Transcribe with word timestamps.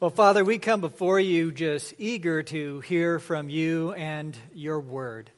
Well, 0.00 0.10
Father, 0.10 0.44
we 0.44 0.58
come 0.58 0.80
before 0.80 1.18
you 1.18 1.50
just 1.50 1.92
eager 1.98 2.44
to 2.44 2.78
hear 2.82 3.18
from 3.18 3.50
you 3.50 3.94
and 3.94 4.38
your 4.54 4.78
word. 4.78 5.32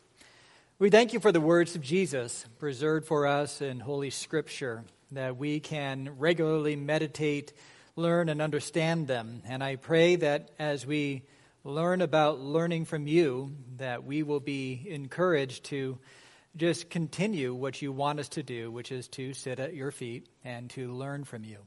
We 0.79 0.91
thank 0.91 1.15
you 1.15 1.21
for 1.21 1.33
the 1.33 1.41
words 1.41 1.77
of 1.77 1.81
Jesus 1.81 2.45
preserved 2.59 3.07
for 3.07 3.27
us 3.27 3.63
in 3.63 3.81
Holy 3.81 4.11
Scripture, 4.11 4.85
that 5.13 5.39
we 5.39 5.61
can 5.61 6.11
regularly 6.19 6.77
meditate, 6.77 7.55
learn, 7.97 8.29
and 8.29 8.43
understand 8.43 9.09
them. 9.09 9.41
And 9.49 9.65
I 9.65 9.77
pray 9.77 10.17
that 10.17 10.51
as 10.59 10.85
we 10.85 11.23
learn 11.65 12.03
about 12.03 12.41
learning 12.41 12.85
from 12.85 13.07
you, 13.07 13.57
that 13.79 14.05
we 14.05 14.23
will 14.23 14.41
be 14.41 14.87
encouraged 14.91 15.65
to 15.67 15.99
just 16.55 16.91
continue 16.91 17.55
what 17.55 17.81
you 17.81 17.93
want 17.93 18.21
us 18.21 18.29
to 18.31 18.43
do, 18.43 18.71
which 18.71 18.93
is 18.93 19.09
to 19.09 19.33
sit 19.33 19.59
at 19.59 19.73
your 19.73 19.91
feet 19.91 20.27
and 20.45 20.69
to 20.73 20.93
learn 20.93 21.25
from 21.25 21.45
you. 21.45 21.61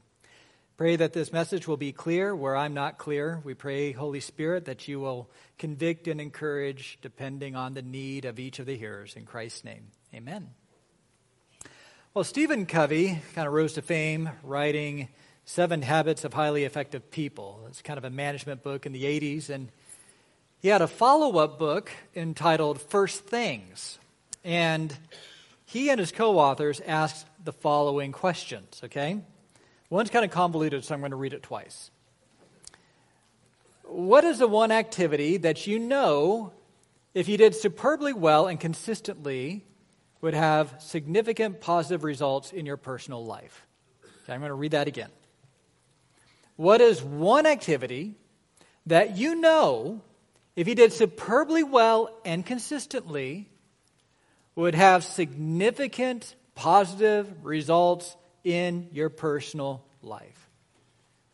Pray 0.76 0.96
that 0.96 1.12
this 1.12 1.32
message 1.32 1.68
will 1.68 1.76
be 1.76 1.92
clear 1.92 2.34
where 2.34 2.56
I'm 2.56 2.74
not 2.74 2.98
clear. 2.98 3.40
We 3.44 3.54
pray, 3.54 3.92
Holy 3.92 4.18
Spirit, 4.18 4.64
that 4.64 4.88
you 4.88 4.98
will 4.98 5.30
convict 5.56 6.08
and 6.08 6.20
encourage 6.20 6.98
depending 7.00 7.54
on 7.54 7.74
the 7.74 7.82
need 7.82 8.24
of 8.24 8.40
each 8.40 8.58
of 8.58 8.66
the 8.66 8.76
hearers. 8.76 9.14
In 9.14 9.24
Christ's 9.24 9.62
name, 9.62 9.86
amen. 10.12 10.48
Well, 12.12 12.24
Stephen 12.24 12.66
Covey 12.66 13.22
kind 13.36 13.46
of 13.46 13.54
rose 13.54 13.74
to 13.74 13.82
fame 13.82 14.30
writing 14.42 15.10
Seven 15.44 15.80
Habits 15.80 16.24
of 16.24 16.34
Highly 16.34 16.64
Effective 16.64 17.08
People. 17.08 17.66
It's 17.68 17.80
kind 17.80 17.98
of 17.98 18.04
a 18.04 18.10
management 18.10 18.64
book 18.64 18.84
in 18.84 18.90
the 18.90 19.04
80s. 19.04 19.50
And 19.50 19.68
he 20.60 20.66
had 20.66 20.82
a 20.82 20.88
follow 20.88 21.38
up 21.38 21.56
book 21.56 21.92
entitled 22.16 22.80
First 22.80 23.26
Things. 23.26 24.00
And 24.42 24.92
he 25.66 25.90
and 25.90 26.00
his 26.00 26.10
co 26.10 26.36
authors 26.36 26.80
asked 26.84 27.28
the 27.44 27.52
following 27.52 28.10
questions, 28.10 28.80
okay? 28.82 29.20
One's 29.90 30.10
kind 30.10 30.24
of 30.24 30.30
convoluted, 30.30 30.84
so 30.84 30.94
I'm 30.94 31.00
going 31.00 31.10
to 31.10 31.16
read 31.16 31.34
it 31.34 31.42
twice. 31.42 31.90
What 33.84 34.24
is 34.24 34.38
the 34.38 34.48
one 34.48 34.72
activity 34.72 35.36
that 35.38 35.66
you 35.66 35.78
know, 35.78 36.52
if 37.12 37.28
you 37.28 37.36
did 37.36 37.54
superbly 37.54 38.12
well 38.12 38.46
and 38.46 38.58
consistently, 38.58 39.64
would 40.20 40.34
have 40.34 40.74
significant 40.78 41.60
positive 41.60 42.02
results 42.02 42.50
in 42.52 42.64
your 42.64 42.78
personal 42.78 43.24
life? 43.24 43.66
Okay, 44.24 44.32
I'm 44.32 44.40
going 44.40 44.48
to 44.48 44.54
read 44.54 44.72
that 44.72 44.88
again. 44.88 45.10
What 46.56 46.80
is 46.80 47.02
one 47.02 47.46
activity 47.46 48.14
that 48.86 49.16
you 49.16 49.34
know, 49.34 50.00
if 50.56 50.66
you 50.66 50.74
did 50.74 50.92
superbly 50.92 51.62
well 51.62 52.08
and 52.24 52.44
consistently, 52.44 53.50
would 54.54 54.74
have 54.74 55.04
significant 55.04 56.36
positive 56.54 57.44
results 57.44 58.16
in 58.44 58.88
your 58.92 59.08
personal 59.08 59.84
life. 60.02 60.48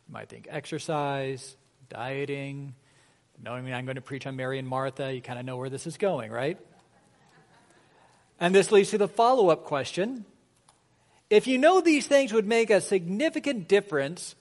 You 0.07 0.13
might 0.13 0.29
think 0.29 0.47
exercise, 0.49 1.55
dieting, 1.89 2.73
knowing 3.43 3.71
I'm 3.73 3.85
going 3.85 3.95
to 3.95 4.01
preach 4.01 4.25
on 4.25 4.35
Mary 4.35 4.59
and 4.59 4.67
Martha, 4.67 5.13
you 5.13 5.21
kind 5.21 5.37
of 5.37 5.45
know 5.45 5.57
where 5.57 5.69
this 5.69 5.85
is 5.85 5.97
going, 5.97 6.31
right? 6.31 6.57
And 8.39 8.55
this 8.55 8.71
leads 8.71 8.91
to 8.91 8.97
the 8.97 9.07
follow 9.07 9.49
up 9.49 9.65
question. 9.65 10.25
If 11.29 11.47
you 11.47 11.57
know 11.57 11.81
these 11.81 12.07
things 12.07 12.33
would 12.33 12.47
make 12.47 12.69
a 12.69 12.81
significant 12.81 13.67
difference, 13.67 14.35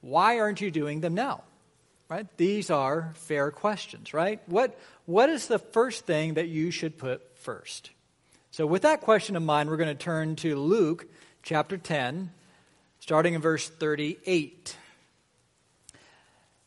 why 0.00 0.40
aren't 0.40 0.60
you 0.60 0.70
doing 0.70 1.00
them 1.00 1.14
now? 1.14 1.44
Right? 2.08 2.26
These 2.36 2.70
are 2.70 3.12
fair 3.16 3.50
questions, 3.50 4.14
right? 4.14 4.40
What, 4.46 4.78
what 5.06 5.28
is 5.28 5.48
the 5.48 5.58
first 5.58 6.06
thing 6.06 6.34
that 6.34 6.48
you 6.48 6.70
should 6.70 6.98
put 6.98 7.36
first? 7.38 7.90
So, 8.52 8.64
with 8.64 8.82
that 8.82 9.00
question 9.00 9.34
in 9.34 9.44
mind, 9.44 9.68
we're 9.68 9.76
going 9.76 9.88
to 9.88 9.94
turn 9.94 10.36
to 10.36 10.56
Luke 10.56 11.06
chapter 11.46 11.76
10, 11.76 12.32
starting 12.98 13.34
in 13.34 13.40
verse 13.40 13.68
38. 13.68 14.76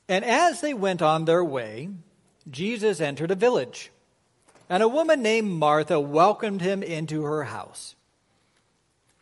And 0.08 0.24
as 0.24 0.62
they 0.62 0.74
went 0.74 1.02
on 1.02 1.26
their 1.26 1.44
way, 1.44 1.90
Jesus 2.50 3.02
entered 3.02 3.30
a 3.30 3.36
village, 3.36 3.92
and 4.70 4.82
a 4.82 4.88
woman 4.88 5.22
named 5.22 5.52
Martha 5.52 6.00
welcomed 6.00 6.62
him 6.62 6.82
into 6.82 7.24
her 7.24 7.44
house. 7.44 7.96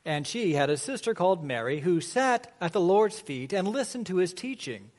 And 0.06 0.28
she 0.28 0.54
had 0.54 0.70
a 0.70 0.78
sister 0.78 1.16
called 1.16 1.44
Mary 1.44 1.80
who 1.80 2.02
sat 2.02 2.54
at 2.62 2.72
the 2.72 2.80
Lord's 2.80 3.20
feet 3.20 3.52
and 3.52 3.68
listened 3.68 4.06
to 4.08 4.18
his 4.18 4.34
teaching. 4.34 4.92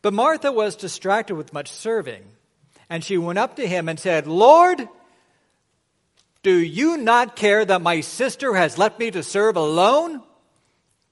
But 0.00 0.14
Martha 0.14 0.52
was 0.52 0.76
distracted 0.76 1.34
with 1.34 1.52
much 1.52 1.72
serving, 1.72 2.22
and 2.88 3.02
she 3.02 3.18
went 3.18 3.40
up 3.40 3.56
to 3.56 3.66
him 3.66 3.88
and 3.88 3.98
said, 3.98 4.28
Lord, 4.28 4.88
do 6.42 6.56
you 6.56 6.96
not 6.96 7.36
care 7.36 7.64
that 7.64 7.82
my 7.82 8.00
sister 8.00 8.54
has 8.54 8.78
left 8.78 8.98
me 8.98 9.10
to 9.10 9.22
serve 9.22 9.56
alone? 9.56 10.22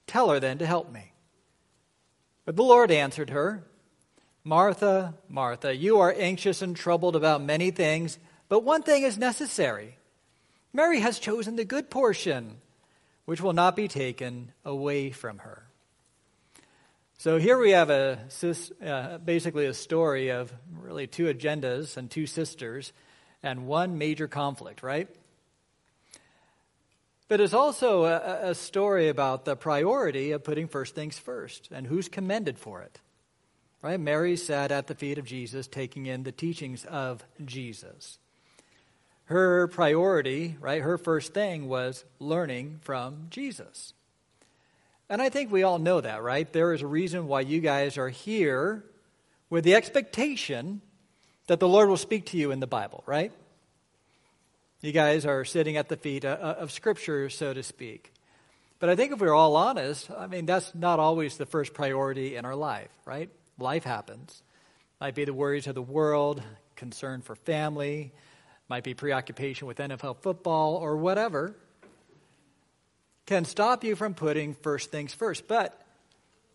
Tell 0.07 0.29
her 0.29 0.39
then 0.39 0.57
to 0.57 0.65
help 0.65 0.91
me. 0.91 1.13
But 2.45 2.55
the 2.55 2.63
Lord 2.63 2.91
answered 2.91 3.29
her, 3.29 3.63
Martha, 4.43 5.13
Martha, 5.29 5.75
you 5.75 5.99
are 5.99 6.13
anxious 6.17 6.61
and 6.61 6.75
troubled 6.75 7.15
about 7.15 7.41
many 7.41 7.71
things, 7.71 8.17
but 8.49 8.63
one 8.63 8.81
thing 8.81 9.03
is 9.03 9.17
necessary. 9.17 9.97
Mary 10.73 10.99
has 10.99 11.19
chosen 11.19 11.55
the 11.55 11.63
good 11.65 11.89
portion, 11.89 12.57
which 13.25 13.39
will 13.39 13.53
not 13.53 13.75
be 13.75 13.87
taken 13.87 14.51
away 14.65 15.11
from 15.11 15.39
her. 15.39 15.67
So 17.17 17.37
here 17.37 17.57
we 17.57 17.71
have 17.71 17.91
a 17.91 18.17
uh, 18.83 19.17
basically 19.19 19.67
a 19.67 19.75
story 19.75 20.29
of 20.29 20.51
really 20.81 21.05
two 21.05 21.31
agendas 21.31 21.95
and 21.95 22.09
two 22.09 22.25
sisters 22.25 22.93
and 23.43 23.67
one 23.67 23.99
major 23.99 24.27
conflict, 24.27 24.81
right? 24.81 25.07
But 27.31 27.39
it's 27.39 27.53
also 27.53 28.03
a, 28.03 28.49
a 28.49 28.53
story 28.53 29.07
about 29.07 29.45
the 29.45 29.55
priority 29.55 30.33
of 30.33 30.43
putting 30.43 30.67
first 30.67 30.95
things 30.95 31.17
first 31.17 31.69
and 31.71 31.87
who's 31.87 32.09
commended 32.09 32.59
for 32.59 32.81
it. 32.81 32.99
Right? 33.81 33.97
Mary 33.97 34.35
sat 34.35 34.69
at 34.69 34.87
the 34.87 34.95
feet 34.95 35.17
of 35.17 35.23
Jesus, 35.23 35.65
taking 35.65 36.07
in 36.07 36.23
the 36.23 36.33
teachings 36.33 36.83
of 36.83 37.23
Jesus. 37.45 38.19
Her 39.27 39.69
priority, 39.69 40.57
right, 40.59 40.81
her 40.81 40.97
first 40.97 41.33
thing 41.33 41.69
was 41.69 42.03
learning 42.19 42.79
from 42.81 43.27
Jesus. 43.29 43.93
And 45.09 45.21
I 45.21 45.29
think 45.29 45.53
we 45.53 45.63
all 45.63 45.79
know 45.79 46.01
that, 46.01 46.21
right? 46.21 46.51
There 46.51 46.73
is 46.73 46.81
a 46.81 46.87
reason 46.87 47.27
why 47.27 47.39
you 47.39 47.61
guys 47.61 47.97
are 47.97 48.09
here 48.09 48.83
with 49.49 49.63
the 49.63 49.75
expectation 49.75 50.81
that 51.47 51.61
the 51.61 51.67
Lord 51.69 51.87
will 51.87 51.95
speak 51.95 52.25
to 52.25 52.37
you 52.37 52.51
in 52.51 52.59
the 52.59 52.67
Bible, 52.67 53.05
right? 53.05 53.31
You 54.81 54.91
guys 54.91 55.27
are 55.27 55.45
sitting 55.45 55.77
at 55.77 55.89
the 55.89 55.95
feet 55.95 56.25
uh, 56.25 56.37
uh, 56.41 56.55
of 56.57 56.71
Scripture, 56.71 57.29
so 57.29 57.53
to 57.53 57.61
speak. 57.61 58.11
But 58.79 58.89
I 58.89 58.95
think 58.95 59.13
if 59.13 59.19
we're 59.19 59.33
all 59.33 59.55
honest, 59.55 60.09
I 60.09 60.25
mean, 60.25 60.47
that's 60.47 60.73
not 60.73 60.99
always 60.99 61.37
the 61.37 61.45
first 61.45 61.75
priority 61.75 62.35
in 62.35 62.45
our 62.45 62.55
life, 62.55 62.89
right? 63.05 63.29
Life 63.59 63.83
happens. 63.83 64.41
Might 64.99 65.13
be 65.13 65.23
the 65.23 65.35
worries 65.35 65.67
of 65.67 65.75
the 65.75 65.83
world, 65.83 66.41
concern 66.75 67.21
for 67.21 67.35
family, 67.35 68.11
might 68.69 68.83
be 68.83 68.95
preoccupation 68.95 69.67
with 69.67 69.77
NFL 69.77 70.17
football 70.23 70.77
or 70.77 70.97
whatever, 70.97 71.55
can 73.27 73.45
stop 73.45 73.83
you 73.83 73.95
from 73.95 74.15
putting 74.15 74.55
first 74.55 74.89
things 74.89 75.13
first. 75.13 75.47
But 75.47 75.79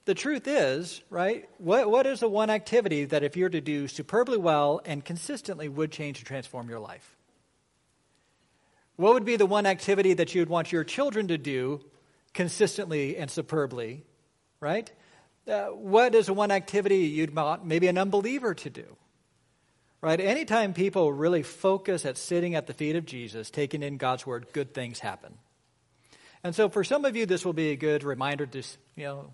the 0.05 0.15
truth 0.15 0.49
is, 0.49 1.01
right, 1.11 1.49
what, 1.59 1.89
what 1.89 2.07
is 2.07 2.19
the 2.19 2.29
one 2.29 2.51
activity 2.51 3.05
that 3.05 3.23
if 3.23 3.37
you're 3.37 3.49
to 3.49 3.61
do 3.61 3.87
superbly 3.87 4.37
well 4.37 4.81
and 4.85 5.05
consistently 5.05 5.69
would 5.69 5.93
change 5.93 6.19
and 6.19 6.27
transform 6.27 6.69
your 6.69 6.81
life? 6.81 7.16
What 8.97 9.15
would 9.15 9.25
be 9.25 9.37
the 9.37 9.47
one 9.47 9.67
activity 9.67 10.15
that 10.15 10.35
you 10.35 10.41
would 10.41 10.49
want 10.49 10.73
your 10.73 10.85
children 10.85 11.29
to 11.29 11.39
do 11.39 11.85
consistently 12.33 13.17
and 13.17 13.31
superbly, 13.31 14.05
right? 14.61 14.91
Uh, 15.47 15.67
what 15.67 16.15
is 16.15 16.27
the 16.27 16.35
one 16.35 16.51
activity 16.51 16.99
you'd 16.99 17.35
want 17.35 17.65
maybe 17.65 17.87
an 17.89 17.99
unbeliever 17.99 18.55
to 18.55 18.71
do? 18.71 18.97
Right? 20.01 20.21
Anytime 20.21 20.73
people 20.75 21.13
really 21.13 21.43
focus 21.43 22.05
at 22.05 22.17
sitting 22.17 22.55
at 22.55 22.67
the 22.67 22.75
feet 22.75 22.97
of 22.97 23.07
Jesus, 23.07 23.51
taking 23.51 23.83
in 23.83 23.97
God's 23.97 24.27
word, 24.27 24.47
good 24.53 24.75
things 24.75 24.99
happen. 24.99 25.35
And 26.45 26.55
so 26.55 26.69
for 26.69 26.85
some 26.85 27.05
of 27.05 27.17
you, 27.17 27.27
this 27.27 27.45
will 27.45 27.55
be 27.55 27.71
a 27.71 27.77
good 27.77 28.05
reminder 28.05 28.47
to, 28.47 28.63
you 28.95 29.05
know, 29.05 29.31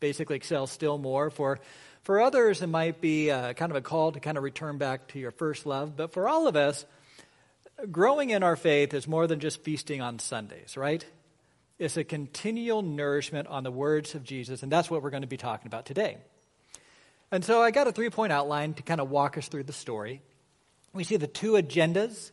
basically 0.00 0.36
excel 0.36 0.66
still 0.66 0.98
more. 0.98 1.30
For, 1.30 1.58
for 2.02 2.20
others, 2.20 2.62
it 2.62 2.68
might 2.68 3.00
be 3.00 3.30
uh, 3.30 3.54
kind 3.54 3.72
of 3.72 3.76
a 3.76 3.80
call 3.80 4.12
to 4.12 4.20
kind 4.20 4.36
of 4.36 4.44
return 4.44 4.78
back 4.78 5.08
to 5.08 5.18
your 5.18 5.30
first 5.32 5.66
love. 5.66 5.96
But 5.96 6.12
for 6.12 6.28
all 6.28 6.46
of 6.46 6.56
us, 6.56 6.84
growing 7.90 8.30
in 8.30 8.42
our 8.42 8.56
faith 8.56 8.94
is 8.94 9.08
more 9.08 9.26
than 9.26 9.40
just 9.40 9.62
feasting 9.62 10.00
on 10.00 10.18
Sundays, 10.18 10.76
right? 10.76 11.04
It's 11.78 11.96
a 11.96 12.04
continual 12.04 12.82
nourishment 12.82 13.48
on 13.48 13.64
the 13.64 13.70
words 13.70 14.14
of 14.14 14.22
Jesus, 14.22 14.62
and 14.62 14.70
that's 14.70 14.90
what 14.90 15.02
we're 15.02 15.10
going 15.10 15.22
to 15.22 15.28
be 15.28 15.36
talking 15.36 15.66
about 15.66 15.86
today. 15.86 16.18
And 17.32 17.44
so 17.44 17.62
I 17.62 17.70
got 17.70 17.88
a 17.88 17.92
three 17.92 18.10
point 18.10 18.32
outline 18.32 18.74
to 18.74 18.82
kind 18.82 19.00
of 19.00 19.10
walk 19.10 19.38
us 19.38 19.48
through 19.48 19.64
the 19.64 19.72
story. 19.72 20.20
We 20.92 21.04
see 21.04 21.16
the 21.16 21.26
two 21.26 21.52
agendas, 21.52 22.30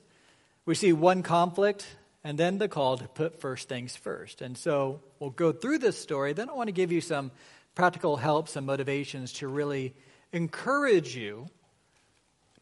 we 0.65 0.75
see 0.75 0.91
one 0.91 1.23
conflict, 1.23 1.87
and 2.23 2.37
then 2.37 2.57
the 2.57 2.67
call 2.67 2.97
to 2.97 3.07
put 3.07 3.39
first 3.39 3.69
things 3.69 3.95
first. 3.95 4.41
And 4.41 4.57
so 4.57 5.01
we'll 5.19 5.29
go 5.29 5.51
through 5.53 5.79
this 5.79 5.97
story. 5.97 6.33
Then 6.33 6.49
I 6.49 6.53
want 6.53 6.67
to 6.67 6.73
give 6.73 6.91
you 6.91 6.99
some 6.99 7.31
practical 7.75 8.17
helps 8.17 8.57
and 8.57 8.67
motivations 8.67 9.33
to 9.33 9.47
really 9.47 9.95
encourage 10.33 11.15
you 11.15 11.47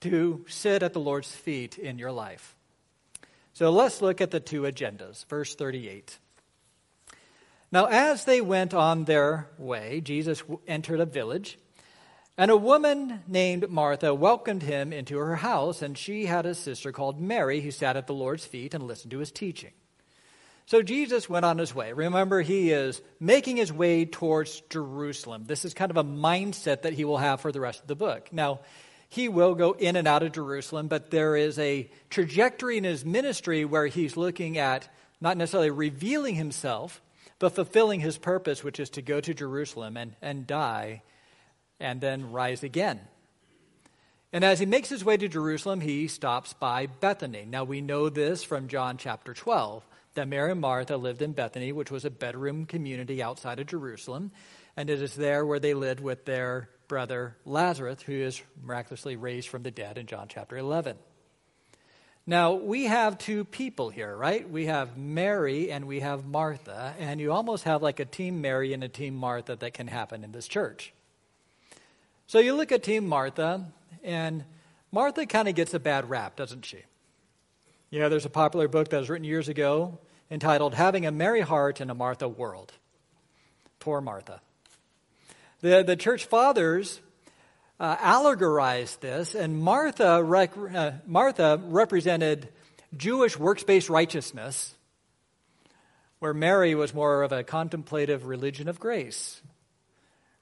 to 0.02 0.46
sit 0.48 0.84
at 0.84 0.94
the 0.94 1.00
Lord's 1.00 1.32
feet 1.32 1.80
in 1.80 1.98
your 1.98 2.12
life. 2.12 2.57
So 3.58 3.72
let's 3.72 4.04
look 4.04 4.22
at 4.22 4.30
the 4.30 4.40
two 4.40 4.62
agendas. 4.62 5.26
Verse 5.26 5.56
38. 5.56 6.20
Now, 7.72 7.88
as 7.88 8.24
they 8.24 8.40
went 8.40 8.76
on 8.76 9.06
their 9.06 9.50
way, 9.58 10.00
Jesus 10.00 10.44
entered 10.68 11.00
a 11.00 11.08
village, 11.08 11.58
And 12.38 12.52
a 12.52 12.56
woman 12.56 13.24
named 13.28 13.68
Martha 13.68 14.14
welcomed 14.14 14.62
him 14.62 14.94
into 14.94 15.18
her 15.18 15.38
house, 15.38 15.82
and 15.82 15.98
she 15.98 16.28
had 16.28 16.46
a 16.46 16.54
sister 16.54 16.92
called 16.92 17.20
Mary 17.20 17.62
who 17.62 17.72
sat 17.72 17.98
at 17.98 18.06
the 18.06 18.14
Lord's 18.14 18.46
feet 18.46 18.76
and 18.76 18.84
listened 18.84 19.10
to 19.10 19.18
his 19.18 19.32
teaching. 19.32 19.72
So 20.68 20.84
Jesus 20.84 21.28
went 21.28 21.44
on 21.44 21.58
his 21.58 21.74
way. 21.74 21.94
Remember, 21.94 22.44
he 22.44 22.70
is 22.70 23.02
making 23.20 23.58
his 23.58 23.74
way 23.74 24.06
towards 24.06 24.62
Jerusalem. 24.70 25.46
This 25.48 25.66
is 25.66 25.74
kind 25.74 25.90
of 25.90 25.98
a 25.98 26.04
mindset 26.04 26.84
that 26.84 26.94
he 26.94 27.06
will 27.06 27.18
have 27.18 27.42
for 27.42 27.52
the 27.52 27.62
rest 27.62 27.82
of 27.82 27.88
the 27.88 27.96
book. 27.96 28.32
Now, 28.32 28.60
he 29.10 29.30
will 29.30 29.56
go 29.56 29.72
in 29.72 29.96
and 29.96 30.08
out 30.08 30.24
of 30.24 30.34
Jerusalem, 30.34 30.88
but 30.88 31.12
there 31.12 31.36
is 31.36 31.58
a 31.60 31.90
trajectory 32.10 32.78
in 32.78 32.84
his 32.84 33.06
ministry 33.06 33.64
where 33.66 33.88
he's 33.88 34.18
looking 34.18 34.58
at 34.58 34.90
not 35.22 35.38
necessarily 35.38 35.72
revealing 35.72 36.36
himself, 36.36 37.02
but 37.40 37.56
fulfilling 37.56 38.02
his 38.02 38.18
purpose, 38.18 38.64
which 38.64 38.80
is 38.80 38.90
to 38.92 39.02
go 39.02 39.22
to 39.22 39.34
Jerusalem 39.34 39.98
and, 39.98 40.16
and 40.22 40.46
die 40.46 41.04
and 41.80 42.02
then 42.02 42.32
rise 42.32 42.64
again. 42.64 43.00
And 44.34 44.44
as 44.44 44.60
he 44.60 44.66
makes 44.66 44.90
his 44.90 45.06
way 45.06 45.16
to 45.18 45.28
Jerusalem, 45.28 45.82
he 45.82 46.08
stops 46.08 46.54
by 46.54 46.88
Bethany. 46.88 47.46
Now 47.48 47.64
we 47.64 47.82
know 47.82 48.10
this 48.10 48.44
from 48.44 48.68
John 48.68 48.98
chapter 48.98 49.34
12 49.34 49.86
that 50.18 50.28
Mary 50.28 50.52
and 50.52 50.60
Martha 50.60 50.98
lived 50.98 51.22
in 51.22 51.32
Bethany, 51.32 51.72
which 51.72 51.92
was 51.92 52.04
a 52.04 52.10
bedroom 52.10 52.66
community 52.66 53.22
outside 53.22 53.60
of 53.60 53.68
Jerusalem. 53.68 54.32
And 54.76 54.90
it 54.90 55.02
is 55.02 55.16
there 55.16 55.46
where 55.46 55.60
they 55.60 55.76
lived 55.76 56.00
with 56.00 56.26
their 56.26 56.70
brother 56.88 57.38
Lazarus, 57.46 58.02
who 58.02 58.14
is 58.14 58.42
miraculously 58.64 59.16
raised 59.16 59.48
from 59.48 59.62
the 59.62 59.72
dead 59.72 59.98
in 59.98 60.08
John 60.08 60.28
chapter 60.28 60.58
11. 60.58 60.98
Now, 62.26 62.54
we 62.54 62.86
have 62.86 63.20
two 63.20 63.46
people 63.46 63.90
here, 63.90 64.16
right? 64.16 64.50
We 64.50 64.66
have 64.66 64.98
Mary 64.98 65.72
and 65.72 65.86
we 65.86 66.00
have 66.00 66.26
Martha, 66.26 66.96
and 66.98 67.22
you 67.22 67.32
almost 67.32 67.64
have 67.66 67.84
like 67.84 68.00
a 68.00 68.06
team 68.06 68.42
Mary 68.42 68.74
and 68.74 68.84
a 68.84 68.90
team 68.90 69.16
Martha 69.16 69.56
that 69.56 69.74
can 69.76 69.88
happen 69.88 70.24
in 70.24 70.32
this 70.32 70.48
church. 70.48 70.94
So 72.26 72.40
you 72.40 72.56
look 72.56 72.72
at 72.72 72.82
Team 72.82 73.08
Martha, 73.08 73.66
and 74.04 74.46
Martha 74.92 75.28
kind 75.28 75.48
of 75.48 75.54
gets 75.54 75.76
a 75.76 75.80
bad 75.80 76.10
rap, 76.10 76.36
doesn't 76.36 76.66
she? 76.66 76.80
Yeah, 77.92 78.10
there's 78.10 78.26
a 78.26 78.30
popular 78.30 78.68
book 78.68 78.90
that 78.90 78.98
was 78.98 79.10
written 79.10 79.24
years 79.24 79.48
ago 79.48 80.00
entitled 80.30 80.74
Having 80.74 81.06
a 81.06 81.12
Mary 81.12 81.42
Heart 81.42 81.82
in 81.82 81.90
a 81.90 81.96
Martha 81.96 82.28
World. 82.28 82.74
Poor 83.80 84.02
Martha. 84.02 84.42
The, 85.62 85.84
the 85.84 85.96
church 85.96 86.26
fathers 86.26 87.00
uh, 87.80 87.96
allegorized 87.98 89.00
this, 89.00 89.36
and 89.36 89.58
Martha, 89.58 90.24
rec- 90.24 90.58
uh, 90.58 90.92
Martha 91.06 91.60
represented 91.64 92.50
Jewish 92.96 93.38
works 93.38 93.64
based 93.64 93.90
righteousness, 93.90 94.76
where 96.20 96.34
Mary 96.34 96.74
was 96.76 96.94
more 96.94 97.24
of 97.24 97.32
a 97.32 97.44
contemplative 97.44 98.26
religion 98.26 98.68
of 98.68 98.80
grace. 98.80 99.42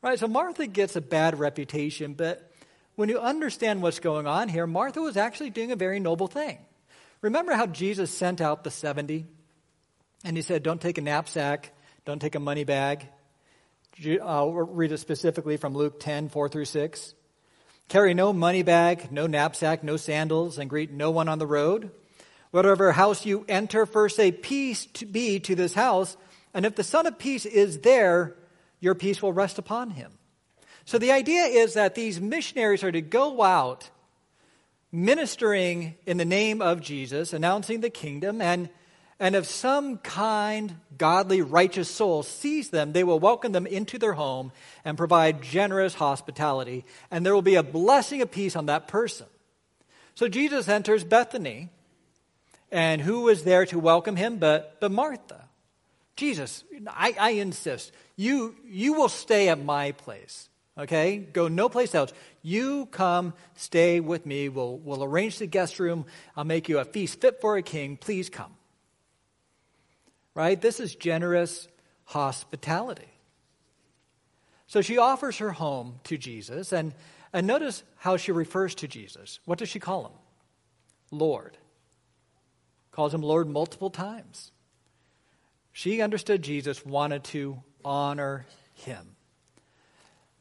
Right? 0.02 0.20
So 0.20 0.28
Martha 0.28 0.68
gets 0.68 0.96
a 0.96 1.02
bad 1.02 1.40
reputation, 1.40 2.14
but 2.14 2.52
when 2.96 3.10
you 3.10 3.20
understand 3.20 3.82
what's 3.82 4.00
going 4.00 4.28
on 4.28 4.48
here, 4.48 4.68
Martha 4.68 5.02
was 5.02 5.18
actually 5.18 5.50
doing 5.50 5.72
a 5.72 5.76
very 5.76 6.00
noble 6.00 6.28
thing. 6.28 6.60
Remember 7.22 7.54
how 7.54 7.66
Jesus 7.66 8.12
sent 8.12 8.40
out 8.40 8.64
the 8.64 8.72
70? 8.72 9.26
And 10.25 10.36
he 10.36 10.42
said, 10.42 10.63
Don't 10.63 10.81
take 10.81 10.98
a 10.98 11.01
knapsack, 11.01 11.72
don't 12.04 12.19
take 12.19 12.33
a 12.33 12.39
money 12.39 12.63
bag. 12.63 13.07
I'll 14.22 14.51
read 14.51 14.92
it 14.92 14.98
specifically 14.98 15.56
from 15.56 15.74
Luke 15.74 16.00
10, 16.00 16.30
4 16.30 16.50
through 16.50 16.66
6. 16.66 17.13
Carry 17.88 18.16
no 18.16 18.33
money 18.33 18.63
bag, 18.63 19.12
no 19.12 19.27
knapsack, 19.27 19.83
no 19.83 19.95
sandals, 19.95 20.57
and 20.57 20.69
greet 20.69 20.92
no 20.92 21.12
one 21.12 21.30
on 21.30 21.38
the 21.38 21.45
road. 21.45 21.92
Whatever 22.50 22.92
house 22.92 23.25
you 23.25 23.45
enter, 23.48 23.86
first 23.86 24.16
say, 24.16 24.31
Peace 24.31 24.88
to 24.94 25.06
be 25.06 25.39
to 25.42 25.54
this 25.54 25.75
house. 25.75 26.18
And 26.56 26.66
if 26.66 26.75
the 26.75 26.83
Son 26.83 27.06
of 27.06 27.19
Peace 27.19 27.45
is 27.45 27.80
there, 27.81 28.36
your 28.80 28.95
peace 28.95 29.22
will 29.22 29.31
rest 29.31 29.60
upon 29.60 29.92
him. 29.92 30.12
So 30.86 30.98
the 30.98 31.12
idea 31.12 31.44
is 31.44 31.75
that 31.75 31.94
these 31.94 32.19
missionaries 32.19 32.83
are 32.83 32.92
to 32.92 33.01
go 33.01 33.44
out 33.44 33.92
ministering 34.92 35.95
in 36.07 36.18
the 36.18 36.25
name 36.25 36.63
of 36.63 36.81
Jesus, 36.81 37.31
announcing 37.31 37.81
the 37.81 37.89
kingdom, 37.92 38.42
and, 38.42 38.69
and 39.20 39.36
if 39.36 39.46
some 39.46 39.98
kind, 40.00 40.76
godly, 40.98 41.42
righteous 41.42 41.90
soul 41.90 42.24
sees 42.24 42.70
them, 42.70 42.92
they 42.92 43.04
will 43.04 43.20
welcome 43.20 43.54
them 43.54 43.66
into 43.66 43.98
their 43.98 44.14
home 44.14 44.52
and 44.84 44.98
provide 44.98 45.42
generous 45.42 45.94
hospitality, 45.94 46.84
and 47.10 47.26
there 47.26 47.34
will 47.34 47.42
be 47.42 47.56
a 47.56 47.64
blessing 47.64 48.22
of 48.22 48.32
peace 48.32 48.56
on 48.56 48.66
that 48.66 48.88
person. 48.88 49.28
So 50.16 50.28
Jesus 50.28 50.68
enters 50.68 51.04
Bethany, 51.04 51.70
and 52.72 53.02
who 53.02 53.22
was 53.22 53.44
there 53.44 53.66
to 53.68 53.80
welcome 53.80 54.18
him 54.18 54.38
but, 54.38 54.78
but 54.80 54.92
Martha? 54.92 55.48
Jesus, 56.18 56.64
I, 56.88 57.16
I 57.20 57.30
insist, 57.32 57.92
you, 58.16 58.56
you 58.66 58.94
will 58.94 59.10
stay 59.10 59.50
at 59.50 59.64
my 59.64 59.92
place. 59.94 60.50
Okay? 60.78 61.18
Go 61.18 61.48
no 61.48 61.70
place 61.70 61.96
else. 61.96 62.12
You 62.42 62.88
come, 62.88 63.34
stay 63.56 64.02
with 64.02 64.26
me. 64.26 64.50
We'll, 64.50 64.78
we'll 64.78 65.04
arrange 65.04 65.40
the 65.40 65.48
guest 65.48 65.80
room. 65.80 66.06
I'll 66.36 66.44
make 66.44 66.68
you 66.68 66.80
a 66.80 66.86
feast 66.86 67.22
fit 67.22 67.40
for 67.40 67.56
a 67.58 67.62
king. 67.62 67.98
Please 67.98 68.30
come. 68.30 68.52
Right? 70.36 70.62
This 70.62 70.80
is 70.80 70.94
generous 70.94 71.68
hospitality. 72.04 73.10
So 74.68 74.82
she 74.82 74.98
offers 74.98 75.38
her 75.38 75.52
home 75.52 76.00
to 76.04 76.18
Jesus, 76.18 76.72
and, 76.72 76.94
and 77.34 77.48
notice 77.48 77.84
how 77.98 78.18
she 78.18 78.32
refers 78.32 78.76
to 78.76 78.88
Jesus. 78.88 79.40
What 79.46 79.58
does 79.58 79.70
she 79.70 79.80
call 79.80 80.06
him? 80.06 80.12
Lord. 81.12 81.58
Calls 82.92 83.14
him 83.14 83.22
Lord 83.22 83.48
multiple 83.48 83.90
times. 83.90 84.52
She 85.72 86.02
understood 86.02 86.42
Jesus 86.42 86.86
wanted 86.86 87.24
to 87.26 87.62
honor 87.84 88.46
him. 88.74 89.16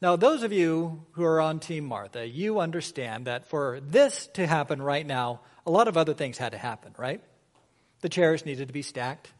Now, 0.01 0.15
those 0.15 0.43
of 0.43 0.51
you 0.51 1.05
who 1.13 1.23
are 1.23 1.41
on 1.41 1.59
Team 1.59 1.85
Martha, 1.85 2.27
you 2.27 2.59
understand 2.59 3.27
that 3.27 3.47
for 3.47 3.79
this 3.81 4.27
to 4.33 4.45
happen 4.45 4.81
right 4.81 5.05
now, 5.05 5.41
a 5.65 5.71
lot 5.71 5.87
of 5.87 5.97
other 5.97 6.13
things 6.13 6.37
had 6.37 6.51
to 6.51 6.57
happen, 6.57 6.93
right? 6.97 7.21
The 8.01 8.09
chairs 8.09 8.45
needed 8.45 8.67
to 8.67 8.73
be 8.73 8.81
stacked. 8.81 9.31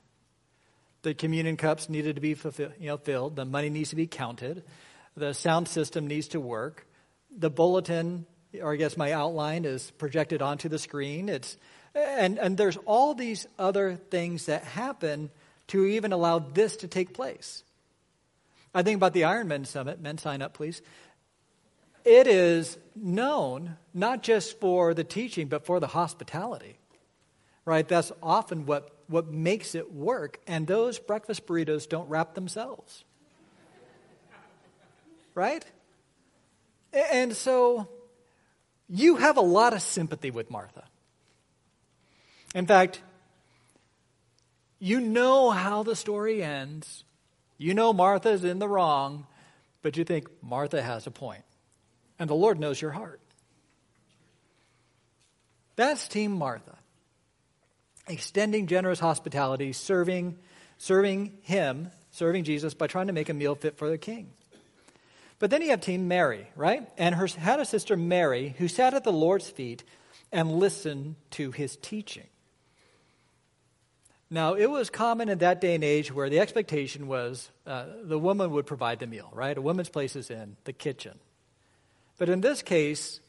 The 1.06 1.13
communion 1.13 1.56
cups 1.56 1.88
needed 1.88 2.16
to 2.16 2.22
be 2.22 2.34
fulfill, 2.34 2.72
you 2.80 2.88
know, 2.88 2.98
filled. 2.98 3.36
The 3.36 3.46
money 3.46 3.69
needs 3.69 3.92
to 3.92 3.96
be 3.96 4.07
counted. 4.07 4.63
The 5.16 5.36
sound 5.36 5.68
system 5.68 6.07
needs 6.07 6.30
to 6.30 6.40
work. 6.40 6.88
The 7.30 7.52
bulletin, 7.52 8.25
or 8.60 8.74
I 8.74 8.75
guess 8.75 8.98
my 8.98 9.12
outline, 9.12 9.66
is 9.66 9.92
projected 9.92 10.42
onto 10.42 10.68
the 10.68 10.80
screen. 10.80 11.30
It's, 11.30 11.57
and, 11.94 12.40
and 12.40 12.57
there's 12.57 12.78
all 12.88 13.13
these 13.13 13.46
other 13.60 13.98
things 14.10 14.48
that 14.48 14.63
happen 14.63 15.30
to 15.68 15.86
even 15.86 16.12
allow 16.12 16.40
this 16.40 16.78
to 16.78 16.88
take 16.88 17.13
place. 17.13 17.63
I 18.74 18.81
think 18.81 18.96
about 18.96 19.13
the 19.13 19.22
Ironman 19.22 19.68
Summit. 19.68 20.02
Men, 20.02 20.18
sign 20.18 20.42
up, 20.42 20.56
please. 20.56 20.81
It 22.04 22.25
is 22.25 22.80
known 22.96 23.78
not 23.94 24.24
just 24.24 24.59
for 24.59 24.95
the 24.95 25.04
teaching, 25.04 25.50
but 25.50 25.68
for 25.68 25.80
the 25.80 25.85
hospitality. 25.85 26.80
Right? 27.64 27.88
That's 27.88 28.12
often 28.24 28.66
what, 28.66 28.90
what 29.07 29.28
makes 29.28 29.76
it 29.76 29.94
work. 29.94 30.40
And 30.47 30.68
those 30.68 31.00
breakfast 31.00 31.45
burritos 31.45 31.88
don't 31.88 32.09
wrap 32.09 32.33
themselves. 32.33 33.04
Right? 35.33 35.66
And 37.12 37.35
so 37.35 37.90
you 38.88 39.18
have 39.18 39.38
a 39.38 39.42
lot 39.42 39.74
of 39.74 39.81
sympathy 39.81 40.31
with 40.31 40.50
Martha. 40.50 40.83
In 42.54 42.66
fact, 42.66 43.02
you 44.80 45.02
know 45.02 45.50
how 45.50 45.83
the 45.83 45.95
story 45.95 46.44
ends. 46.44 47.04
You 47.57 47.74
know 47.74 47.92
Martha's 47.92 48.44
in 48.44 48.59
the 48.59 48.68
wrong, 48.68 49.28
but 49.81 49.97
you 49.97 50.04
think 50.04 50.28
Martha 50.42 50.81
has 50.81 51.07
a 51.07 51.12
point. 51.12 51.44
And 52.18 52.30
the 52.30 52.35
Lord 52.35 52.59
knows 52.59 52.81
your 52.81 52.92
heart. 52.92 53.19
That's 55.76 56.07
Team 56.07 56.31
Martha. 56.31 56.75
Extending 58.07 58.68
generous 58.68 59.00
hospitality, 59.00 59.74
serving, 59.74 60.38
serving 60.78 61.38
him, 61.42 61.90
serving 62.12 62.44
Jesus 62.44 62.74
by 62.74 62.88
trying 62.88 63.07
to 63.07 63.14
make 63.14 63.30
a 63.30 63.33
meal 63.33 63.56
fit 63.56 63.78
for 63.78 63.90
the 63.90 63.97
king. 63.97 64.30
But 65.40 65.50
then 65.50 65.62
you 65.62 65.69
have 65.69 65.81
Team 65.81 66.07
Mary, 66.07 66.47
right? 66.56 66.88
And 66.97 67.16
her 67.16 67.28
had 67.28 67.59
a 67.59 67.66
sister 67.66 67.97
Mary 67.97 68.56
who 68.57 68.68
sat 68.68 68.94
at 68.94 69.04
the 69.04 69.12
Lord's 69.12 69.50
feet 69.50 69.83
and 70.31 70.59
listened 70.59 71.16
to 71.31 71.52
his 71.52 71.76
teaching. 71.78 72.28
Now, 74.30 74.56
it 74.56 74.69
was 74.69 74.90
common 74.90 75.30
in 75.30 75.38
that 75.40 75.62
day 75.62 75.76
and 75.76 75.83
age 75.83 76.12
where 76.12 76.30
the 76.30 76.40
expectation 76.40 77.07
was 77.07 77.50
uh, 77.68 77.85
the 78.04 78.18
woman 78.18 78.52
would 78.52 78.66
provide 78.66 79.00
the 79.00 79.07
meal, 79.07 79.30
right? 79.33 79.57
A 79.57 79.62
woman's 79.62 79.90
place 79.90 80.16
is 80.16 80.31
in 80.31 80.57
the 80.64 80.74
kitchen. 80.74 81.19
But 82.18 82.30
in 82.30 82.42
this 82.42 82.62
case, 82.62 83.19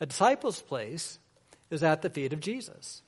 a 0.00 0.06
disciple's 0.06 0.60
place 0.60 1.18
is 1.70 1.82
at 1.82 2.02
the 2.02 2.10
feet 2.10 2.32
of 2.32 2.40
Jesus. 2.40 3.02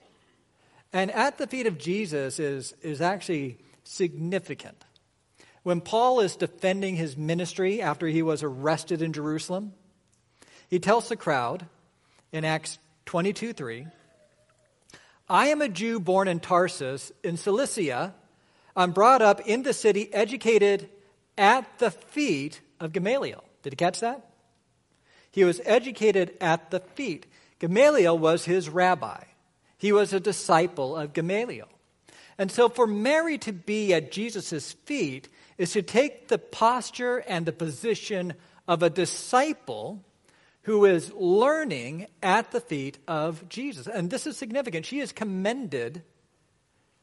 And 0.92 1.10
at 1.10 1.38
the 1.38 1.46
feet 1.46 1.66
of 1.66 1.78
Jesus 1.78 2.38
is, 2.38 2.74
is 2.82 3.00
actually 3.00 3.58
significant. 3.84 4.84
When 5.62 5.80
Paul 5.80 6.20
is 6.20 6.36
defending 6.36 6.96
his 6.96 7.16
ministry 7.16 7.82
after 7.82 8.06
he 8.06 8.22
was 8.22 8.42
arrested 8.42 9.02
in 9.02 9.12
Jerusalem, 9.12 9.72
he 10.68 10.78
tells 10.78 11.08
the 11.08 11.16
crowd 11.16 11.66
in 12.32 12.44
Acts 12.44 12.78
22 13.06 13.52
3, 13.52 13.86
I 15.28 15.48
am 15.48 15.60
a 15.60 15.68
Jew 15.68 15.98
born 15.98 16.28
in 16.28 16.38
Tarsus 16.38 17.10
in 17.24 17.36
Cilicia. 17.36 18.14
I'm 18.76 18.92
brought 18.92 19.22
up 19.22 19.40
in 19.40 19.64
the 19.64 19.72
city, 19.72 20.12
educated 20.14 20.88
at 21.36 21.78
the 21.78 21.90
feet 21.90 22.60
of 22.78 22.92
Gamaliel. 22.92 23.42
Did 23.62 23.72
you 23.72 23.76
catch 23.76 24.00
that? 24.00 24.24
He 25.32 25.44
was 25.44 25.60
educated 25.64 26.36
at 26.40 26.70
the 26.70 26.80
feet. 26.80 27.26
Gamaliel 27.58 28.16
was 28.16 28.44
his 28.44 28.68
rabbi. 28.68 29.24
He 29.78 29.92
was 29.92 30.12
a 30.12 30.20
disciple 30.20 30.96
of 30.96 31.12
Gamaliel. 31.12 31.68
And 32.38 32.50
so 32.50 32.68
for 32.68 32.86
Mary 32.86 33.38
to 33.38 33.52
be 33.52 33.94
at 33.94 34.12
Jesus' 34.12 34.72
feet 34.72 35.28
is 35.58 35.72
to 35.72 35.82
take 35.82 36.28
the 36.28 36.38
posture 36.38 37.18
and 37.26 37.46
the 37.46 37.52
position 37.52 38.34
of 38.68 38.82
a 38.82 38.90
disciple 38.90 40.04
who 40.62 40.84
is 40.84 41.12
learning 41.14 42.06
at 42.22 42.50
the 42.50 42.60
feet 42.60 42.98
of 43.06 43.48
Jesus. 43.48 43.86
And 43.86 44.10
this 44.10 44.26
is 44.26 44.36
significant. 44.36 44.84
She 44.84 45.00
is 45.00 45.12
commended 45.12 46.02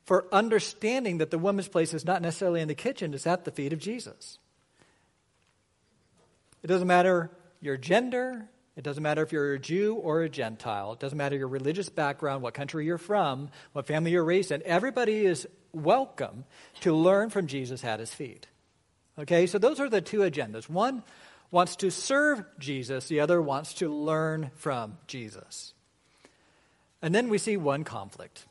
for 0.05 0.25
understanding 0.33 1.19
that 1.19 1.31
the 1.31 1.37
woman's 1.37 1.69
place 1.69 1.93
is 1.93 2.05
not 2.05 2.21
necessarily 2.21 2.61
in 2.61 2.67
the 2.67 2.75
kitchen, 2.75 3.13
it's 3.13 3.25
at 3.25 3.45
the 3.45 3.51
feet 3.51 3.71
of 3.71 3.79
Jesus. 3.79 4.37
It 6.61 6.67
doesn't 6.67 6.87
matter 6.87 7.31
your 7.61 7.77
gender, 7.77 8.49
it 8.75 8.83
doesn't 8.83 9.03
matter 9.03 9.21
if 9.21 9.31
you're 9.31 9.53
a 9.53 9.59
Jew 9.59 9.95
or 9.95 10.21
a 10.21 10.29
Gentile. 10.29 10.93
It 10.93 10.99
doesn't 10.99 11.17
matter 11.17 11.35
your 11.35 11.47
religious 11.47 11.89
background, 11.89 12.41
what 12.41 12.55
country 12.55 12.85
you're 12.85 12.97
from, 12.97 13.49
what 13.73 13.85
family 13.85 14.11
you're 14.11 14.23
raised 14.23 14.51
in. 14.51 14.63
Everybody 14.65 15.25
is 15.25 15.47
welcome 15.73 16.45
to 16.81 16.93
learn 16.93 17.29
from 17.29 17.45
Jesus 17.45 17.83
at 17.83 17.99
his 17.99 18.13
feet. 18.13 18.47
Okay, 19.19 19.45
so 19.45 19.59
those 19.59 19.79
are 19.79 19.89
the 19.89 20.01
two 20.01 20.19
agendas. 20.19 20.67
One 20.67 21.03
wants 21.51 21.75
to 21.77 21.91
serve 21.91 22.43
Jesus, 22.57 23.07
the 23.07 23.19
other 23.19 23.39
wants 23.39 23.75
to 23.75 23.93
learn 23.93 24.49
from 24.55 24.97
Jesus. 25.05 25.73
And 27.03 27.13
then 27.13 27.29
we 27.29 27.37
see 27.37 27.57
one 27.57 27.83
conflict. 27.83 28.45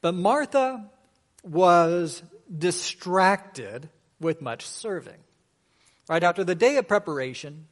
But 0.00 0.14
Martha 0.14 0.90
was 1.44 2.24
distracted 2.56 3.88
with 4.20 4.42
much 4.42 4.66
serving. 4.66 5.18
Right 6.08 6.24
after 6.24 6.42
the 6.42 6.56
day 6.56 6.76
of 6.76 6.88
preparation, 6.88 7.68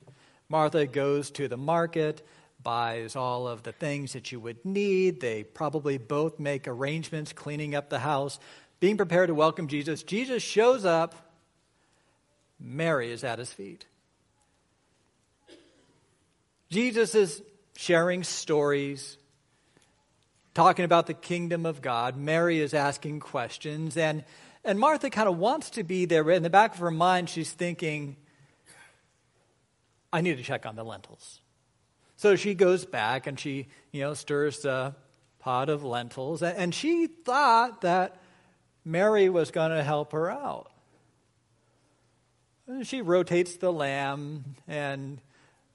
Martha 0.51 0.87
goes 0.87 1.31
to 1.33 1.47
the 1.47 1.59
market, 1.59 2.27
buys 2.63 3.17
all 3.17 3.47
of 3.47 3.65
the 3.65 3.73
things 3.73 4.15
that 4.15 4.33
you 4.33 4.41
would 4.41 4.65
need. 4.65 5.21
They 5.21 5.45
probably 5.45 5.99
both 5.99 6.39
make 6.39 6.67
arrangements, 6.67 7.35
cleaning 7.35 7.75
up 7.75 7.91
the 7.91 7.99
house, 7.99 8.39
being 8.81 8.97
prepared 8.97 9.29
to 9.29 9.35
welcome 9.35 9.69
Jesus. 9.69 10.03
Jesus 10.03 10.43
shows 10.43 10.87
up. 10.87 11.15
Mary 12.59 13.13
is 13.13 13.25
at 13.25 13.39
his 13.39 13.53
feet. 13.53 13.85
Jesus 16.71 17.15
is 17.15 17.43
sharing 17.77 18.25
stories, 18.25 19.19
talking 20.55 20.87
about 20.87 21.07
the 21.07 21.15
kingdom 21.15 21.67
of 21.67 21.83
God. 21.83 22.17
Mary 22.17 22.59
is 22.59 22.73
asking 22.73 23.21
questions, 23.21 23.99
and, 23.99 24.25
and 24.65 24.79
Martha 24.79 25.11
kind 25.11 25.29
of 25.29 25.37
wants 25.37 25.71
to 25.71 25.83
be 25.83 26.07
there. 26.07 26.31
In 26.31 26.43
the 26.43 26.51
back 26.51 26.73
of 26.73 26.81
her 26.81 26.91
mind, 26.91 27.29
she's 27.29 27.53
thinking, 27.53 28.17
I 30.13 30.21
need 30.21 30.37
to 30.37 30.43
check 30.43 30.67
on 30.67 30.77
the 30.77 30.85
lentils. 30.85 31.41
So 32.17 32.35
she 32.35 32.55
goes 32.55 32.85
back 32.85 33.27
and 33.27 33.39
she, 33.39 33.69
you 33.93 34.01
know, 34.01 34.15
stirs 34.15 34.61
the 34.61 34.95
pot 35.39 35.69
of 35.69 35.85
lentils. 35.85 36.43
And 36.43 36.75
she 36.75 37.07
thought 37.07 37.83
that 37.83 38.17
Mary 38.85 39.29
was 39.29 39.51
going 39.51 39.71
to 39.71 39.83
help 39.83 40.13
her 40.13 40.31
out. 40.31 40.71
And 42.67 42.87
she 42.87 43.03
rotates 43.03 43.57
the 43.57 43.73
lamb 43.73 44.57
and 44.67 45.21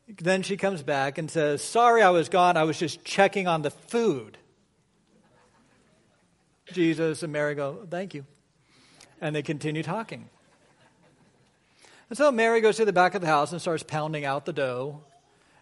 then 0.08 0.44
she 0.44 0.58
comes 0.58 0.84
back 0.84 1.18
and 1.18 1.32
says, 1.32 1.64
Sorry, 1.64 2.02
I 2.02 2.10
was 2.10 2.30
gone. 2.30 2.58
I 2.58 2.64
was 2.64 2.78
just 2.78 3.04
checking 3.04 3.48
on 3.48 3.62
the 3.62 3.72
food. 3.72 4.38
Jesus 6.72 7.24
and 7.24 7.32
Mary 7.32 7.56
go, 7.56 7.88
Thank 7.90 8.14
you. 8.14 8.26
And 9.22 9.36
they 9.36 9.42
continue 9.42 9.84
talking. 9.84 10.30
And 12.10 12.18
so 12.18 12.32
Mary 12.32 12.62
goes 12.62 12.78
to 12.78 12.86
the 12.86 12.94
back 12.94 13.16
of 13.16 13.22
the 13.22 13.28
house 13.28 13.52
and 13.52 13.62
starts 13.62 13.84
pounding 13.84 14.26
out 14.26 14.46
the 14.46 14.54
dough. 14.54 15.04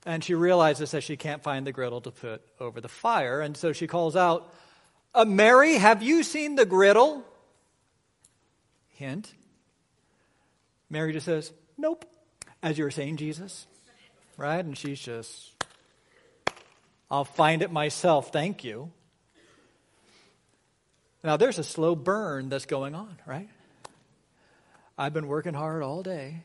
And 0.05 0.23
she 0.23 0.33
realizes 0.33 0.91
that 0.91 1.03
she 1.03 1.15
can't 1.15 1.43
find 1.43 1.65
the 1.65 1.71
griddle 1.71 2.01
to 2.01 2.11
put 2.11 2.41
over 2.59 2.81
the 2.81 2.87
fire. 2.87 3.41
And 3.41 3.55
so 3.55 3.71
she 3.71 3.87
calls 3.87 4.15
out, 4.15 4.53
uh, 5.13 5.25
Mary, 5.25 5.75
have 5.75 6.01
you 6.01 6.23
seen 6.23 6.55
the 6.55 6.65
griddle? 6.65 7.23
Hint. 8.89 9.33
Mary 10.89 11.13
just 11.13 11.25
says, 11.25 11.51
Nope. 11.77 12.05
As 12.63 12.77
you 12.77 12.83
were 12.83 12.91
saying, 12.91 13.17
Jesus. 13.17 13.65
Right? 14.37 14.63
And 14.63 14.77
she's 14.77 14.99
just, 14.99 15.51
I'll 17.09 17.25
find 17.25 17.61
it 17.61 17.71
myself. 17.71 18.31
Thank 18.31 18.63
you. 18.63 18.91
Now, 21.23 21.37
there's 21.37 21.59
a 21.59 21.63
slow 21.63 21.95
burn 21.95 22.49
that's 22.49 22.65
going 22.65 22.95
on, 22.95 23.17
right? 23.25 23.47
I've 25.01 25.15
been 25.15 25.27
working 25.27 25.55
hard 25.55 25.81
all 25.81 26.03
day, 26.03 26.43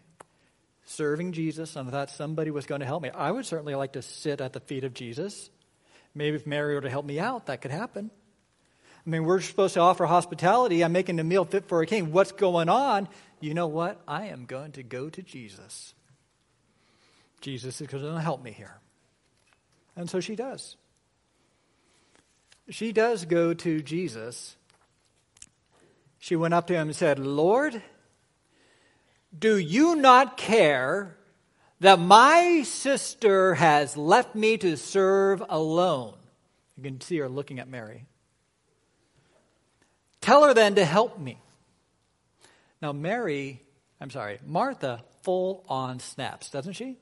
serving 0.86 1.32
Jesus, 1.32 1.76
and 1.76 1.90
I 1.90 1.92
thought 1.92 2.08
somebody 2.08 2.50
was 2.50 2.64
going 2.64 2.80
to 2.80 2.86
help 2.86 3.02
me. 3.02 3.10
I 3.10 3.30
would 3.30 3.44
certainly 3.44 3.75
like 3.75 3.92
to 3.92 4.00
sit 4.00 4.40
at 4.40 4.54
the 4.54 4.60
feet 4.60 4.82
of 4.82 4.94
Jesus. 4.94 5.50
Maybe 6.14 6.36
if 6.36 6.46
Mary 6.46 6.75
were 6.75 6.80
to 6.80 6.88
help 6.88 7.04
me 7.04 7.20
out, 7.20 7.46
that 7.46 7.60
could 7.60 7.70
happen. 7.70 8.10
I 9.06 9.10
mean, 9.10 9.25
we're 9.25 9.42
supposed 9.42 9.75
to 9.75 9.80
offer 9.80 10.06
hospitality. 10.06 10.82
I'm 10.82 10.92
making 10.92 11.20
a 11.20 11.25
meal 11.25 11.44
fit 11.44 11.68
for 11.68 11.82
a 11.82 11.86
king. 11.86 12.12
What's 12.12 12.32
going 12.32 12.70
on? 12.70 13.10
You 13.40 13.52
know 13.52 13.66
what? 13.66 14.00
I 14.08 14.28
am 14.28 14.46
going 14.46 14.72
to 14.72 14.82
go 14.82 15.10
to 15.10 15.20
Jesus. 15.20 15.92
Jesus 17.42 17.78
is 17.82 17.86
going 17.88 18.02
to 18.04 18.20
help 18.22 18.42
me 18.42 18.52
here. 18.52 18.78
And 19.96 20.08
so 20.08 20.18
she 20.18 20.34
does. 20.34 20.76
She 22.70 22.92
does 22.92 23.26
go 23.26 23.52
to 23.52 23.82
Jesus. 23.82 24.56
She 26.18 26.36
went 26.36 26.54
up 26.54 26.66
to 26.68 26.75
him 26.75 26.88
and 26.88 26.96
said, 26.96 27.18
Lord, 27.18 27.82
do 29.38 29.57
you 29.59 29.97
not 29.97 30.37
care 30.37 31.16
that 31.81 31.99
my 31.99 32.62
sister 32.64 33.55
has 33.55 33.97
left 33.97 34.35
me 34.35 34.57
to 34.59 34.76
serve 34.76 35.43
alone? 35.49 36.14
You 36.76 36.83
can 36.83 37.00
see 37.00 37.19
her 37.19 37.28
looking 37.28 37.59
at 37.59 37.69
Mary. 37.69 38.07
Tell 40.21 40.45
her 40.45 40.55
then 40.55 40.75
to 40.76 40.85
help 40.85 41.19
me. 41.19 41.38
Now, 42.83 42.93
Mary, 42.93 43.62
I'm 44.00 44.11
sorry, 44.11 44.38
Martha 44.45 45.02
full 45.23 45.64
on 45.69 45.99
snaps, 45.99 46.50
doesn't 46.50 46.75
she? 46.75 46.99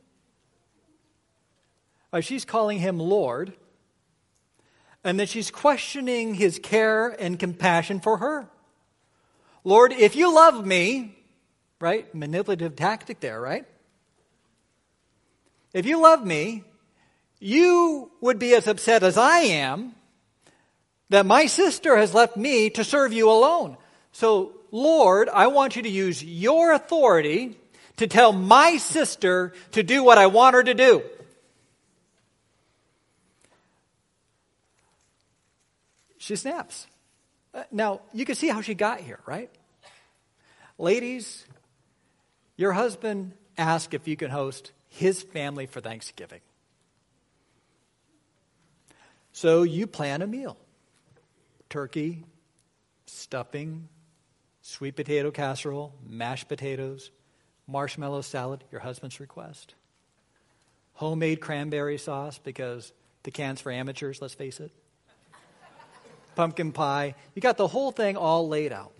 Uh, 2.13 2.21
she's 2.21 2.45
calling 2.45 2.79
him 2.79 2.99
Lord, 2.99 3.55
and 5.03 5.19
then 5.19 5.27
she's 5.27 5.51
questioning 5.51 6.35
his 6.35 6.59
care 6.59 7.09
and 7.09 7.39
compassion 7.39 8.01
for 8.01 8.19
her. 8.19 8.49
Lord, 9.65 9.93
if 9.93 10.15
you 10.15 10.33
love 10.33 10.65
me, 10.65 11.17
right? 11.81 12.13
Manipulative 12.15 12.77
tactic 12.77 13.21
there, 13.21 13.41
right? 13.41 13.65
If 15.73 15.87
you 15.87 16.01
love 16.01 16.25
me, 16.25 16.63
you 17.41 18.11
would 18.21 18.39
be 18.39 18.55
as 18.55 18.67
upset 18.67 19.03
as 19.03 19.19
I 19.19 19.41
am 19.41 19.95
that 21.11 21.27
my 21.27 21.47
sister 21.47 21.97
has 21.97 22.15
left 22.15 22.37
me 22.37 22.71
to 22.71 22.85
serve 22.85 23.13
you 23.13 23.31
alone. 23.31 23.77
So, 24.13 24.53
Lord, 24.71 25.29
I 25.29 25.49
want 25.49 25.77
you 25.77 25.83
to 25.83 25.89
use 25.89 26.25
your 26.25 26.73
authority 26.73 27.57
to 27.97 28.07
tell 28.07 28.33
my 28.33 28.77
sister 28.79 29.53
to 29.73 29.83
do 29.83 30.03
what 30.03 30.19
I 30.19 30.27
want 30.27 30.55
her 30.55 30.63
to 30.63 30.75
do. 30.75 31.03
She 36.19 36.37
snaps. 36.37 36.87
Uh, 37.53 37.65
now, 37.71 38.01
you 38.13 38.25
can 38.25 38.35
see 38.35 38.49
how 38.49 38.63
she 38.63 38.75
got 38.75 39.01
here, 39.01 39.21
right? 39.27 39.51
Ladies, 40.79 41.45
your 42.57 42.73
husband 42.73 43.33
asked 43.57 43.95
if 43.95 44.07
you 44.09 44.17
can 44.17 44.31
host 44.31 44.73
his 44.89 45.23
family 45.23 45.67
for 45.67 45.81
Thanksgiving. 45.81 46.41
So 49.33 49.63
you 49.63 49.87
plan 49.87 50.23
a 50.23 50.27
meal 50.27 50.57
turkey, 51.69 52.25
stuffing, 53.07 53.89
sweet 54.63 54.95
potato 54.95 55.33
casserole, 55.33 55.93
mashed 56.07 56.49
potatoes, 56.49 57.11
marshmallow 57.67 58.21
salad, 58.21 58.63
your 58.71 58.81
husband's 58.81 59.19
request. 59.19 59.75
Homemade 60.95 61.41
cranberry 61.41 61.99
sauce 61.99 62.39
because 62.39 62.93
the 63.25 63.33
can's 63.33 63.61
for 63.61 63.73
amateurs, 63.73 64.23
let's 64.23 64.35
face 64.35 64.61
it. 64.61 64.71
Pumpkin 66.37 66.71
pie. 66.71 67.17
You 67.35 67.43
got 67.43 67.57
the 67.57 67.67
whole 67.67 67.91
thing 67.91 68.17
all 68.17 68.49
laid 68.49 68.73
out. 68.73 68.93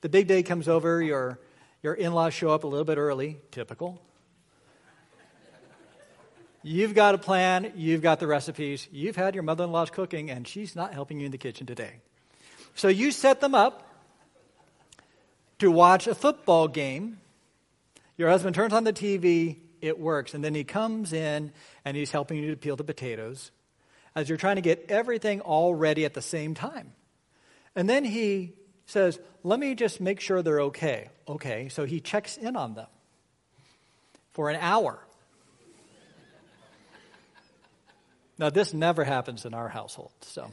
The 0.00 0.08
big 0.08 0.26
day 0.26 0.42
comes 0.42 0.68
over, 0.68 1.02
your 1.02 1.38
your 1.84 1.92
in 1.92 2.14
laws 2.14 2.32
show 2.32 2.48
up 2.48 2.64
a 2.64 2.66
little 2.66 2.86
bit 2.86 2.96
early, 2.96 3.36
typical. 3.50 4.00
You've 6.62 6.94
got 6.94 7.14
a 7.14 7.18
plan, 7.18 7.74
you've 7.76 8.00
got 8.00 8.20
the 8.20 8.26
recipes, 8.26 8.88
you've 8.90 9.16
had 9.16 9.34
your 9.34 9.42
mother 9.42 9.64
in 9.64 9.70
law's 9.70 9.90
cooking, 9.90 10.30
and 10.30 10.48
she's 10.48 10.74
not 10.74 10.94
helping 10.94 11.20
you 11.20 11.26
in 11.26 11.30
the 11.30 11.36
kitchen 11.36 11.66
today. 11.66 11.96
So 12.74 12.88
you 12.88 13.10
set 13.10 13.42
them 13.42 13.54
up 13.54 13.86
to 15.58 15.70
watch 15.70 16.06
a 16.06 16.14
football 16.14 16.68
game. 16.68 17.20
Your 18.16 18.30
husband 18.30 18.54
turns 18.54 18.72
on 18.72 18.84
the 18.84 18.92
TV, 18.94 19.58
it 19.82 20.00
works, 20.00 20.32
and 20.32 20.42
then 20.42 20.54
he 20.54 20.64
comes 20.64 21.12
in 21.12 21.52
and 21.84 21.98
he's 21.98 22.10
helping 22.10 22.38
you 22.38 22.50
to 22.52 22.56
peel 22.56 22.76
the 22.76 22.84
potatoes 22.84 23.50
as 24.16 24.30
you're 24.30 24.38
trying 24.38 24.56
to 24.56 24.62
get 24.62 24.86
everything 24.88 25.42
all 25.42 25.74
ready 25.74 26.06
at 26.06 26.14
the 26.14 26.22
same 26.22 26.54
time. 26.54 26.94
And 27.76 27.90
then 27.90 28.04
he 28.04 28.54
says, 28.86 29.18
Let 29.42 29.58
me 29.58 29.74
just 29.74 30.00
make 30.00 30.20
sure 30.20 30.42
they're 30.42 30.62
okay. 30.62 31.08
Okay, 31.28 31.68
so 31.68 31.84
he 31.84 32.00
checks 32.00 32.36
in 32.36 32.56
on 32.56 32.74
them 32.74 32.88
for 34.32 34.50
an 34.50 34.56
hour. 34.60 34.98
Now, 38.36 38.50
this 38.50 38.74
never 38.74 39.04
happens 39.04 39.44
in 39.44 39.54
our 39.54 39.68
household, 39.68 40.10
so. 40.22 40.50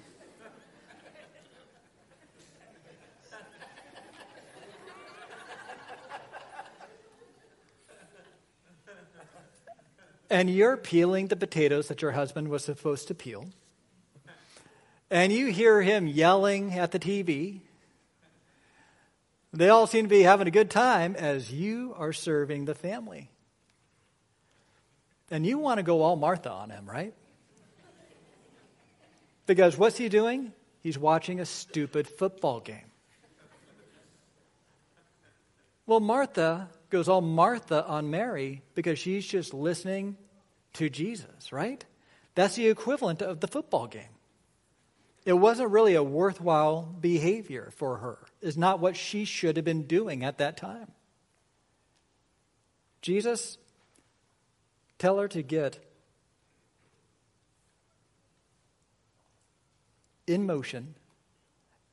and 10.32 10.50
you're 10.50 10.78
peeling 10.78 11.28
the 11.28 11.36
potatoes 11.36 11.90
that 11.90 12.02
your 12.02 12.12
husband 12.12 12.48
was 12.48 12.64
supposed 12.64 13.10
to 13.10 13.14
peel. 13.14 13.48
And 15.10 15.34
you 15.34 15.48
hear 15.48 15.82
him 15.82 16.08
yelling 16.08 16.74
at 16.74 16.92
the 16.92 17.00
TV. 17.00 17.60
They 19.54 19.70
all 19.70 19.86
seem 19.86 20.06
to 20.06 20.10
be 20.10 20.22
having 20.22 20.48
a 20.48 20.52
good 20.52 20.70
time 20.70 21.16
as 21.16 21.52
you 21.52 21.94
are 21.98 22.14
serving 22.14 22.66
the 22.66 22.76
family. 22.76 23.30
And 25.30 25.46
you 25.46 25.58
want 25.58 25.78
to 25.78 25.84
go 25.84 26.02
all 26.02 26.16
Martha 26.16 26.52
on 26.52 26.70
him, 26.70 26.90
right? 26.90 27.14
Because 29.46 29.78
what's 29.78 29.98
he 29.98 30.08
doing? 30.08 30.54
He's 30.82 30.98
watching 30.98 31.40
a 31.40 31.46
stupid 31.46 32.08
football 32.08 32.60
game. 32.60 32.92
Well, 35.86 36.00
Martha 36.00 36.70
goes 36.90 37.10
all 37.10 37.22
Martha 37.22 37.86
on 37.86 38.10
Mary 38.10 38.62
because 38.76 39.00
she's 39.00 39.26
just 39.26 39.54
listening 39.54 40.16
to 40.74 40.90
Jesus, 40.90 41.52
right? 41.52 41.84
That's 42.36 42.56
the 42.56 42.68
equivalent 42.68 43.22
of 43.22 43.42
the 43.42 43.48
football 43.48 43.88
game. 43.88 44.04
It 45.24 45.34
wasn't 45.34 45.70
really 45.70 45.94
a 45.94 46.04
worthwhile 46.04 46.82
behavior 47.00 47.72
for 47.76 47.98
her. 47.98 48.20
Is 48.42 48.58
not 48.58 48.80
what 48.80 48.96
she 48.96 49.24
should 49.26 49.56
have 49.56 49.66
been 49.66 49.84
doing 49.84 50.24
at 50.24 50.40
that 50.40 50.58
time. 50.58 50.92
Jesus, 53.02 53.58
tell 54.98 55.20
her 55.20 55.28
to 55.28 55.42
get 55.42 55.80
in 60.28 60.46
motion 60.46 60.96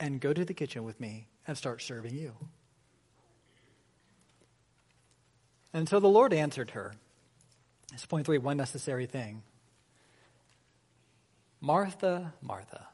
and 0.01 0.21
go 0.21 0.33
to 0.33 0.45
the 0.45 0.55
kitchen 0.55 0.85
with 0.85 1.01
me 1.01 1.29
and 1.47 1.57
start 1.57 1.83
serving 1.83 2.15
you. 2.15 2.35
And 5.73 5.89
so 5.89 6.01
the 6.01 6.09
Lord 6.09 6.33
answered 6.33 6.71
her. 6.71 6.95
It's 7.93 8.07
point 8.07 8.27
three, 8.27 8.39
one 8.39 8.57
necessary 8.57 9.07
thing. 9.07 9.43
Martha, 11.61 12.33
Martha. 12.41 12.89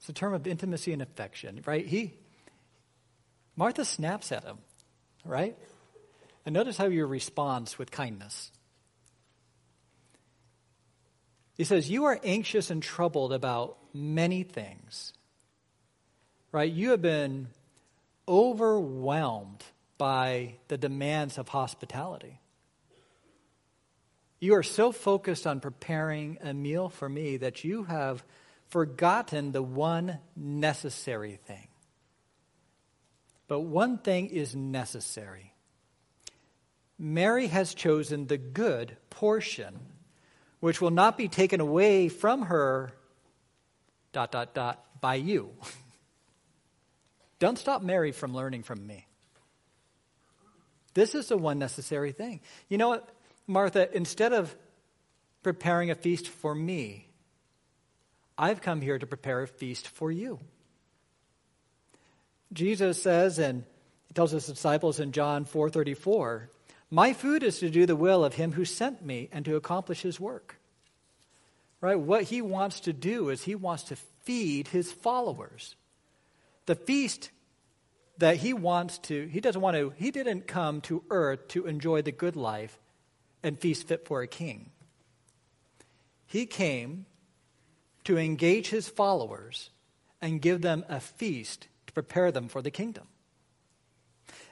It's 0.00 0.08
a 0.08 0.12
term 0.14 0.32
of 0.32 0.46
intimacy 0.46 0.92
and 0.92 1.02
affection, 1.02 1.62
right? 1.66 1.86
He 1.86 2.14
Martha 3.54 3.84
snaps 3.84 4.32
at 4.32 4.42
him, 4.42 4.56
right? 5.24 5.54
And 6.46 6.54
notice 6.54 6.78
how 6.78 6.88
he 6.88 7.02
responds 7.02 7.78
with 7.78 7.90
kindness. 7.90 8.50
He 11.58 11.64
says, 11.64 11.90
You 11.90 12.06
are 12.06 12.18
anxious 12.24 12.70
and 12.70 12.82
troubled 12.82 13.34
about 13.34 13.76
many 13.92 14.42
things, 14.44 15.12
right? 16.52 16.72
You 16.72 16.92
have 16.92 17.02
been 17.02 17.48
overwhelmed 18.26 19.62
by 19.98 20.54
the 20.68 20.78
demands 20.78 21.36
of 21.36 21.48
hospitality. 21.48 22.40
You 24.40 24.54
are 24.54 24.62
so 24.62 24.90
focused 24.90 25.46
on 25.46 25.60
preparing 25.60 26.38
a 26.40 26.54
meal 26.54 26.88
for 26.88 27.10
me 27.10 27.36
that 27.36 27.62
you 27.62 27.84
have 27.84 28.24
forgotten 28.70 29.52
the 29.52 29.62
one 29.62 30.18
necessary 30.36 31.38
thing. 31.46 31.68
But 33.48 33.60
one 33.60 33.98
thing 33.98 34.28
is 34.28 34.54
necessary. 34.54 35.54
Mary 36.98 37.48
has 37.48 37.74
chosen 37.74 38.26
the 38.26 38.38
good 38.38 38.96
portion, 39.10 39.80
which 40.60 40.80
will 40.80 40.90
not 40.90 41.18
be 41.18 41.28
taken 41.28 41.60
away 41.60 42.08
from 42.08 42.42
her, 42.42 42.92
dot, 44.12 44.30
dot, 44.30 44.54
dot, 44.54 45.00
by 45.00 45.16
you. 45.16 45.50
Don't 47.40 47.58
stop 47.58 47.82
Mary 47.82 48.12
from 48.12 48.34
learning 48.34 48.62
from 48.62 48.86
me. 48.86 49.06
This 50.94 51.14
is 51.14 51.28
the 51.28 51.38
one 51.38 51.58
necessary 51.58 52.12
thing. 52.12 52.40
You 52.68 52.78
know 52.78 52.90
what? 52.90 53.08
Martha, 53.46 53.94
instead 53.96 54.32
of 54.32 54.54
preparing 55.42 55.90
a 55.90 55.94
feast 55.94 56.28
for 56.28 56.54
me, 56.54 57.09
I've 58.40 58.62
come 58.62 58.80
here 58.80 58.98
to 58.98 59.06
prepare 59.06 59.42
a 59.42 59.46
feast 59.46 59.86
for 59.86 60.10
you. 60.10 60.40
Jesus 62.54 63.00
says, 63.00 63.38
and 63.38 63.64
he 64.08 64.14
tells 64.14 64.30
his 64.30 64.46
disciples 64.46 64.98
in 64.98 65.12
John 65.12 65.44
4:34, 65.44 66.48
"My 66.90 67.12
food 67.12 67.42
is 67.42 67.58
to 67.58 67.68
do 67.68 67.84
the 67.84 67.94
will 67.94 68.24
of 68.24 68.34
him 68.34 68.52
who 68.52 68.64
sent 68.64 69.04
me 69.04 69.28
and 69.30 69.44
to 69.44 69.56
accomplish 69.56 70.00
his 70.00 70.18
work." 70.18 70.58
Right? 71.82 72.00
What 72.00 72.24
he 72.24 72.40
wants 72.40 72.80
to 72.80 72.94
do 72.94 73.28
is 73.28 73.42
he 73.42 73.54
wants 73.54 73.82
to 73.84 73.96
feed 73.96 74.68
his 74.68 74.90
followers. 74.90 75.76
The 76.64 76.74
feast 76.74 77.30
that 78.16 78.38
he 78.38 78.54
wants 78.54 78.96
to, 78.98 79.26
he 79.26 79.40
doesn't 79.40 79.60
want 79.60 79.76
to, 79.76 79.90
he 79.90 80.10
didn't 80.10 80.46
come 80.46 80.80
to 80.82 81.04
earth 81.10 81.46
to 81.48 81.66
enjoy 81.66 82.00
the 82.00 82.12
good 82.12 82.36
life 82.36 82.80
and 83.42 83.60
feast 83.60 83.86
fit 83.86 84.06
for 84.06 84.22
a 84.22 84.26
king. 84.26 84.72
He 86.26 86.46
came 86.46 87.04
to 88.10 88.18
engage 88.18 88.70
his 88.70 88.88
followers 88.88 89.70
and 90.20 90.42
give 90.42 90.62
them 90.62 90.84
a 90.88 90.98
feast 90.98 91.68
to 91.86 91.92
prepare 91.92 92.32
them 92.32 92.48
for 92.48 92.60
the 92.60 92.70
kingdom. 92.70 93.06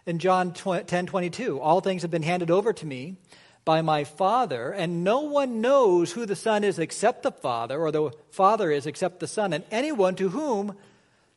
In 0.07 0.21
John 0.21 0.53
10 0.53 1.07
22, 1.07 1.59
all 1.59 1.81
things 1.81 2.03
have 2.03 2.11
been 2.12 2.23
handed 2.23 2.53
over 2.53 2.73
to 2.73 2.87
me 2.87 3.16
by 3.64 3.83
my 3.83 4.05
Father, 4.05 4.71
and 4.71 5.03
no 5.03 5.23
one 5.23 5.61
knows 5.61 6.12
who 6.12 6.25
the 6.25 6.37
Son 6.37 6.62
is 6.62 6.79
except 6.79 7.25
the 7.25 7.33
Father, 7.33 7.81
or 7.81 7.90
the 7.90 8.12
Father 8.31 8.71
is 8.71 8.87
except 8.87 9.18
the 9.18 9.27
Son, 9.27 9.53
and 9.53 9.64
anyone 9.73 10.14
to 10.14 10.29
whom 10.29 10.77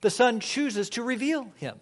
the 0.02 0.12
Son 0.12 0.40
chooses 0.40 0.92
to 0.92 1.02
reveal 1.02 1.52
him. 1.56 1.80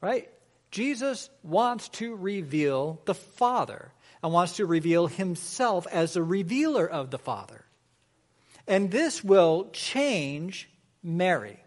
Right? 0.00 0.28
Jesus 0.72 1.30
wants 1.44 1.88
to 1.90 2.16
reveal 2.16 3.00
the 3.04 3.14
Father 3.14 3.92
and 4.24 4.32
wants 4.32 4.56
to 4.56 4.66
reveal 4.66 5.06
himself 5.06 5.86
as 5.86 6.14
the 6.14 6.22
revealer 6.24 6.84
of 6.84 7.12
the 7.12 7.18
Father. 7.18 7.63
And 8.66 8.90
this 8.90 9.22
will 9.22 9.70
change 9.72 10.68
Mary. 11.02 11.58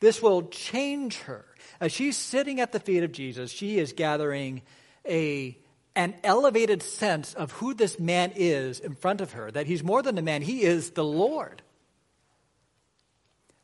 This 0.00 0.22
will 0.22 0.42
change 0.48 1.18
her. 1.20 1.44
As 1.80 1.92
she's 1.92 2.16
sitting 2.16 2.60
at 2.60 2.72
the 2.72 2.80
feet 2.80 3.02
of 3.02 3.12
Jesus, 3.12 3.50
she 3.50 3.78
is 3.78 3.92
gathering 3.92 4.62
a, 5.06 5.58
an 5.94 6.14
elevated 6.22 6.82
sense 6.82 7.34
of 7.34 7.52
who 7.52 7.74
this 7.74 7.98
man 7.98 8.32
is 8.36 8.80
in 8.80 8.94
front 8.94 9.20
of 9.20 9.32
her, 9.32 9.50
that 9.50 9.66
he's 9.66 9.82
more 9.82 10.02
than 10.02 10.18
a 10.18 10.22
man, 10.22 10.42
he 10.42 10.62
is 10.62 10.90
the 10.90 11.04
Lord. 11.04 11.62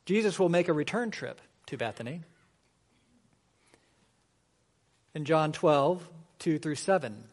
Jesus 0.04 0.38
will 0.38 0.48
make 0.48 0.68
a 0.68 0.72
return 0.72 1.10
trip 1.10 1.40
to 1.66 1.76
Bethany 1.76 2.22
in 5.14 5.24
John 5.24 5.52
12, 5.52 6.08
2 6.38 6.58
through 6.58 6.74
7. 6.74 7.24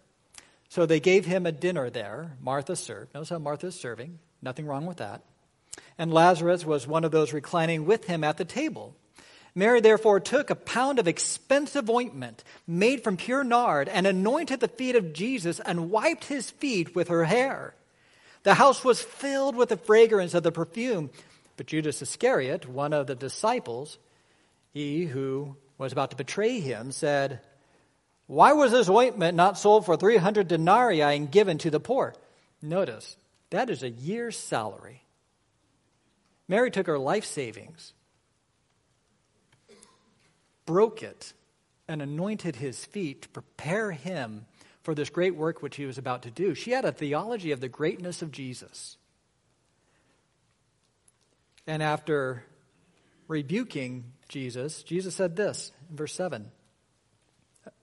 So 0.70 0.86
they 0.86 1.00
gave 1.00 1.26
him 1.26 1.46
a 1.46 1.52
dinner 1.52 1.90
there. 1.90 2.38
Martha 2.42 2.76
served. 2.76 3.14
Notice 3.14 3.30
how 3.30 3.40
Martha 3.40 3.68
is 3.68 3.80
serving. 3.80 4.20
Nothing 4.42 4.66
wrong 4.66 4.86
with 4.86 4.98
that. 4.98 5.22
And 5.98 6.14
Lazarus 6.14 6.66
was 6.66 6.88
one 6.88 7.04
of 7.04 7.12
those 7.12 7.34
reclining 7.34 7.86
with 7.86 8.06
him 8.06 8.24
at 8.24 8.38
the 8.38 8.46
table. 8.46 8.96
Mary 9.56 9.82
therefore 9.82 10.20
took 10.20 10.50
a 10.50 10.56
pound 10.56 11.00
of 11.00 11.08
expensive 11.08 11.90
ointment 11.90 12.44
made 12.68 13.04
from 13.04 13.18
pure 13.18 13.44
nard 13.44 13.90
and 13.90 14.06
anointed 14.06 14.60
the 14.60 14.68
feet 14.68 14.96
of 14.96 15.14
Jesus 15.14 15.60
and 15.60 15.92
wiped 15.92 16.26
his 16.26 16.50
feet 16.50 16.96
with 16.96 17.08
her 17.08 17.26
hair. 17.26 17.74
The 18.44 18.54
house 18.54 18.86
was 18.86 19.02
filled 19.02 19.56
with 19.56 19.70
the 19.70 19.78
fragrance 19.78 20.34
of 20.34 20.44
the 20.44 20.52
perfume. 20.52 21.10
But 21.58 21.66
Judas 21.68 22.02
Iscariot, 22.02 22.70
one 22.70 22.94
of 22.94 23.08
the 23.08 23.16
disciples, 23.16 23.98
he 24.72 25.06
who 25.06 25.58
was 25.78 25.92
about 25.92 26.12
to 26.12 26.16
betray 26.16 26.60
him, 26.62 26.92
said, 26.92 27.42
why 28.30 28.54
was 28.54 28.72
this 28.72 28.88
ointment 28.88 29.36
not 29.36 29.58
sold 29.58 29.88
for 29.88 29.98
300 29.98 30.48
denarii 30.48 31.02
and 31.02 31.32
given 31.32 31.58
to 31.58 31.72
the 31.72 31.80
poor? 31.80 32.14
Notice, 32.62 33.18
that 33.50 33.70
is 33.70 33.84
a 33.84 33.90
year's 33.90 34.38
salary. 34.38 35.04
Mary 36.48 36.72
took 36.72 36.88
her 36.88 37.00
life 37.00 37.26
savings, 37.26 37.94
broke 40.66 41.04
it, 41.04 41.34
and 41.88 42.02
anointed 42.02 42.56
his 42.56 42.86
feet 42.86 43.24
to 43.24 43.30
prepare 43.30 43.92
him 43.92 44.46
for 44.84 44.96
this 44.96 45.10
great 45.10 45.36
work 45.36 45.62
which 45.62 45.76
he 45.76 45.86
was 45.86 45.98
about 45.98 46.24
to 46.24 46.32
do. 46.32 46.54
She 46.54 46.72
had 46.72 46.86
a 46.86 46.92
theology 46.92 47.52
of 47.52 47.60
the 47.60 47.70
greatness 47.70 48.22
of 48.22 48.32
Jesus. 48.32 48.98
And 51.68 51.84
after 51.84 52.44
rebuking 53.28 54.06
Jesus, 54.28 54.82
Jesus 54.84 55.16
said 55.16 55.36
this 55.36 55.72
in 55.90 55.98
verse 55.98 56.14
7 56.14 56.50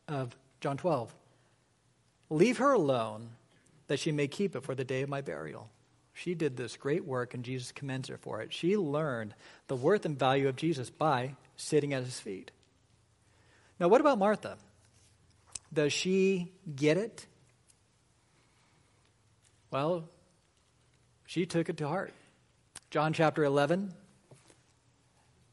of 0.09 0.37
John 0.61 0.77
12. 0.77 1.15
Leave 2.31 2.59
her 2.59 2.73
alone 2.73 3.31
that 3.89 3.99
she 3.99 4.13
may 4.13 4.29
keep 4.29 4.57
it 4.57 4.63
for 4.63 4.75
the 4.75 4.85
day 4.85 5.03
of 5.03 5.09
my 5.09 5.21
burial. 5.21 5.71
She 6.13 6.35
did 6.35 6.57
this 6.57 6.77
great 6.77 7.05
work 7.05 7.35
and 7.35 7.45
Jesus 7.45 7.73
commends 7.73 8.09
her 8.09 8.17
for 8.17 8.41
it. 8.41 8.53
She 8.53 8.77
learned 8.77 9.35
the 9.69 9.77
worth 9.77 10.07
and 10.07 10.19
value 10.19 10.49
of 10.49 10.57
Jesus 10.57 10.89
by 10.89 11.37
sitting 11.57 11.93
at 11.93 12.05
his 12.05 12.19
feet. 12.19 12.51
Now, 13.79 13.89
what 13.89 14.01
about 14.01 14.19
Martha? 14.19 14.57
Does 15.73 15.93
she 15.93 16.53
get 16.75 16.97
it? 16.97 17.27
Well, 19.71 20.09
she 21.27 21.45
took 21.45 21.69
it 21.69 21.77
to 21.79 21.89
heart. 21.89 22.15
John 22.91 23.13
chapter 23.13 23.45
11. 23.45 23.93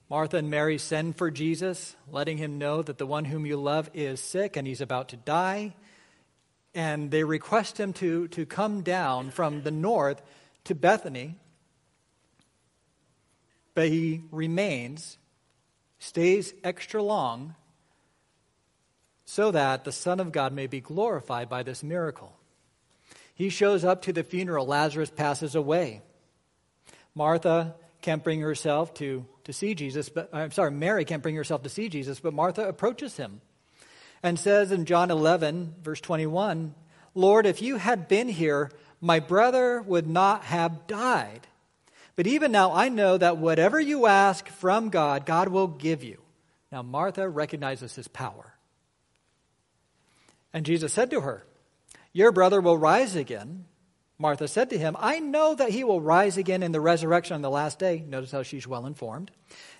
Martha 0.09 0.37
and 0.37 0.49
Mary 0.49 0.77
send 0.77 1.17
for 1.17 1.31
Jesus, 1.31 1.95
letting 2.09 2.37
him 2.37 2.57
know 2.57 2.81
that 2.83 2.97
the 2.97 3.05
one 3.05 3.25
whom 3.25 3.45
you 3.45 3.57
love 3.57 3.89
is 3.93 4.19
sick 4.19 4.55
and 4.55 4.67
he's 4.67 4.81
about 4.81 5.09
to 5.09 5.17
die. 5.17 5.73
And 6.75 7.11
they 7.11 7.23
request 7.23 7.79
him 7.79 7.93
to, 7.93 8.27
to 8.29 8.45
come 8.45 8.81
down 8.81 9.29
from 9.29 9.61
the 9.61 9.71
north 9.71 10.21
to 10.65 10.75
Bethany. 10.75 11.35
But 13.75 13.89
he 13.89 14.21
remains, 14.31 15.17
stays 15.99 16.53
extra 16.63 17.01
long, 17.01 17.55
so 19.25 19.51
that 19.51 19.83
the 19.83 19.91
Son 19.91 20.19
of 20.19 20.31
God 20.31 20.53
may 20.53 20.67
be 20.67 20.81
glorified 20.81 21.49
by 21.49 21.63
this 21.63 21.83
miracle. 21.83 22.35
He 23.35 23.49
shows 23.49 23.83
up 23.83 24.03
to 24.03 24.13
the 24.13 24.23
funeral. 24.23 24.65
Lazarus 24.65 25.09
passes 25.09 25.55
away. 25.55 26.01
Martha 27.15 27.75
can't 28.01 28.23
bring 28.23 28.41
herself 28.41 28.93
to, 28.95 29.25
to 29.45 29.53
see 29.53 29.73
Jesus, 29.73 30.09
but 30.09 30.29
I'm 30.33 30.51
sorry, 30.51 30.71
Mary 30.71 31.05
can't 31.05 31.23
bring 31.23 31.35
herself 31.35 31.63
to 31.63 31.69
see 31.69 31.89
Jesus, 31.89 32.19
but 32.19 32.33
Martha 32.33 32.67
approaches 32.67 33.17
him 33.17 33.41
and 34.23 34.39
says 34.39 34.71
in 34.71 34.85
John 34.85 35.11
11, 35.11 35.75
verse 35.83 35.99
21, 36.01 36.73
Lord, 37.13 37.45
if 37.45 37.61
you 37.61 37.75
had 37.75 38.07
been 38.07 38.29
here, 38.29 38.71
my 39.01 39.19
brother 39.19 39.81
would 39.81 40.07
not 40.07 40.45
have 40.45 40.87
died. 40.87 41.45
But 42.15 42.25
even 42.27 42.51
now, 42.51 42.71
I 42.71 42.89
know 42.89 43.17
that 43.17 43.37
whatever 43.37 43.79
you 43.79 44.05
ask 44.05 44.47
from 44.47 44.89
God, 44.89 45.25
God 45.25 45.49
will 45.49 45.67
give 45.67 46.03
you. 46.03 46.21
Now, 46.71 46.81
Martha 46.81 47.27
recognizes 47.27 47.95
his 47.95 48.07
power. 48.07 48.53
And 50.53 50.65
Jesus 50.65 50.93
said 50.93 51.11
to 51.11 51.21
her, 51.21 51.45
Your 52.13 52.31
brother 52.31 52.61
will 52.61 52.77
rise 52.77 53.15
again. 53.15 53.65
Martha 54.19 54.47
said 54.47 54.69
to 54.69 54.77
him, 54.77 54.95
I 54.99 55.19
know 55.19 55.55
that 55.55 55.71
he 55.71 55.83
will 55.83 55.99
rise 55.99 56.37
again 56.37 56.63
in 56.63 56.71
the 56.71 56.79
resurrection 56.79 57.35
on 57.35 57.41
the 57.41 57.49
last 57.49 57.79
day. 57.79 58.03
Notice 58.07 58.31
how 58.31 58.43
she's 58.43 58.67
well 58.67 58.85
informed. 58.85 59.31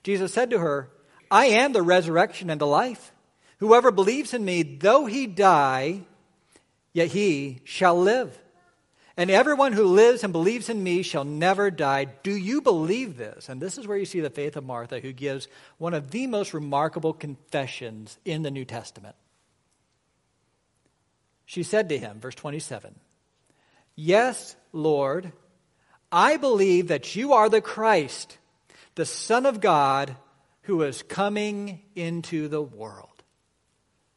Jesus 0.03 0.34
said 0.34 0.49
to 0.49 0.60
her, 0.60 0.89
I 1.32 1.45
am 1.45 1.71
the 1.71 1.82
resurrection 1.82 2.49
and 2.49 2.60
the 2.60 2.67
life. 2.67 3.13
Whoever 3.63 3.91
believes 3.91 4.34
in 4.34 4.43
me, 4.43 4.62
though 4.62 5.06
he 5.06 5.26
die, 5.26 6.02
yet 6.91 7.08
he 7.08 7.62
shall 7.63 7.97
live. 7.97 8.38
And 9.15 9.32
everyone 9.32 9.71
who 9.71 9.86
lives 9.86 10.26
and 10.26 10.34
believes 10.34 10.67
in 10.67 10.84
me 10.84 11.02
shall 11.02 11.23
never 11.23 11.71
die. 11.71 12.08
Do 12.23 12.36
you 12.36 12.60
believe 12.60 13.15
this? 13.15 13.47
And 13.47 13.62
this 13.62 13.78
is 13.78 13.88
where 13.88 13.97
you 13.97 14.04
see 14.04 14.19
the 14.19 14.30
faith 14.30 14.58
of 14.58 14.65
Martha, 14.65 14.99
who 14.99 15.13
gives 15.13 15.47
one 15.78 15.93
of 15.93 16.12
the 16.12 16.28
most 16.28 16.54
remarkable 16.54 17.13
confessions 17.13 18.19
in 18.26 18.41
the 18.41 18.52
New 18.52 18.65
Testament. 18.65 19.15
She 21.45 21.63
said 21.63 21.88
to 21.88 21.97
him, 21.97 22.19
verse 22.19 22.36
27, 22.36 22.93
Yes, 23.95 24.58
Lord, 24.73 25.32
I 26.12 26.36
believe 26.36 26.89
that 26.89 27.15
you 27.15 27.32
are 27.32 27.47
the 27.47 27.62
Christ, 27.62 28.38
the 28.95 29.06
Son 29.06 29.45
of 29.45 29.62
God, 29.62 30.17
who 30.63 30.82
is 30.82 31.02
coming 31.02 31.80
into 31.95 32.49
the 32.49 32.62
world. 32.62 33.08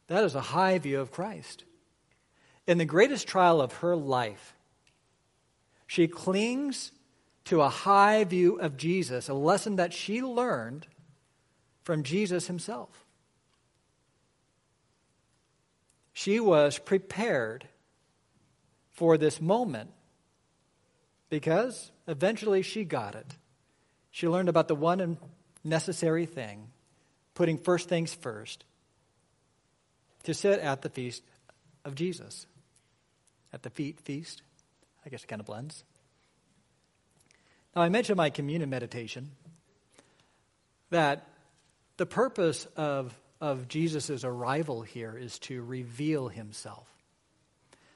That 0.07 0.23
is 0.23 0.35
a 0.35 0.41
high 0.41 0.77
view 0.77 0.99
of 0.99 1.11
Christ. 1.11 1.63
In 2.65 2.77
the 2.77 2.85
greatest 2.85 3.27
trial 3.27 3.61
of 3.61 3.73
her 3.75 3.95
life, 3.95 4.55
she 5.85 6.07
clings 6.07 6.91
to 7.45 7.61
a 7.61 7.69
high 7.69 8.23
view 8.25 8.59
of 8.59 8.75
Jesus, 8.75 9.29
a 9.29 9.33
lesson 9.33 9.77
that 9.77 9.93
she 9.93 10.21
learned 10.21 10.87
from 11.83 12.03
Jesus 12.03 12.47
himself. 12.47 13.05
She 16.11 16.39
was 16.39 16.77
prepared 16.77 17.67
for 18.91 19.17
this 19.17 19.39
moment 19.39 19.91
because 21.29 21.91
eventually 22.07 22.63
she 22.63 22.83
got 22.83 23.15
it. 23.15 23.37
She 24.11 24.27
learned 24.27 24.49
about 24.49 24.67
the 24.67 24.75
one 24.75 25.17
necessary 25.63 26.25
thing, 26.25 26.69
putting 27.33 27.57
first 27.57 27.87
things 27.87 28.13
first, 28.13 28.65
to 30.27 30.33
sit 30.33 30.59
at 30.59 30.81
the 30.81 30.89
feast 30.89 31.23
of 31.85 31.95
Jesus. 31.95 32.47
At 33.53 33.63
the 33.63 33.69
feet 33.69 34.01
feast. 34.01 34.41
I 35.05 35.09
guess 35.09 35.23
it 35.23 35.27
kind 35.27 35.39
of 35.39 35.45
blends. 35.45 35.85
Now, 37.73 37.81
I 37.81 37.87
mentioned 37.87 38.17
my 38.17 38.29
communion 38.29 38.69
meditation 38.69 39.31
that 40.89 41.29
the 41.95 42.05
purpose 42.05 42.67
of, 42.75 43.17
of 43.39 43.69
Jesus' 43.69 44.25
arrival 44.25 44.81
here 44.81 45.17
is 45.17 45.39
to 45.39 45.63
reveal 45.63 46.27
himself. 46.27 46.89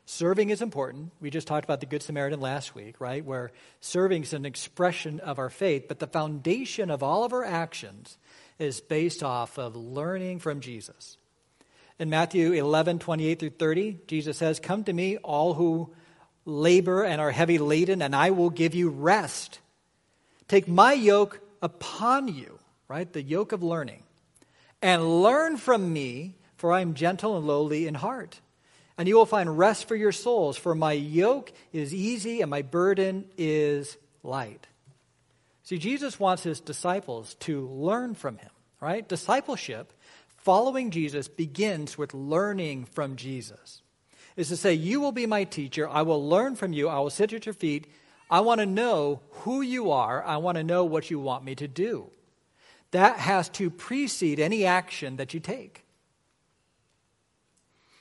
Serving 0.05 0.51
is 0.51 0.61
important. 0.61 1.11
We 1.19 1.31
just 1.31 1.47
talked 1.47 1.65
about 1.65 1.81
the 1.81 1.85
Good 1.85 2.01
Samaritan 2.01 2.39
last 2.39 2.73
week, 2.73 3.01
right? 3.01 3.25
Where 3.25 3.51
serving 3.81 4.23
is 4.23 4.31
an 4.31 4.45
expression 4.45 5.19
of 5.19 5.37
our 5.37 5.49
faith, 5.49 5.89
but 5.89 5.99
the 5.99 6.07
foundation 6.07 6.91
of 6.91 7.03
all 7.03 7.25
of 7.25 7.33
our 7.33 7.43
actions 7.43 8.17
is 8.57 8.79
based 8.79 9.21
off 9.21 9.59
of 9.59 9.75
learning 9.75 10.39
from 10.39 10.61
Jesus. 10.61 11.17
In 12.01 12.09
Matthew 12.09 12.51
11, 12.51 12.99
28 12.99 13.39
through 13.39 13.49
30, 13.51 13.99
Jesus 14.07 14.37
says, 14.37 14.59
Come 14.59 14.83
to 14.83 14.91
me, 14.91 15.17
all 15.17 15.53
who 15.53 15.93
labor 16.45 17.03
and 17.03 17.21
are 17.21 17.31
heavy 17.31 17.59
laden, 17.59 18.01
and 18.01 18.15
I 18.15 18.31
will 18.31 18.49
give 18.49 18.75
you 18.75 18.89
rest. 18.89 19.59
Take 20.49 20.67
my 20.67 20.93
yoke 20.93 21.39
upon 21.61 22.27
you, 22.27 22.59
right? 22.87 23.11
The 23.13 23.21
yoke 23.21 23.51
of 23.53 23.61
learning, 23.61 24.03
and 24.81 25.21
learn 25.21 25.57
from 25.57 25.93
me, 25.93 26.35
for 26.57 26.73
I 26.73 26.81
am 26.81 26.95
gentle 26.95 27.37
and 27.37 27.47
lowly 27.47 27.87
in 27.87 27.93
heart 27.93 28.41
and 29.01 29.07
you 29.07 29.15
will 29.15 29.25
find 29.25 29.57
rest 29.57 29.87
for 29.87 29.95
your 29.95 30.11
souls, 30.11 30.57
for 30.57 30.75
my 30.75 30.91
yoke 30.91 31.51
is 31.73 31.91
easy 31.91 32.41
and 32.41 32.51
my 32.51 32.61
burden 32.61 33.25
is 33.35 33.97
light. 34.21 34.67
See, 35.63 35.79
Jesus 35.79 36.19
wants 36.19 36.43
his 36.43 36.59
disciples 36.59 37.33
to 37.39 37.67
learn 37.67 38.13
from 38.13 38.37
him, 38.37 38.51
right? 38.79 39.07
Discipleship, 39.07 39.91
following 40.43 40.91
Jesus, 40.91 41.27
begins 41.27 41.97
with 41.97 42.13
learning 42.13 42.85
from 42.85 43.15
Jesus. 43.15 43.81
Is 44.35 44.49
to 44.49 44.57
say, 44.57 44.73
You 44.73 44.99
will 44.99 45.11
be 45.11 45.25
my 45.25 45.43
teacher. 45.43 45.87
I 45.87 46.01
will 46.01 46.27
learn 46.27 46.55
from 46.55 46.73
you. 46.73 46.87
I 46.87 46.99
will 46.99 47.09
sit 47.09 47.33
at 47.33 47.45
your 47.45 47.53
feet. 47.53 47.87
I 48.29 48.39
want 48.39 48.59
to 48.59 48.65
know 48.65 49.21
who 49.29 49.61
you 49.61 49.91
are. 49.91 50.23
I 50.23 50.37
want 50.37 50.57
to 50.57 50.63
know 50.63 50.85
what 50.85 51.09
you 51.09 51.19
want 51.19 51.43
me 51.43 51.53
to 51.55 51.67
do. 51.67 52.09
That 52.91 53.17
has 53.17 53.49
to 53.49 53.69
precede 53.69 54.39
any 54.39 54.65
action 54.65 55.17
that 55.17 55.33
you 55.33 55.39
take. 55.39 55.85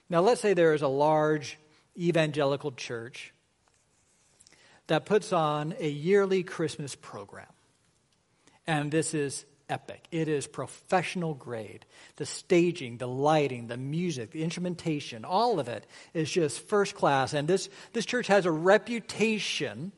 Now, 0.08 0.20
let's 0.20 0.40
say 0.40 0.54
there 0.54 0.74
is 0.74 0.82
a 0.82 0.88
large 0.88 1.58
evangelical 1.96 2.72
church 2.72 3.32
that 4.86 5.06
puts 5.06 5.32
on 5.32 5.74
a 5.78 5.88
yearly 5.88 6.42
Christmas 6.42 6.96
program. 6.96 7.46
And 8.66 8.90
this 8.90 9.14
is 9.14 9.44
epic. 9.70 10.04
It 10.10 10.28
is 10.28 10.46
professional 10.46 11.34
grade. 11.34 11.86
The 12.16 12.26
staging, 12.26 12.98
the 12.98 13.08
lighting, 13.08 13.68
the 13.68 13.76
music, 13.76 14.32
the 14.32 14.42
instrumentation, 14.42 15.24
all 15.24 15.60
of 15.60 15.68
it 15.68 15.86
is 16.12 16.30
just 16.30 16.60
first 16.68 16.94
class. 16.94 17.32
And 17.32 17.48
this, 17.48 17.70
this 17.92 18.04
church 18.04 18.26
has 18.26 18.44
a 18.44 18.50
reputation 18.50 19.92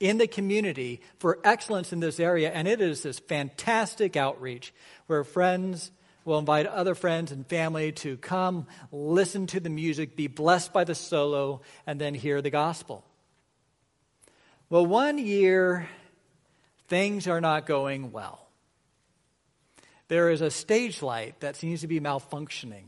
in 0.00 0.18
the 0.18 0.28
community 0.28 1.00
for 1.18 1.38
excellence 1.44 1.92
in 1.92 2.00
this 2.00 2.20
area. 2.20 2.50
And 2.50 2.68
it 2.68 2.80
is 2.80 3.02
this 3.02 3.18
fantastic 3.18 4.16
outreach 4.16 4.72
where 5.06 5.24
friends 5.24 5.90
We'll 6.28 6.38
invite 6.38 6.66
other 6.66 6.94
friends 6.94 7.32
and 7.32 7.46
family 7.46 7.92
to 7.92 8.18
come, 8.18 8.66
listen 8.92 9.46
to 9.46 9.60
the 9.60 9.70
music, 9.70 10.14
be 10.14 10.26
blessed 10.26 10.74
by 10.74 10.84
the 10.84 10.94
solo, 10.94 11.62
and 11.86 11.98
then 11.98 12.12
hear 12.12 12.42
the 12.42 12.50
gospel. 12.50 13.02
Well, 14.68 14.84
one 14.84 15.16
year, 15.16 15.88
things 16.88 17.28
are 17.28 17.40
not 17.40 17.64
going 17.64 18.12
well. 18.12 18.47
There 20.08 20.30
is 20.30 20.40
a 20.40 20.50
stage 20.50 21.02
light 21.02 21.40
that 21.40 21.56
seems 21.56 21.82
to 21.82 21.86
be 21.86 22.00
malfunctioning. 22.00 22.84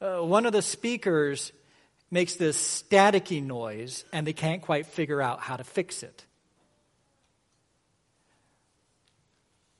Uh, 0.00 0.24
one 0.24 0.46
of 0.46 0.52
the 0.52 0.62
speakers 0.62 1.52
makes 2.10 2.34
this 2.34 2.56
staticky 2.56 3.42
noise, 3.42 4.04
and 4.12 4.26
they 4.26 4.32
can't 4.32 4.62
quite 4.62 4.86
figure 4.86 5.20
out 5.20 5.40
how 5.40 5.56
to 5.56 5.64
fix 5.64 6.02
it. 6.02 6.24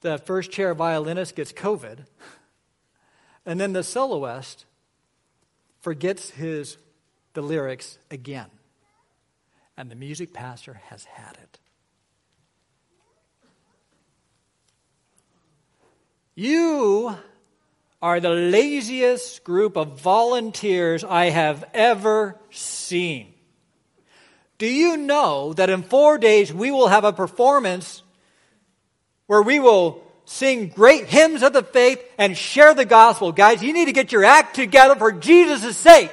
The 0.03 0.19
first 0.19 0.51
chair 0.51 0.75
violinist 0.75 1.37
gets 1.37 1.53
COVID. 1.53 2.07
And 3.47 3.61
then 3.61 3.73
the 3.73 3.83
soloist 3.83 4.65
forgets 5.81 6.31
his 6.31 6.77
the 7.33 7.43
lyrics 7.43 7.99
again. 8.11 8.51
And 9.77 9.91
the 9.91 9.95
music 9.95 10.33
pastor 10.33 10.81
has 10.89 11.05
had 11.05 11.39
it. 11.43 11.60
You 16.41 17.15
are 18.01 18.19
the 18.19 18.31
laziest 18.31 19.45
group 19.45 19.77
of 19.77 20.01
volunteers 20.01 21.05
I 21.05 21.27
have 21.27 21.69
ever 21.75 22.41
seen. 22.49 23.35
Do 24.57 24.67
you 24.67 24.97
know 24.97 25.53
that 25.53 25.69
in 25.69 25.83
four 25.83 26.17
days 26.17 26.51
we 26.51 26.71
will 26.71 26.89
have 26.89 27.05
a 27.05 27.13
performance 27.13 28.03
where 29.27 29.43
we 29.43 29.61
will 29.61 30.03
sing 30.25 30.69
great 30.69 31.09
hymns 31.09 31.43
of 31.43 31.53
the 31.53 31.63
faith, 31.63 32.03
and 32.17 32.35
share 32.39 32.73
the 32.73 32.87
gospel. 32.87 33.33
Guys, 33.33 33.63
you 33.63 33.75
need 33.75 33.85
to 33.85 33.93
get 33.93 34.11
your 34.11 34.25
act 34.25 34.55
together 34.55 34.97
for 34.97 35.13
Jesus' 35.13 35.77
sake. 35.77 36.13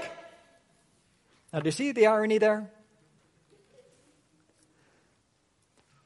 Now, 1.54 1.62
do 1.62 1.68
you 1.68 1.72
see 1.72 1.94
the 1.94 2.08
irony 2.08 2.38
there? 2.38 2.70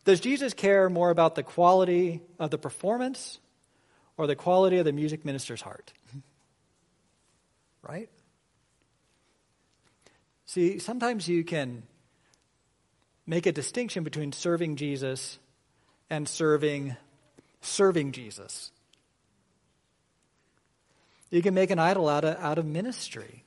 Does 0.06 0.20
Jesus 0.20 0.54
care 0.54 0.90
more 0.90 1.10
about 1.10 1.34
the 1.34 1.42
quality 1.42 2.22
of 2.38 2.52
the 2.52 2.60
performance 2.60 3.40
or 4.22 4.28
the 4.28 4.36
quality 4.36 4.78
of 4.78 4.86
the 4.86 4.92
music 4.92 5.26
minister's 5.26 5.64
heart? 5.64 5.94
Right? 7.82 8.08
See, 10.46 10.78
sometimes 10.78 11.28
you 11.28 11.44
can 11.44 11.82
make 13.26 13.48
a 13.48 13.52
distinction 13.52 14.04
between 14.04 14.32
serving 14.32 14.76
Jesus 14.76 15.40
and 16.08 16.30
serving 16.30 16.96
serving 17.62 18.12
Jesus. 18.12 18.72
You 21.32 21.42
can 21.42 21.56
make 21.56 21.72
an 21.72 21.80
idol 21.80 22.08
out 22.08 22.24
of, 22.24 22.38
out 22.38 22.60
of 22.60 22.66
ministry. 22.68 23.44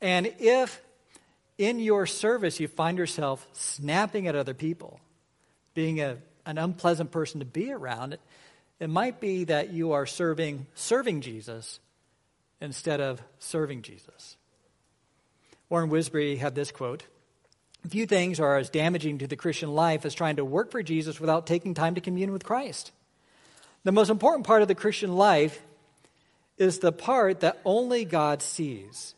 And 0.00 0.34
if 0.40 0.82
in 1.58 1.78
your 1.78 2.06
service 2.06 2.58
you 2.58 2.66
find 2.66 2.98
yourself 2.98 3.46
snapping 3.52 4.26
at 4.26 4.34
other 4.34 4.54
people, 4.54 4.98
being 5.74 6.00
a, 6.00 6.16
an 6.44 6.58
unpleasant 6.58 7.12
person 7.12 7.38
to 7.38 7.46
be 7.46 7.72
around, 7.72 8.18
it, 8.82 8.88
might 8.88 9.20
be 9.20 9.44
that 9.44 9.72
you 9.72 9.92
are 9.92 10.06
serving 10.06 10.66
serving 10.74 11.20
Jesus 11.20 11.80
instead 12.60 13.00
of 13.00 13.22
serving 13.38 13.82
Jesus. 13.82 14.36
Warren 15.68 15.90
Wiersbe 15.90 16.38
had 16.38 16.54
this 16.54 16.70
quote 16.70 17.04
Few 17.88 18.06
things 18.06 18.38
are 18.38 18.58
as 18.58 18.70
damaging 18.70 19.18
to 19.18 19.26
the 19.26 19.36
Christian 19.36 19.74
life 19.74 20.04
as 20.04 20.14
trying 20.14 20.36
to 20.36 20.44
work 20.44 20.70
for 20.70 20.82
Jesus 20.82 21.18
without 21.18 21.46
taking 21.46 21.74
time 21.74 21.94
to 21.96 22.00
commune 22.00 22.32
with 22.32 22.44
Christ. 22.44 22.92
The 23.84 23.92
most 23.92 24.10
important 24.10 24.46
part 24.46 24.62
of 24.62 24.68
the 24.68 24.74
Christian 24.74 25.16
life 25.16 25.60
is 26.58 26.78
the 26.78 26.92
part 26.92 27.40
that 27.40 27.60
only 27.64 28.04
God 28.04 28.42
sees. 28.42 29.14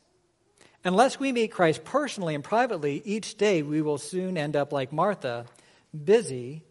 Unless 0.84 1.18
we 1.18 1.32
meet 1.32 1.50
Christ 1.50 1.84
personally 1.84 2.34
and 2.34 2.44
privately 2.44 3.02
each 3.04 3.36
day, 3.36 3.62
we 3.62 3.82
will 3.82 3.98
soon 3.98 4.36
end 4.36 4.56
up 4.56 4.72
like 4.72 4.92
Martha, 4.92 5.46
busy 6.04 6.62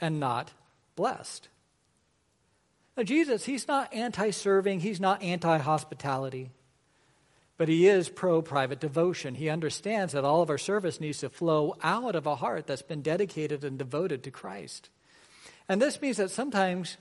and 0.00 0.20
not 0.20 0.52
blessed. 0.96 1.48
Now, 2.96 3.02
Jesus, 3.02 3.44
he's 3.44 3.66
not 3.66 3.92
anti 3.92 4.30
serving, 4.30 4.80
he's 4.80 5.00
not 5.00 5.22
anti 5.22 5.58
hospitality, 5.58 6.50
but 7.56 7.68
he 7.68 7.88
is 7.88 8.08
pro 8.08 8.40
private 8.40 8.80
devotion. 8.80 9.34
He 9.34 9.48
understands 9.48 10.12
that 10.12 10.24
all 10.24 10.42
of 10.42 10.50
our 10.50 10.58
service 10.58 11.00
needs 11.00 11.18
to 11.18 11.28
flow 11.28 11.76
out 11.82 12.14
of 12.14 12.26
a 12.26 12.36
heart 12.36 12.66
that's 12.66 12.82
been 12.82 13.02
dedicated 13.02 13.64
and 13.64 13.78
devoted 13.78 14.22
to 14.24 14.30
Christ. 14.30 14.90
And 15.68 15.82
this 15.82 16.00
means 16.00 16.18
that 16.18 16.30
sometimes 16.30 16.96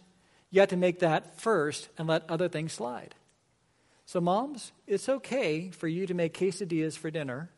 you 0.50 0.62
have 0.62 0.70
to 0.70 0.78
make 0.78 1.00
that 1.00 1.40
first 1.40 1.90
and 1.98 2.08
let 2.08 2.30
other 2.30 2.50
things 2.50 2.74
slide. 2.74 3.14
So, 4.06 4.20
moms, 4.20 4.72
it's 4.88 5.10
okay 5.10 5.70
for 5.70 5.88
you 5.88 6.08
to 6.08 6.14
make 6.14 6.38
quesadillas 6.38 6.98
for 6.98 7.12
dinner 7.12 7.50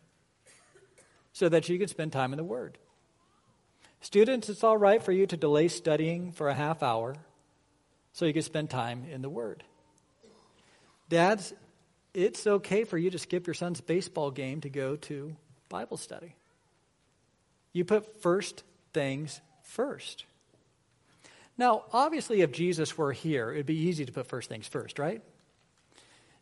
so 1.32 1.50
that 1.50 1.70
you 1.70 1.80
can 1.80 1.88
spend 1.88 2.12
time 2.12 2.34
in 2.34 2.38
the 2.38 2.44
Word. 2.44 2.78
Students, 4.02 4.50
it's 4.50 4.64
all 4.64 4.78
right 4.78 5.02
for 5.02 5.12
you 5.12 5.26
to 5.26 5.38
delay 5.38 5.68
studying 5.68 6.32
for 6.32 6.50
a 6.50 6.54
half 6.54 6.84
hour 6.84 7.16
so 8.16 8.24
you 8.24 8.32
can 8.32 8.42
spend 8.42 8.70
time 8.70 9.04
in 9.12 9.22
the 9.22 9.30
Word. 9.30 9.62
Dads, 11.10 11.54
it's 12.14 12.48
okay 12.48 12.86
for 12.86 12.98
you 12.98 13.12
to 13.12 13.20
skip 13.20 13.46
your 13.46 13.54
son's 13.54 13.82
baseball 13.82 14.32
game 14.32 14.62
to 14.62 14.70
go 14.70 14.96
to 14.96 15.36
Bible 15.68 15.98
study. 15.98 16.34
You 17.74 17.84
put 17.84 18.22
first 18.22 18.64
things 18.94 19.42
first. 19.64 20.24
Now, 21.58 21.84
obviously, 21.92 22.40
if 22.40 22.54
Jesus 22.54 22.98
were 22.98 23.12
here, 23.12 23.52
it 23.52 23.58
would 23.58 23.66
be 23.66 23.80
easy 23.80 24.06
to 24.06 24.14
put 24.14 24.28
first 24.28 24.48
things 24.48 24.66
first, 24.66 24.98
right? 24.98 25.22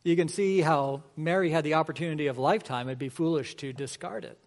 You 0.04 0.16
can 0.16 0.28
see 0.28 0.62
how 0.62 1.02
Mary 1.18 1.50
had 1.50 1.64
the 1.64 1.74
opportunity 1.74 2.28
of 2.28 2.38
lifetime. 2.38 2.88
It'd 2.88 3.00
be 3.00 3.10
foolish 3.10 3.56
to 3.56 3.74
discard 3.74 4.26
it. 4.26 4.38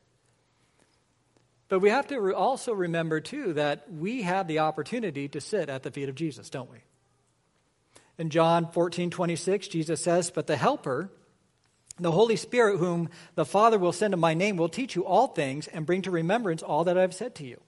But 1.69 1.81
we 1.81 1.91
have 1.91 2.07
to 2.07 2.33
also 2.37 2.73
remember, 2.73 3.19
too, 3.21 3.55
that 3.55 3.93
we 3.93 4.23
have 4.23 4.47
the 4.47 4.61
opportunity 4.61 5.27
to 5.31 5.41
sit 5.41 5.69
at 5.69 5.83
the 5.83 5.91
feet 5.91 6.09
of 6.09 6.15
Jesus, 6.15 6.51
don't 6.51 6.71
we? 6.71 6.79
In 8.18 8.31
John 8.31 8.70
14, 8.72 9.11
26, 9.11 9.68
Jesus 9.68 10.00
says, 10.00 10.31
But 10.31 10.46
the 10.46 10.57
Helper, 10.57 11.11
the 11.98 12.12
Holy 12.12 12.37
Spirit, 12.37 12.79
whom 12.79 13.11
the 13.35 13.44
Father 13.44 13.79
will 13.79 13.92
send 13.92 14.14
in 14.14 14.20
my 14.20 14.35
name, 14.35 14.57
will 14.57 14.68
teach 14.68 14.96
you 14.96 15.05
all 15.05 15.29
things 15.29 15.66
and 15.66 15.87
bring 15.87 16.02
to 16.02 16.11
remembrance 16.11 16.62
all 16.62 16.85
that 16.85 16.96
I 16.96 17.02
have 17.02 17.14
said 17.14 17.35
to 17.37 17.44
you. 17.44 17.61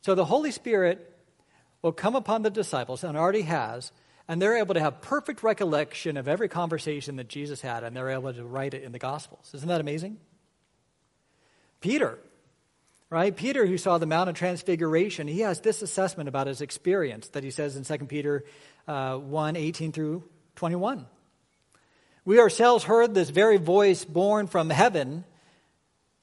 So 0.00 0.14
the 0.14 0.24
Holy 0.24 0.50
Spirit 0.50 1.08
will 1.80 1.92
come 1.92 2.16
upon 2.16 2.42
the 2.42 2.50
disciples, 2.50 3.04
and 3.04 3.16
already 3.16 3.42
has, 3.42 3.92
and 4.28 4.40
they're 4.40 4.56
able 4.56 4.74
to 4.74 4.80
have 4.80 5.00
perfect 5.00 5.42
recollection 5.42 6.16
of 6.16 6.28
every 6.28 6.48
conversation 6.48 7.16
that 7.16 7.28
Jesus 7.28 7.60
had, 7.60 7.82
and 7.84 7.96
they're 7.96 8.10
able 8.10 8.32
to 8.32 8.44
write 8.44 8.74
it 8.74 8.84
in 8.84 8.92
the 8.92 8.98
Gospels. 8.98 9.50
Isn't 9.52 9.68
that 9.68 9.80
amazing? 9.80 10.18
Peter, 11.80 12.18
right? 13.10 13.36
Peter, 13.36 13.66
who 13.66 13.76
saw 13.76 13.98
the 13.98 14.06
Mount 14.06 14.30
of 14.30 14.36
Transfiguration, 14.36 15.26
he 15.26 15.40
has 15.40 15.60
this 15.60 15.82
assessment 15.82 16.28
about 16.28 16.46
his 16.46 16.60
experience 16.60 17.28
that 17.28 17.42
he 17.42 17.50
says 17.50 17.76
in 17.76 17.84
2 17.84 18.06
Peter 18.06 18.44
uh, 18.88 19.16
1 19.16 19.56
18 19.56 19.92
through 19.92 20.24
21. 20.56 21.06
We 22.24 22.38
ourselves 22.38 22.84
heard 22.84 23.14
this 23.14 23.30
very 23.30 23.56
voice 23.56 24.04
born 24.04 24.46
from 24.46 24.70
heaven, 24.70 25.24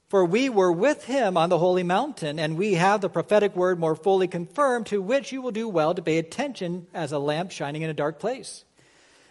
for 0.07 0.23
we 0.23 0.49
were 0.49 0.71
with 0.71 1.05
him 1.05 1.35
on 1.35 1.49
the 1.49 1.57
holy 1.57 1.83
mountain, 1.83 2.39
and 2.39 2.57
we 2.57 2.75
have 2.75 3.01
the 3.01 3.09
prophetic 3.09 3.55
word 3.55 3.79
more 3.79 3.95
fully 3.95 4.27
confirmed, 4.27 4.85
to 4.87 5.01
which 5.01 5.31
you 5.31 5.41
will 5.41 5.51
do 5.51 5.67
well 5.67 5.93
to 5.93 6.01
pay 6.01 6.17
attention 6.17 6.87
as 6.93 7.11
a 7.11 7.19
lamp 7.19 7.51
shining 7.51 7.81
in 7.81 7.89
a 7.89 7.93
dark 7.93 8.19
place, 8.19 8.63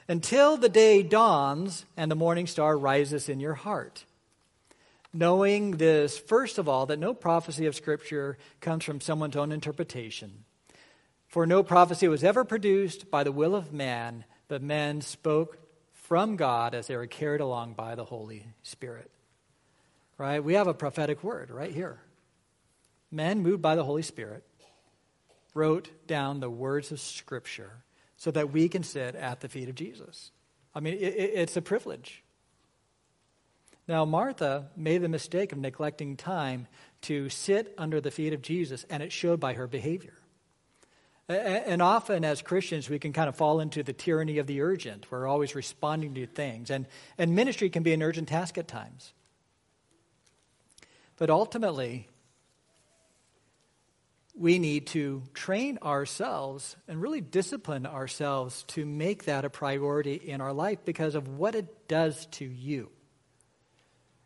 until 0.09 0.57
the 0.57 0.69
day 0.69 1.03
dawns 1.03 1.85
and 1.97 2.11
the 2.11 2.17
morning 2.17 2.47
star 2.47 2.77
rises 2.77 3.29
in 3.29 3.41
your 3.41 3.55
heart 3.55 4.05
knowing 5.13 5.73
this, 5.73 6.19
first 6.19 6.59
of 6.59 6.69
all, 6.69 6.87
that 6.87 6.99
no 6.99 7.15
prophecy 7.15 7.67
of 7.67 7.75
Scripture 7.75 8.39
comes 8.61 8.85
from 8.85 9.01
someone's 9.01 9.37
own 9.37 9.53
interpretation. 9.53 10.45
For 11.29 11.47
no 11.47 11.63
prophecy 11.63 12.09
was 12.09 12.25
ever 12.25 12.43
produced 12.43 13.11
by 13.11 13.23
the 13.23 13.33
will 13.33 13.55
of 13.55 13.73
man, 13.73 14.25
but 14.49 14.63
men 14.63 15.03
spoke 15.03 15.59
from 15.93 16.37
God 16.37 16.75
as 16.75 16.87
they 16.87 16.97
were 16.97 17.07
carried 17.07 17.43
along 17.43 17.75
by 17.75 17.95
the 17.95 18.07
Holy 18.07 18.47
Spirit. 18.63 19.11
Right? 20.17 20.43
We 20.43 20.55
have 20.55 20.67
a 20.67 20.75
prophetic 20.75 21.23
word 21.23 21.51
right 21.51 21.73
here. 21.73 22.01
Men, 23.11 23.43
moved 23.43 23.63
by 23.63 23.77
the 23.77 23.85
Holy 23.85 24.03
Spirit, 24.03 24.43
wrote 25.55 25.91
down 26.07 26.41
the 26.41 26.51
words 26.51 26.93
of 26.93 27.01
Scripture 27.01 27.85
so 28.17 28.31
that 28.31 28.51
we 28.51 28.69
can 28.69 28.83
sit 28.83 29.15
at 29.15 29.41
the 29.41 29.49
feet 29.49 29.69
of 29.69 29.75
Jesus. 29.75 30.31
I 30.75 30.81
mean, 30.81 30.95
it, 30.95 31.15
it's 31.15 31.57
a 31.57 31.63
privilege. 31.63 32.25
Now, 33.87 34.05
Martha 34.05 34.69
made 34.77 35.03
the 35.03 35.09
mistake 35.09 35.53
of 35.53 35.59
neglecting 35.59 36.17
time 36.17 36.69
to 37.03 37.29
sit 37.29 37.75
under 37.79 38.01
the 38.01 38.11
feet 38.11 38.33
of 38.33 38.43
Jesus, 38.43 38.85
and 38.91 39.03
it 39.03 39.13
showed 39.13 39.41
by 39.41 39.55
her 39.55 39.67
behavior. 39.67 40.15
And 41.29 41.83
often, 41.83 42.25
as 42.25 42.41
Christians, 42.41 42.89
we 42.89 42.99
can 42.99 43.13
kind 43.13 43.29
of 43.29 43.37
fall 43.37 43.61
into 43.61 43.83
the 43.83 43.93
tyranny 43.93 44.39
of 44.39 44.47
the 44.47 44.63
urgent. 44.63 45.11
We're 45.11 45.27
always 45.27 45.55
responding 45.55 46.15
to 46.15 46.27
things. 46.27 46.71
And, 46.71 46.87
and 47.19 47.35
ministry 47.35 47.69
can 47.69 47.83
be 47.83 47.93
an 47.93 48.03
urgent 48.03 48.29
task 48.29 48.57
at 48.57 48.67
times. 48.67 49.13
But 51.19 51.29
ultimately, 51.29 52.09
we 54.35 54.59
need 54.59 54.87
to 54.89 55.23
train 55.35 55.79
ourselves 55.83 56.77
and 56.87 57.03
really 57.03 57.21
discipline 57.21 57.85
ourselves 57.85 58.63
to 58.69 58.87
make 58.87 59.25
that 59.25 59.45
a 59.45 59.51
priority 59.51 60.15
in 60.15 60.41
our 60.41 60.55
life 60.55 60.79
because 60.87 61.15
of 61.15 61.29
what 61.29 61.55
it 61.55 61.89
does 61.89 62.25
to 62.27 62.47
you. 62.47 62.89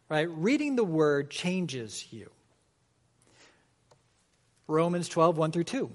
Right? 0.09 0.29
Reading 0.31 0.77
the 0.77 0.85
word 0.85 1.31
changes 1.31 2.13
you. 2.13 2.31
Romans 4.69 5.09
12, 5.09 5.37
1 5.37 5.51
through 5.51 5.65
2. 5.65 5.91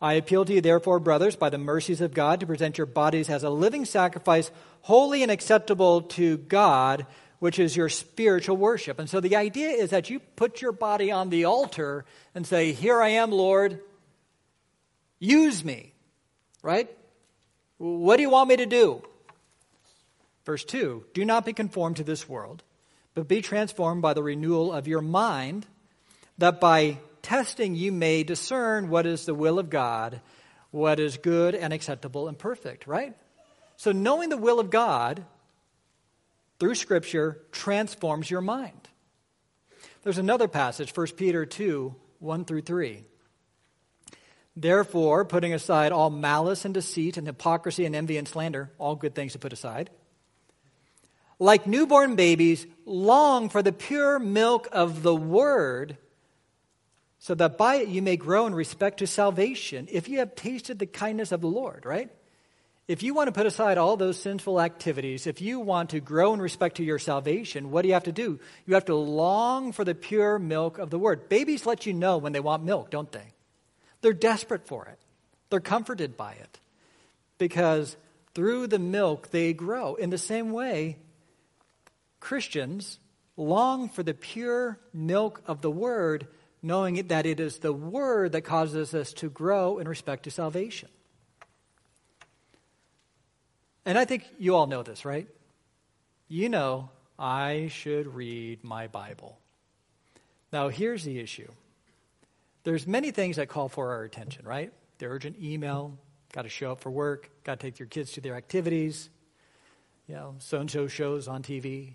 I 0.00 0.14
appeal 0.14 0.44
to 0.44 0.54
you, 0.54 0.60
therefore, 0.60 0.98
brothers, 0.98 1.36
by 1.36 1.50
the 1.50 1.58
mercies 1.58 2.00
of 2.00 2.14
God, 2.14 2.40
to 2.40 2.46
present 2.46 2.78
your 2.78 2.86
bodies 2.86 3.28
as 3.28 3.42
a 3.42 3.50
living 3.50 3.84
sacrifice, 3.84 4.50
holy 4.82 5.22
and 5.22 5.30
acceptable 5.30 6.02
to 6.02 6.38
God, 6.38 7.06
which 7.38 7.58
is 7.58 7.76
your 7.76 7.88
spiritual 7.88 8.56
worship. 8.56 8.98
And 8.98 9.10
so 9.10 9.20
the 9.20 9.36
idea 9.36 9.70
is 9.70 9.90
that 9.90 10.08
you 10.08 10.20
put 10.20 10.62
your 10.62 10.72
body 10.72 11.10
on 11.10 11.28
the 11.28 11.44
altar 11.44 12.04
and 12.34 12.46
say, 12.46 12.72
Here 12.72 13.00
I 13.00 13.10
am, 13.10 13.30
Lord, 13.30 13.80
use 15.18 15.64
me. 15.64 15.92
Right? 16.62 16.90
What 17.78 18.16
do 18.16 18.22
you 18.22 18.30
want 18.30 18.48
me 18.48 18.56
to 18.56 18.66
do? 18.66 19.02
Verse 20.44 20.64
2 20.64 21.04
Do 21.12 21.24
not 21.24 21.44
be 21.44 21.52
conformed 21.52 21.96
to 21.96 22.04
this 22.04 22.28
world 22.28 22.62
but 23.14 23.28
be 23.28 23.42
transformed 23.42 24.02
by 24.02 24.14
the 24.14 24.22
renewal 24.22 24.72
of 24.72 24.86
your 24.86 25.00
mind, 25.00 25.66
that 26.38 26.60
by 26.60 26.98
testing 27.22 27.74
you 27.74 27.92
may 27.92 28.22
discern 28.22 28.88
what 28.88 29.06
is 29.06 29.26
the 29.26 29.34
will 29.34 29.58
of 29.58 29.70
God, 29.70 30.20
what 30.70 31.00
is 31.00 31.16
good 31.16 31.54
and 31.54 31.72
acceptable 31.72 32.28
and 32.28 32.38
perfect, 32.38 32.86
right? 32.86 33.16
So, 33.76 33.92
knowing 33.92 34.28
the 34.28 34.36
will 34.36 34.60
of 34.60 34.70
God 34.70 35.24
through 36.58 36.74
Scripture 36.74 37.40
transforms 37.50 38.30
your 38.30 38.42
mind. 38.42 38.88
There's 40.02 40.18
another 40.18 40.48
passage, 40.48 40.94
1 40.94 41.06
Peter 41.16 41.44
2 41.46 41.94
1 42.20 42.44
through 42.44 42.60
3. 42.60 43.02
Therefore, 44.54 45.24
putting 45.24 45.54
aside 45.54 45.90
all 45.90 46.10
malice 46.10 46.66
and 46.66 46.74
deceit 46.74 47.16
and 47.16 47.26
hypocrisy 47.26 47.86
and 47.86 47.96
envy 47.96 48.18
and 48.18 48.28
slander, 48.28 48.70
all 48.78 48.94
good 48.94 49.14
things 49.14 49.32
to 49.32 49.38
put 49.38 49.54
aside, 49.54 49.88
like 51.38 51.66
newborn 51.66 52.16
babies, 52.16 52.66
long 52.84 53.48
for 53.48 53.62
the 53.62 53.72
pure 53.72 54.18
milk 54.18 54.68
of 54.70 55.02
the 55.02 55.16
word, 55.16 55.96
so 57.20 57.34
that 57.34 57.58
by 57.58 57.76
it 57.76 57.88
you 57.88 58.00
may 58.00 58.16
grow 58.16 58.46
in 58.46 58.54
respect 58.54 58.98
to 58.98 59.06
salvation, 59.06 59.86
if 59.92 60.08
you 60.08 60.18
have 60.18 60.34
tasted 60.34 60.78
the 60.78 60.86
kindness 60.86 61.32
of 61.32 61.42
the 61.42 61.46
Lord, 61.46 61.84
right? 61.84 62.10
If 62.88 63.02
you 63.02 63.14
want 63.14 63.28
to 63.28 63.32
put 63.32 63.46
aside 63.46 63.78
all 63.78 63.96
those 63.96 64.18
sinful 64.18 64.60
activities, 64.60 65.26
if 65.26 65.40
you 65.40 65.60
want 65.60 65.90
to 65.90 66.00
grow 66.00 66.32
in 66.32 66.40
respect 66.40 66.78
to 66.78 66.82
your 66.82 66.98
salvation, 66.98 67.70
what 67.70 67.82
do 67.82 67.88
you 67.88 67.94
have 67.94 68.04
to 68.04 68.12
do? 68.12 68.40
You 68.66 68.74
have 68.74 68.86
to 68.86 68.96
long 68.96 69.72
for 69.72 69.84
the 69.84 69.94
pure 69.94 70.38
milk 70.38 70.78
of 70.78 70.88
the 70.88 70.98
word. 70.98 71.28
Babies 71.28 71.66
let 71.66 71.84
you 71.84 71.92
know 71.92 72.16
when 72.16 72.32
they 72.32 72.40
want 72.40 72.64
milk, 72.64 72.90
don't 72.90 73.12
they? 73.12 73.34
They're 74.00 74.12
desperate 74.14 74.66
for 74.66 74.86
it, 74.86 74.98
they're 75.50 75.60
comforted 75.60 76.16
by 76.16 76.32
it 76.32 76.58
because 77.36 77.96
through 78.34 78.66
the 78.66 78.78
milk 78.78 79.30
they 79.30 79.52
grow. 79.52 79.94
In 79.94 80.08
the 80.08 80.18
same 80.18 80.52
way, 80.52 80.96
Christians 82.18 82.98
long 83.36 83.90
for 83.90 84.02
the 84.02 84.14
pure 84.14 84.78
milk 84.94 85.42
of 85.46 85.60
the 85.60 85.70
word 85.70 86.26
knowing 86.62 87.06
that 87.08 87.26
it 87.26 87.40
is 87.40 87.58
the 87.58 87.72
Word 87.72 88.32
that 88.32 88.42
causes 88.42 88.94
us 88.94 89.12
to 89.14 89.30
grow 89.30 89.78
in 89.78 89.88
respect 89.88 90.24
to 90.24 90.30
salvation. 90.30 90.88
And 93.86 93.98
I 93.98 94.04
think 94.04 94.24
you 94.38 94.54
all 94.54 94.66
know 94.66 94.82
this, 94.82 95.04
right? 95.04 95.26
You 96.28 96.48
know, 96.48 96.90
I 97.18 97.68
should 97.70 98.14
read 98.14 98.62
my 98.62 98.86
Bible. 98.86 99.38
Now, 100.52 100.68
here's 100.68 101.04
the 101.04 101.18
issue 101.18 101.50
there's 102.62 102.86
many 102.86 103.10
things 103.10 103.36
that 103.36 103.48
call 103.48 103.68
for 103.68 103.92
our 103.92 104.04
attention, 104.04 104.46
right? 104.46 104.72
The 104.98 105.06
urgent 105.06 105.36
email, 105.42 105.98
got 106.32 106.42
to 106.42 106.48
show 106.48 106.72
up 106.72 106.80
for 106.80 106.90
work, 106.90 107.30
got 107.42 107.58
to 107.58 107.66
take 107.66 107.78
your 107.78 107.88
kids 107.88 108.12
to 108.12 108.20
their 108.20 108.34
activities, 108.34 109.08
you 110.06 110.14
know, 110.14 110.34
so 110.38 110.58
and 110.58 110.70
so 110.70 110.86
shows 110.86 111.26
on 111.26 111.42
TV, 111.42 111.94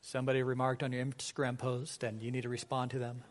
somebody 0.00 0.42
remarked 0.42 0.82
on 0.82 0.92
your 0.92 1.04
Instagram 1.04 1.58
post, 1.58 2.04
and 2.04 2.22
you 2.22 2.30
need 2.30 2.42
to 2.42 2.48
respond 2.48 2.92
to 2.92 2.98
them. 2.98 3.24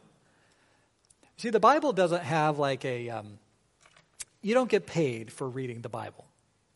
See, 1.38 1.50
the 1.50 1.60
Bible 1.60 1.91
doesn't 1.93 2.24
have 2.24 2.58
like 2.60 2.86
a, 2.86 3.10
um, 3.10 3.39
you 4.41 4.54
don't 4.54 4.69
get 4.69 4.86
paid 4.86 5.32
for 5.32 5.50
reading 5.50 5.82
the 5.82 5.89
Bible 5.89 6.26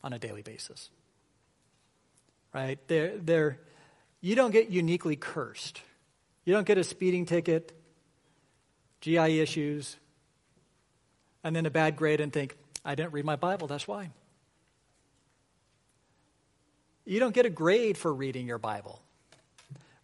on 0.02 0.12
a 0.12 0.18
daily 0.18 0.42
basis. 0.42 0.90
Right? 2.52 2.78
They're, 2.88 3.16
they're, 3.16 3.58
you 4.20 4.34
don't 4.34 4.50
get 4.50 4.70
uniquely 4.70 5.16
cursed. 5.16 5.80
You 6.44 6.52
don't 6.52 6.66
get 6.66 6.78
a 6.78 6.84
speeding 6.84 7.26
ticket, 7.26 7.72
GI 9.00 9.40
issues, 9.40 9.96
and 11.42 11.54
then 11.54 11.64
a 11.64 11.70
bad 11.70 11.96
grade 11.96 12.20
and 12.20 12.32
think, 12.32 12.56
I 12.84 12.94
didn't 12.94 13.12
read 13.12 13.24
my 13.24 13.36
Bible, 13.36 13.66
that's 13.66 13.86
why. 13.86 14.10
You 17.04 17.18
don't 17.18 17.34
get 17.34 17.46
a 17.46 17.50
grade 17.50 17.96
for 17.96 18.12
reading 18.12 18.46
your 18.46 18.58
Bible. 18.58 19.00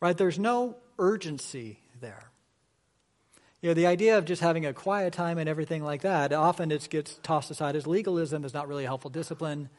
Right? 0.01 0.17
There's 0.17 0.39
no 0.39 0.77
urgency 0.99 1.79
there. 2.01 2.31
You 3.67 3.71
know, 3.71 3.75
the 3.75 3.89
idea 3.89 4.17
of 4.17 4.27
just 4.27 4.43
having 4.43 4.65
a 4.65 4.73
quiet 4.73 5.13
time 5.13 5.39
and 5.39 5.49
everything 5.49 5.83
like 5.83 6.03
that, 6.03 6.33
often 6.33 6.71
it 6.71 6.89
gets 6.89 7.17
tossed 7.25 7.51
aside 7.51 7.75
as 7.75 7.85
legalism, 7.85 8.45
is 8.45 8.55
not 8.55 8.69
really 8.69 8.85
a 8.85 8.87
helpful 8.87 9.11
discipline. 9.11 9.71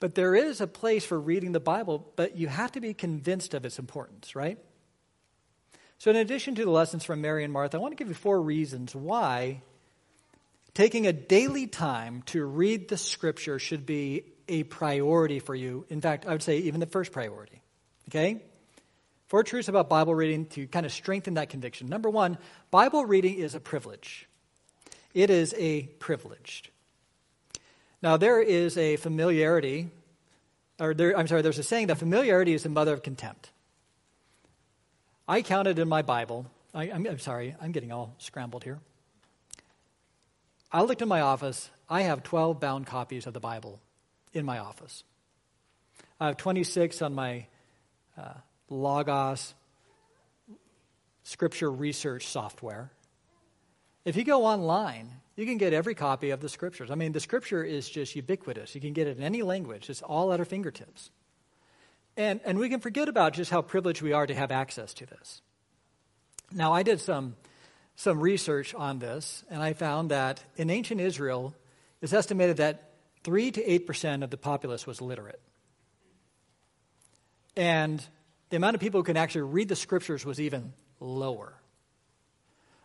But 0.00 0.14
there 0.14 0.34
is 0.34 0.62
a 0.62 0.66
place 0.66 1.04
for 1.04 1.20
reading 1.20 1.52
the 1.52 1.60
Bible, 1.60 2.10
but 2.16 2.38
you 2.38 2.48
have 2.48 2.72
to 2.72 2.80
be 2.80 2.94
convinced 2.94 3.52
of 3.52 3.66
its 3.66 3.78
importance, 3.78 4.34
right? 4.34 4.56
So, 5.98 6.10
in 6.10 6.16
addition 6.16 6.54
to 6.54 6.64
the 6.64 6.70
lessons 6.70 7.04
from 7.04 7.20
Mary 7.20 7.44
and 7.44 7.52
Martha, 7.52 7.76
I 7.76 7.80
want 7.80 7.92
to 7.92 7.96
give 7.96 8.08
you 8.08 8.14
four 8.14 8.40
reasons 8.40 8.94
why 8.94 9.60
taking 10.72 11.06
a 11.06 11.12
daily 11.12 11.66
time 11.66 12.22
to 12.28 12.46
read 12.46 12.88
the 12.88 12.96
scripture 12.96 13.58
should 13.58 13.84
be 13.84 14.24
a 14.48 14.62
priority 14.62 15.38
for 15.38 15.54
you. 15.54 15.84
In 15.90 16.00
fact, 16.00 16.24
I 16.24 16.32
would 16.32 16.42
say 16.42 16.60
even 16.60 16.80
the 16.80 16.86
first 16.86 17.12
priority. 17.12 17.60
Okay? 18.08 18.40
Four 19.26 19.42
truths 19.42 19.68
about 19.68 19.88
Bible 19.88 20.14
reading 20.14 20.46
to 20.46 20.66
kind 20.66 20.84
of 20.84 20.92
strengthen 20.92 21.34
that 21.34 21.48
conviction. 21.48 21.88
Number 21.88 22.10
one, 22.10 22.38
Bible 22.70 23.04
reading 23.04 23.34
is 23.38 23.54
a 23.54 23.60
privilege. 23.60 24.28
It 25.14 25.30
is 25.30 25.54
a 25.56 25.84
privilege. 25.98 26.70
Now, 28.02 28.18
there 28.18 28.40
is 28.42 28.76
a 28.76 28.96
familiarity, 28.96 29.88
or 30.78 30.92
there, 30.92 31.16
I'm 31.16 31.26
sorry, 31.26 31.40
there's 31.40 31.58
a 31.58 31.62
saying 31.62 31.86
that 31.86 31.96
familiarity 31.96 32.52
is 32.52 32.64
the 32.64 32.68
mother 32.68 32.92
of 32.92 33.02
contempt. 33.02 33.50
I 35.26 35.40
counted 35.40 35.78
in 35.78 35.88
my 35.88 36.02
Bible, 36.02 36.46
I, 36.74 36.88
am 36.88 37.18
sorry, 37.18 37.56
I'm 37.62 37.72
getting 37.72 37.92
all 37.92 38.14
scrambled 38.18 38.64
here. 38.64 38.78
I 40.70 40.82
looked 40.82 41.00
in 41.00 41.08
my 41.08 41.22
office, 41.22 41.70
I 41.88 42.02
have 42.02 42.22
12 42.22 42.60
bound 42.60 42.86
copies 42.86 43.26
of 43.26 43.32
the 43.32 43.40
Bible 43.40 43.80
in 44.34 44.44
my 44.44 44.58
office. 44.58 45.04
I 46.20 46.26
have 46.26 46.36
26 46.36 47.00
on 47.00 47.14
my 47.14 47.46
uh, 48.18 48.34
Logos 48.68 49.54
scripture 51.24 51.70
research 51.70 52.26
software. 52.28 52.90
If 54.04 54.16
you 54.16 54.24
go 54.24 54.44
online, 54.44 55.10
you 55.36 55.46
can 55.46 55.56
get 55.56 55.72
every 55.72 55.94
copy 55.94 56.30
of 56.30 56.40
the 56.40 56.48
scriptures. 56.48 56.90
I 56.90 56.94
mean, 56.94 57.12
the 57.12 57.20
scripture 57.20 57.64
is 57.64 57.88
just 57.88 58.14
ubiquitous. 58.14 58.74
You 58.74 58.80
can 58.80 58.92
get 58.92 59.06
it 59.06 59.16
in 59.16 59.24
any 59.24 59.42
language, 59.42 59.90
it's 59.90 60.02
all 60.02 60.32
at 60.32 60.38
our 60.38 60.44
fingertips. 60.44 61.10
And, 62.16 62.40
and 62.44 62.58
we 62.58 62.68
can 62.68 62.78
forget 62.78 63.08
about 63.08 63.32
just 63.32 63.50
how 63.50 63.60
privileged 63.62 64.00
we 64.00 64.12
are 64.12 64.26
to 64.26 64.34
have 64.34 64.52
access 64.52 64.94
to 64.94 65.06
this. 65.06 65.42
Now, 66.52 66.72
I 66.72 66.84
did 66.84 67.00
some, 67.00 67.34
some 67.96 68.20
research 68.20 68.72
on 68.72 69.00
this, 69.00 69.42
and 69.50 69.60
I 69.60 69.72
found 69.72 70.12
that 70.12 70.44
in 70.56 70.70
ancient 70.70 71.00
Israel, 71.00 71.54
it's 72.00 72.12
estimated 72.12 72.58
that 72.58 72.90
3 73.24 73.50
to 73.52 73.80
8% 73.80 74.22
of 74.22 74.30
the 74.30 74.36
populace 74.36 74.86
was 74.86 75.00
literate. 75.00 75.40
And 77.56 78.06
the 78.50 78.56
amount 78.56 78.74
of 78.74 78.80
people 78.80 79.00
who 79.00 79.04
can 79.04 79.16
actually 79.16 79.42
read 79.42 79.68
the 79.68 79.76
scriptures 79.76 80.24
was 80.24 80.40
even 80.40 80.72
lower. 81.00 81.54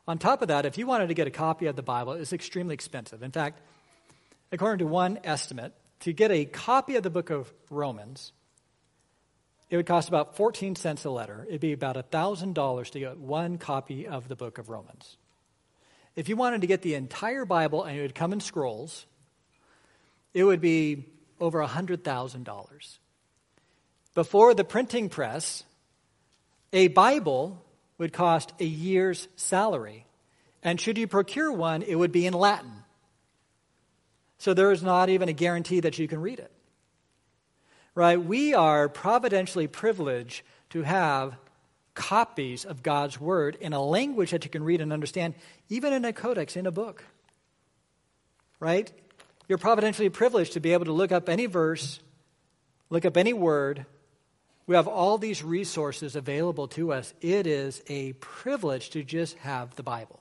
On 0.07 0.17
top 0.17 0.41
of 0.41 0.47
that, 0.47 0.65
if 0.65 0.77
you 0.77 0.87
wanted 0.87 1.07
to 1.07 1.13
get 1.13 1.27
a 1.27 1.31
copy 1.31 1.67
of 1.67 1.75
the 1.75 1.83
Bible, 1.83 2.13
it's 2.13 2.33
extremely 2.33 2.73
expensive. 2.73 3.21
In 3.21 3.31
fact, 3.31 3.61
according 4.51 4.79
to 4.79 4.87
one 4.87 5.19
estimate, 5.23 5.73
to 6.01 6.13
get 6.13 6.31
a 6.31 6.45
copy 6.45 6.95
of 6.95 7.03
the 7.03 7.09
book 7.09 7.29
of 7.29 7.53
Romans, 7.69 8.31
it 9.69 9.77
would 9.77 9.85
cost 9.85 10.09
about 10.09 10.35
14 10.35 10.75
cents 10.75 11.05
a 11.05 11.11
letter. 11.11 11.45
It'd 11.47 11.61
be 11.61 11.73
about 11.73 11.95
$1,000 11.95 12.89
to 12.91 12.99
get 12.99 13.17
one 13.17 13.57
copy 13.57 14.07
of 14.07 14.27
the 14.27 14.35
book 14.35 14.57
of 14.57 14.69
Romans. 14.69 15.17
If 16.15 16.27
you 16.27 16.35
wanted 16.35 16.61
to 16.61 16.67
get 16.67 16.81
the 16.81 16.95
entire 16.95 17.45
Bible 17.45 17.83
and 17.83 17.97
it 17.97 18.01
would 18.01 18.15
come 18.15 18.33
in 18.33 18.39
scrolls, 18.39 19.05
it 20.33 20.43
would 20.43 20.61
be 20.61 21.05
over 21.39 21.63
$100,000. 21.63 22.97
Before 24.15 24.53
the 24.53 24.63
printing 24.63 25.09
press, 25.09 25.63
a 26.73 26.87
Bible 26.87 27.63
would 27.97 28.13
cost 28.13 28.53
a 28.59 28.65
year's 28.65 29.27
salary. 29.35 30.05
And 30.63 30.79
should 30.79 30.97
you 30.97 31.07
procure 31.07 31.51
one, 31.51 31.83
it 31.83 31.95
would 31.95 32.11
be 32.11 32.25
in 32.25 32.33
Latin. 32.33 32.71
So 34.39 34.53
there 34.53 34.71
is 34.71 34.81
not 34.81 35.09
even 35.09 35.29
a 35.29 35.33
guarantee 35.33 35.81
that 35.81 35.99
you 35.99 36.07
can 36.07 36.21
read 36.21 36.39
it. 36.39 36.51
Right? 37.93 38.21
We 38.21 38.53
are 38.53 38.87
providentially 38.87 39.67
privileged 39.67 40.43
to 40.69 40.83
have 40.83 41.35
copies 41.93 42.63
of 42.63 42.81
God's 42.81 43.19
Word 43.19 43.57
in 43.59 43.73
a 43.73 43.83
language 43.83 44.31
that 44.31 44.45
you 44.45 44.49
can 44.49 44.63
read 44.63 44.79
and 44.79 44.93
understand, 44.93 45.33
even 45.67 45.91
in 45.91 46.05
a 46.05 46.13
codex, 46.13 46.55
in 46.55 46.65
a 46.65 46.71
book. 46.71 47.03
Right? 48.59 48.91
You're 49.49 49.57
providentially 49.57 50.09
privileged 50.09 50.53
to 50.53 50.59
be 50.59 50.73
able 50.73 50.85
to 50.85 50.93
look 50.93 51.11
up 51.11 51.27
any 51.27 51.45
verse, 51.45 51.99
look 52.89 53.03
up 53.03 53.17
any 53.17 53.33
word, 53.33 53.85
we 54.69 54.75
have 54.75 54.87
all 54.87 55.17
these 55.17 55.43
resources 55.43 56.15
available 56.15 56.67
to 56.67 56.93
us. 56.93 57.15
It 57.21 57.47
is 57.47 57.81
a 57.87 58.13
privilege 58.13 58.91
to 58.91 59.01
just 59.01 59.35
have 59.37 59.75
the 59.75 59.81
Bible. 59.81 60.19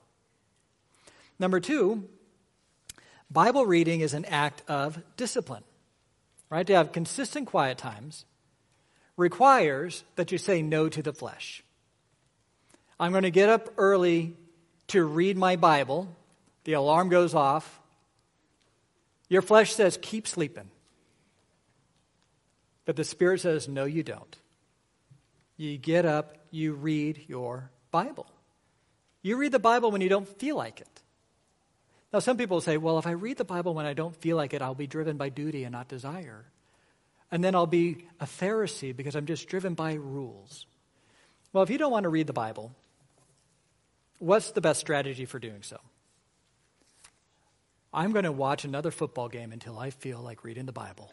Number 1.39 1.61
two, 1.61 2.09
Bible 3.31 3.67
reading 3.67 4.01
is 4.01 4.15
an 4.15 4.25
act 4.25 4.63
of 4.67 5.03
discipline. 5.19 5.65
Right? 6.49 6.67
To 6.67 6.73
have 6.73 6.93
consistent 6.93 7.47
quiet 7.47 7.77
times 7.77 8.25
requires 9.19 10.03
that 10.17 10.33
you 10.33 10.39
say 10.39 10.63
no 10.63 10.89
to 10.89 11.03
the 11.03 11.13
flesh. 11.13 11.63
I'm 12.99 13.11
going 13.11 13.25
to 13.25 13.31
get 13.31 13.51
up 13.51 13.69
early 13.77 14.35
to 14.87 15.05
read 15.05 15.37
my 15.37 15.57
Bible. 15.57 16.09
The 16.65 16.73
alarm 16.73 17.11
goes 17.11 17.35
off. 17.35 17.81
Your 19.29 19.43
flesh 19.43 19.75
says, 19.75 19.99
keep 20.01 20.27
sleeping. 20.27 20.71
But 22.89 22.97
the 22.97 23.05
Spirit 23.05 23.43
says, 23.43 23.69
no, 23.69 23.85
you 23.85 24.03
don't. 24.03 24.35
You 25.59 25.77
get 25.77 26.07
up, 26.07 26.39
you 26.51 26.73
read 26.73 27.23
your 27.29 27.71
Bible. 27.91 28.25
You 29.21 29.37
read 29.37 29.53
the 29.53 29.59
Bible 29.59 29.91
when 29.91 30.01
you 30.01 30.09
don't 30.09 30.27
feel 30.27 30.57
like 30.57 30.81
it. 30.81 31.03
Now, 32.15 32.21
some 32.21 32.39
people 32.39 32.63
say, 32.63 32.79
well, 32.79 32.99
if 32.99 33.07
I 33.07 33.11
read 33.11 33.37
the 33.37 33.45
Bible 33.45 33.75
when 33.75 33.85
I 33.85 33.93
don't 33.93 34.17
feel 34.17 34.39
like 34.39 34.55
it, 34.55 34.63
I'll 34.63 34.75
be 34.75 34.87
driven 34.87 35.19
by 35.19 35.29
duty 35.29 35.65
and 35.65 35.73
not 35.73 35.89
desire. 35.89 36.47
And 37.31 37.45
then 37.45 37.55
I'll 37.55 37.67
be 37.67 38.07
a 38.21 38.25
Pharisee 38.25 38.97
because 38.97 39.15
I'm 39.17 39.27
just 39.27 39.49
driven 39.49 39.75
by 39.75 39.93
rules. 39.93 40.65
Well, 41.53 41.65
if 41.65 41.69
you 41.69 41.77
don't 41.77 41.93
want 41.93 42.05
to 42.05 42.09
read 42.09 42.27
the 42.27 42.33
Bible, 42.33 42.75
what's 44.19 44.53
the 44.53 44.63
best 44.63 44.81
strategy 44.81 45.27
for 45.27 45.39
doing 45.39 45.63
so? 45.63 45.79
I'm 47.93 48.13
going 48.13 48.25
to 48.25 48.33
watch 48.33 48.65
another 48.65 48.91
football 48.91 49.29
game 49.29 49.53
until 49.53 49.79
I 49.79 49.91
feel 49.91 50.23
like 50.23 50.43
reading 50.43 50.65
the 50.65 50.73
Bible. 50.73 51.13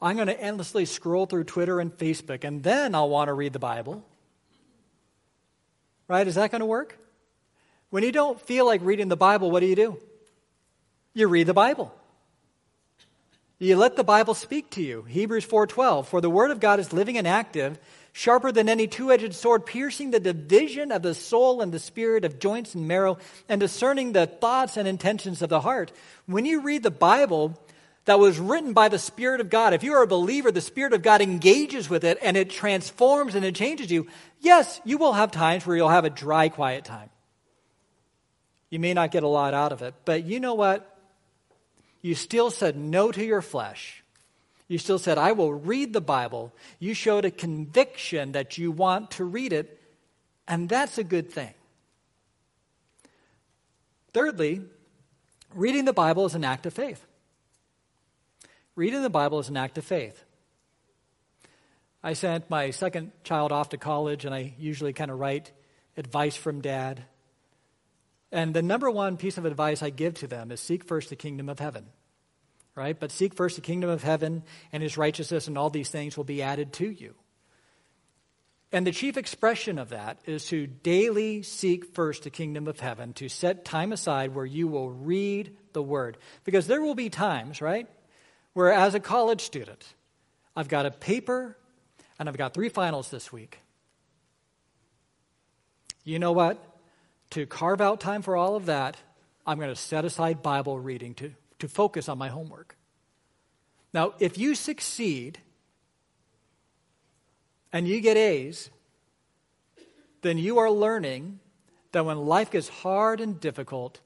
I'm 0.00 0.16
going 0.16 0.28
to 0.28 0.40
endlessly 0.40 0.84
scroll 0.84 1.26
through 1.26 1.44
Twitter 1.44 1.80
and 1.80 1.96
Facebook, 1.96 2.44
and 2.44 2.62
then 2.62 2.94
I'll 2.94 3.08
want 3.08 3.28
to 3.28 3.34
read 3.34 3.52
the 3.52 3.58
Bible. 3.58 4.04
Right? 6.08 6.26
Is 6.26 6.34
that 6.34 6.50
going 6.50 6.60
to 6.60 6.66
work? 6.66 6.98
When 7.90 8.02
you 8.02 8.12
don't 8.12 8.40
feel 8.40 8.66
like 8.66 8.82
reading 8.82 9.08
the 9.08 9.16
Bible, 9.16 9.50
what 9.50 9.60
do 9.60 9.66
you 9.66 9.76
do? 9.76 9.98
You 11.14 11.28
read 11.28 11.46
the 11.46 11.54
Bible. 11.54 11.94
You 13.58 13.76
let 13.76 13.96
the 13.96 14.04
Bible 14.04 14.34
speak 14.34 14.70
to 14.70 14.82
you. 14.82 15.02
Hebrews 15.02 15.46
4:12 15.46 16.06
For 16.06 16.20
the 16.20 16.28
word 16.28 16.50
of 16.50 16.60
God 16.60 16.80
is 16.80 16.92
living 16.92 17.16
and 17.16 17.26
active, 17.26 17.78
sharper 18.12 18.50
than 18.50 18.68
any 18.68 18.88
two-edged 18.88 19.34
sword, 19.34 19.64
piercing 19.64 20.10
the 20.10 20.20
division 20.20 20.90
of 20.90 21.02
the 21.02 21.14
soul 21.14 21.62
and 21.62 21.72
the 21.72 21.78
spirit 21.78 22.24
of 22.24 22.40
joints 22.40 22.74
and 22.74 22.88
marrow 22.88 23.16
and 23.48 23.60
discerning 23.60 24.12
the 24.12 24.26
thoughts 24.26 24.76
and 24.76 24.88
intentions 24.88 25.40
of 25.40 25.50
the 25.50 25.60
heart. 25.60 25.92
When 26.26 26.44
you 26.44 26.62
read 26.62 26.82
the 26.82 26.90
Bible 26.90 27.58
that 28.04 28.18
was 28.18 28.38
written 28.38 28.72
by 28.72 28.88
the 28.88 28.98
spirit 28.98 29.40
of 29.40 29.48
God, 29.48 29.72
if 29.72 29.82
you 29.82 29.94
are 29.94 30.02
a 30.02 30.06
believer, 30.06 30.52
the 30.52 30.60
spirit 30.60 30.92
of 30.92 31.02
God 31.02 31.20
engages 31.20 31.88
with 31.88 32.04
it 32.04 32.18
and 32.22 32.36
it 32.36 32.50
transforms 32.50 33.34
and 33.34 33.44
it 33.44 33.54
changes 33.54 33.90
you. 33.90 34.06
Yes, 34.40 34.80
you 34.84 34.98
will 34.98 35.14
have 35.14 35.30
times 35.30 35.66
where 35.66 35.76
you'll 35.76 35.88
have 35.88 36.04
a 36.04 36.10
dry 36.10 36.48
quiet 36.48 36.84
time. 36.84 37.08
You 38.68 38.78
may 38.78 38.92
not 38.92 39.10
get 39.10 39.22
a 39.22 39.28
lot 39.28 39.54
out 39.54 39.72
of 39.72 39.82
it, 39.82 39.94
but 40.04 40.24
you 40.24 40.40
know 40.40 40.54
what? 40.54 40.98
You 42.02 42.14
still 42.14 42.50
said 42.50 42.76
no 42.76 43.10
to 43.10 43.24
your 43.24 43.40
flesh. 43.40 44.02
You 44.68 44.78
still 44.78 44.98
said, 44.98 45.16
I 45.16 45.32
will 45.32 45.54
read 45.54 45.92
the 45.92 46.00
Bible. 46.00 46.52
You 46.78 46.94
showed 46.94 47.24
a 47.24 47.30
conviction 47.30 48.32
that 48.32 48.58
you 48.58 48.70
want 48.70 49.12
to 49.12 49.24
read 49.24 49.52
it, 49.52 49.80
and 50.48 50.68
that's 50.68 50.98
a 50.98 51.04
good 51.04 51.30
thing. 51.30 51.54
Thirdly, 54.12 54.62
reading 55.54 55.84
the 55.84 55.92
Bible 55.92 56.26
is 56.26 56.34
an 56.34 56.44
act 56.44 56.66
of 56.66 56.74
faith. 56.74 57.04
Reading 58.76 59.02
the 59.02 59.10
Bible 59.10 59.38
is 59.38 59.48
an 59.48 59.56
act 59.56 59.78
of 59.78 59.84
faith. 59.84 60.24
I 62.02 62.14
sent 62.14 62.50
my 62.50 62.70
second 62.70 63.12
child 63.22 63.52
off 63.52 63.68
to 63.70 63.78
college, 63.78 64.24
and 64.24 64.34
I 64.34 64.54
usually 64.58 64.92
kind 64.92 65.10
of 65.10 65.18
write 65.18 65.52
advice 65.96 66.34
from 66.34 66.60
dad. 66.60 67.04
And 68.32 68.52
the 68.52 68.62
number 68.62 68.90
one 68.90 69.16
piece 69.16 69.38
of 69.38 69.44
advice 69.44 69.80
I 69.82 69.90
give 69.90 70.14
to 70.14 70.26
them 70.26 70.50
is 70.50 70.60
seek 70.60 70.84
first 70.84 71.08
the 71.08 71.16
kingdom 71.16 71.48
of 71.48 71.60
heaven. 71.60 71.86
Right? 72.74 72.98
But 72.98 73.12
seek 73.12 73.34
first 73.34 73.54
the 73.54 73.62
kingdom 73.62 73.90
of 73.90 74.02
heaven 74.02 74.42
and 74.72 74.82
his 74.82 74.98
righteousness, 74.98 75.46
and 75.46 75.56
all 75.56 75.70
these 75.70 75.88
things 75.88 76.16
will 76.16 76.24
be 76.24 76.42
added 76.42 76.72
to 76.74 76.90
you. 76.90 77.14
And 78.72 78.84
the 78.84 78.90
chief 78.90 79.16
expression 79.16 79.78
of 79.78 79.90
that 79.90 80.18
is 80.26 80.46
to 80.46 80.66
daily 80.66 81.42
seek 81.42 81.94
first 81.94 82.24
the 82.24 82.30
kingdom 82.30 82.66
of 82.66 82.80
heaven, 82.80 83.12
to 83.14 83.28
set 83.28 83.64
time 83.64 83.92
aside 83.92 84.34
where 84.34 84.44
you 84.44 84.66
will 84.66 84.90
read 84.90 85.56
the 85.72 85.82
word. 85.82 86.18
Because 86.42 86.66
there 86.66 86.82
will 86.82 86.96
be 86.96 87.08
times, 87.08 87.62
right, 87.62 87.88
where 88.54 88.72
as 88.72 88.94
a 88.94 89.00
college 89.00 89.42
student, 89.42 89.94
I've 90.56 90.68
got 90.68 90.86
a 90.86 90.90
paper 90.90 91.56
and 92.18 92.28
I've 92.28 92.36
got 92.36 92.54
three 92.54 92.68
finals 92.68 93.10
this 93.10 93.30
week. 93.30 93.60
You 96.04 96.18
know 96.18 96.32
what? 96.32 96.74
to 97.34 97.46
carve 97.46 97.80
out 97.80 98.00
time 98.00 98.22
for 98.22 98.36
all 98.36 98.54
of 98.54 98.66
that, 98.66 98.96
I'm 99.44 99.58
going 99.58 99.68
to 99.68 99.76
set 99.76 100.04
aside 100.04 100.40
Bible 100.40 100.78
reading 100.78 101.14
to, 101.14 101.32
to 101.58 101.66
focus 101.66 102.08
on 102.08 102.16
my 102.16 102.28
homework. 102.28 102.76
Now, 103.92 104.14
if 104.20 104.38
you 104.38 104.54
succeed 104.54 105.38
and 107.72 107.88
you 107.88 108.00
get 108.00 108.16
A's, 108.16 108.70
then 110.22 110.38
you 110.38 110.58
are 110.58 110.70
learning 110.70 111.40
that 111.90 112.04
when 112.04 112.18
life 112.18 112.52
gets 112.52 112.68
hard 112.68 113.20
and 113.20 113.40
difficult, 113.40 114.00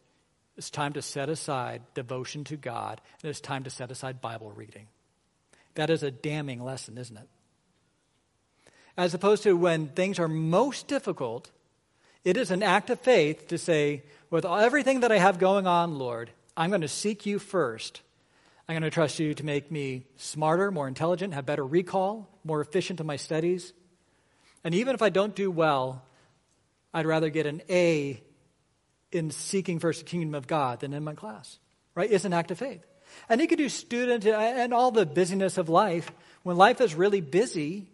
it's 0.59 0.71
time 0.71 0.93
to 0.95 1.03
set 1.03 1.29
aside 1.29 1.83
devotion 1.95 2.43
to 2.43 2.57
God 2.57 3.01
and 3.23 3.31
it's 3.31 3.41
time 3.41 3.63
to 3.63 3.71
set 3.71 3.93
aside 3.93 4.21
Bible 4.21 4.51
reading. 4.51 4.89
That 5.77 5.89
is 5.89 6.03
a 6.03 6.11
damning 6.11 6.65
lesson, 6.65 6.99
isn't 6.99 7.17
it? 7.17 7.29
As 8.97 9.15
opposed 9.15 9.45
to 9.45 9.57
when 9.57 9.87
things 9.87 10.19
are 10.19 10.27
most 10.27 10.89
difficult, 10.89 11.53
it 12.25 12.37
is 12.37 12.51
an 12.51 12.65
act 12.65 12.91
of 12.91 12.99
faith 12.99 13.47
to 13.49 13.57
say, 13.57 14.03
with 14.31 14.45
everything 14.45 15.01
that 15.01 15.13
I 15.13 15.19
have 15.19 15.39
going 15.39 15.69
on, 15.69 15.97
Lord, 15.97 16.31
I'm 16.57 16.71
going 16.71 16.81
to 16.81 16.89
seek 16.89 17.25
you 17.25 17.39
first. 17.39 18.03
I'm 18.69 18.75
going 18.75 18.83
to 18.83 18.91
trust 18.91 19.21
you 19.21 19.35
to 19.35 19.47
make 19.47 19.71
me 19.71 20.07
smarter, 20.17 20.73
more 20.73 20.89
intelligent, 20.89 21.35
have 21.35 21.47
better 21.47 21.65
recall, 21.65 22.29
more 22.43 22.61
efficient 22.61 22.99
in 22.99 23.07
my 23.07 23.17
studies. 23.17 23.73
And 24.65 24.75
even 24.75 24.97
if 24.97 25.03
I 25.03 25.09
don't 25.09 25.37
do 25.37 25.53
well, 25.53 26.03
I'd 26.93 27.07
rather 27.07 27.31
get 27.31 27.47
an 27.47 27.63
A 27.71 28.21
in 29.13 29.31
seeking 29.31 29.79
first 29.79 30.01
the 30.01 30.07
kingdom 30.07 30.35
of 30.35 30.47
God 30.47 30.81
than 30.81 30.93
in 30.93 31.05
my 31.05 31.15
class. 31.15 31.59
Right? 31.95 32.11
It's 32.11 32.25
an 32.25 32.33
act 32.33 32.51
of 32.51 32.59
faith. 32.59 32.85
And 33.29 33.41
you 33.41 33.49
could 33.49 33.59
do 33.59 33.69
student 33.69 34.27
and 34.27 34.75
all 34.75 34.91
the 34.91 35.07
busyness 35.07 35.59
of 35.59 35.69
life. 35.69 36.11
When 36.43 36.57
life 36.57 36.81
is 36.81 36.95
really 36.95 37.21
busy, 37.21 37.89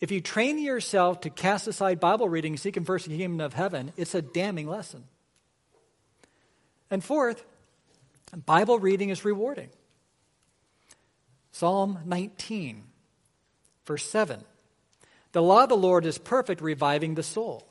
if 0.00 0.10
you 0.10 0.20
train 0.20 0.58
yourself 0.58 1.22
to 1.22 1.30
cast 1.30 1.66
aside 1.66 2.00
Bible 2.00 2.28
reading, 2.28 2.56
seeking 2.56 2.84
first 2.84 3.08
the 3.08 3.16
kingdom 3.16 3.40
of 3.40 3.54
heaven, 3.54 3.92
it's 3.96 4.14
a 4.14 4.22
damning 4.22 4.68
lesson. 4.68 5.04
And 6.90 7.02
fourth, 7.02 7.44
Bible 8.44 8.78
reading 8.78 9.10
is 9.10 9.24
rewarding. 9.24 9.70
Psalm 11.52 11.98
19, 12.04 12.84
verse 13.86 14.08
7. 14.08 14.44
The 15.32 15.42
law 15.42 15.64
of 15.64 15.68
the 15.68 15.76
Lord 15.76 16.06
is 16.06 16.18
perfect, 16.18 16.60
reviving 16.60 17.14
the 17.14 17.22
soul. 17.22 17.66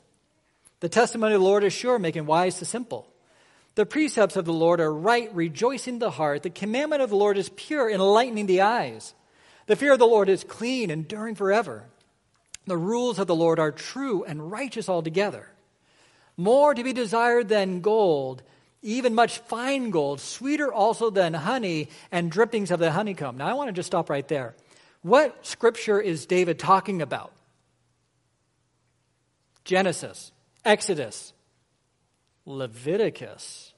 The 0.80 0.88
testimony 0.88 1.34
of 1.34 1.40
the 1.40 1.46
Lord 1.46 1.64
is 1.64 1.72
sure, 1.72 1.98
making 1.98 2.26
wise 2.26 2.58
the 2.58 2.64
simple. 2.64 3.08
The 3.76 3.86
precepts 3.86 4.36
of 4.36 4.44
the 4.44 4.52
Lord 4.52 4.80
are 4.80 4.92
right, 4.92 5.34
rejoicing 5.34 5.98
the 5.98 6.10
heart. 6.10 6.42
The 6.42 6.50
commandment 6.50 7.02
of 7.02 7.10
the 7.10 7.16
Lord 7.16 7.38
is 7.38 7.50
pure, 7.50 7.90
enlightening 7.90 8.46
the 8.46 8.62
eyes. 8.62 9.14
The 9.66 9.76
fear 9.76 9.92
of 9.92 9.98
the 9.98 10.06
Lord 10.06 10.28
is 10.28 10.44
clean, 10.44 10.90
enduring 10.90 11.34
forever. 11.34 11.84
The 12.66 12.76
rules 12.76 13.18
of 13.18 13.26
the 13.26 13.34
Lord 13.34 13.58
are 13.58 13.72
true 13.72 14.24
and 14.24 14.50
righteous 14.50 14.88
altogether. 14.88 15.48
More 16.36 16.74
to 16.74 16.84
be 16.84 16.92
desired 16.92 17.48
than 17.48 17.80
gold, 17.80 18.42
even 18.82 19.14
much 19.14 19.38
fine 19.38 19.90
gold, 19.90 20.20
sweeter 20.20 20.72
also 20.72 21.10
than 21.10 21.34
honey 21.34 21.88
and 22.12 22.30
drippings 22.30 22.70
of 22.70 22.78
the 22.78 22.92
honeycomb. 22.92 23.36
Now, 23.36 23.48
I 23.48 23.54
want 23.54 23.68
to 23.68 23.72
just 23.72 23.86
stop 23.88 24.10
right 24.10 24.26
there. 24.28 24.54
What 25.02 25.46
scripture 25.46 26.00
is 26.00 26.26
David 26.26 26.58
talking 26.58 27.02
about? 27.02 27.32
Genesis, 29.64 30.32
Exodus, 30.66 31.32
Leviticus. 32.44 33.72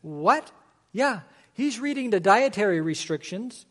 What? 0.00 0.50
Yeah, 0.92 1.20
he's 1.52 1.78
reading 1.78 2.10
the 2.10 2.18
dietary 2.18 2.80
restrictions. 2.80 3.66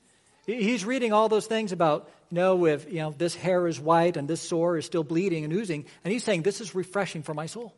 He's 0.45 0.85
reading 0.85 1.11
all 1.11 1.27
those 1.27 1.47
things 1.47 1.71
about 1.71 2.09
know 2.31 2.65
if 2.65 2.91
you 2.91 2.99
know 2.99 3.13
this 3.17 3.35
hair 3.35 3.67
is 3.67 3.79
white 3.79 4.17
and 4.17 4.27
this 4.27 4.41
sore 4.41 4.77
is 4.77 4.85
still 4.85 5.03
bleeding 5.03 5.43
and 5.43 5.53
oozing 5.53 5.85
and 6.03 6.11
he's 6.11 6.23
saying 6.23 6.41
this 6.41 6.61
is 6.61 6.75
refreshing 6.75 7.23
for 7.23 7.33
my 7.33 7.45
soul 7.45 7.73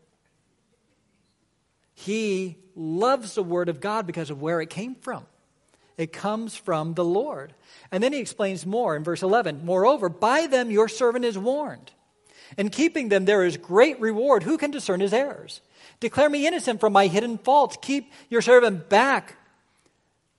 he 1.94 2.58
loves 2.76 3.36
the 3.36 3.44
word 3.44 3.70
of 3.70 3.82
god 3.82 4.08
because 4.08 4.30
of 4.30 4.42
where 4.42 4.62
it 4.62 4.70
came 4.70 4.96
from 4.96 5.26
it 5.98 6.14
comes 6.14 6.56
from 6.56 6.94
the 6.94 7.04
lord 7.04 7.54
and 7.92 8.02
then 8.02 8.14
he 8.14 8.20
explains 8.20 8.66
more 8.66 8.96
in 8.96 9.04
verse 9.04 9.22
11 9.22 9.66
moreover 9.66 10.10
by 10.10 10.48
them 10.48 10.72
your 10.72 10.88
servant 10.88 11.26
is 11.26 11.38
warned 11.38 11.92
in 12.58 12.70
keeping 12.70 13.10
them 13.10 13.26
there 13.26 13.44
is 13.44 13.58
great 13.58 14.00
reward 14.00 14.44
who 14.44 14.58
can 14.58 14.72
discern 14.72 15.00
his 15.00 15.14
errors 15.14 15.62
declare 16.00 16.30
me 16.30 16.48
innocent 16.48 16.80
from 16.80 16.94
my 16.94 17.08
hidden 17.08 17.38
faults 17.38 17.78
keep 17.82 18.12
your 18.30 18.42
servant 18.42 18.90
back 18.90 19.36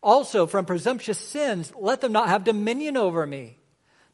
also 0.03 0.47
from 0.47 0.65
presumptuous 0.65 1.19
sins 1.19 1.73
let 1.79 2.01
them 2.01 2.13
not 2.13 2.29
have 2.29 2.45
dominion 2.45 2.97
over 2.97 3.27
me 3.27 3.59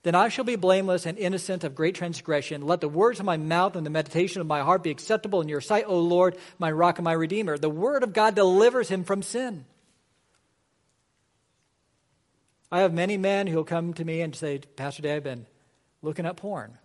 then 0.04 0.14
I 0.14 0.28
shall 0.28 0.44
be 0.44 0.56
blameless 0.56 1.06
and 1.06 1.16
innocent 1.16 1.64
of 1.64 1.74
great 1.74 1.94
transgression. 1.94 2.60
Let 2.60 2.82
the 2.82 2.90
words 2.90 3.20
of 3.20 3.26
my 3.26 3.38
mouth 3.38 3.74
and 3.74 3.86
the 3.86 3.90
meditation 3.90 4.42
of 4.42 4.46
my 4.46 4.60
heart 4.60 4.82
be 4.82 4.90
acceptable 4.90 5.40
in 5.40 5.48
your 5.48 5.62
sight, 5.62 5.86
O 5.88 5.98
Lord, 5.98 6.36
my 6.58 6.70
rock 6.70 6.98
and 6.98 7.04
my 7.04 7.14
redeemer. 7.14 7.56
The 7.56 7.70
word 7.70 8.02
of 8.02 8.12
God 8.12 8.34
delivers 8.34 8.90
him 8.90 9.02
from 9.02 9.22
sin. 9.22 9.64
I 12.70 12.80
have 12.80 12.92
many 12.92 13.16
men 13.16 13.46
who'll 13.46 13.64
come 13.64 13.94
to 13.94 14.04
me 14.04 14.20
and 14.20 14.36
say, 14.36 14.58
Pastor 14.58 15.00
Dave, 15.00 15.16
I've 15.16 15.24
been 15.24 15.46
looking 16.02 16.26
at 16.26 16.36
porn. 16.36 16.76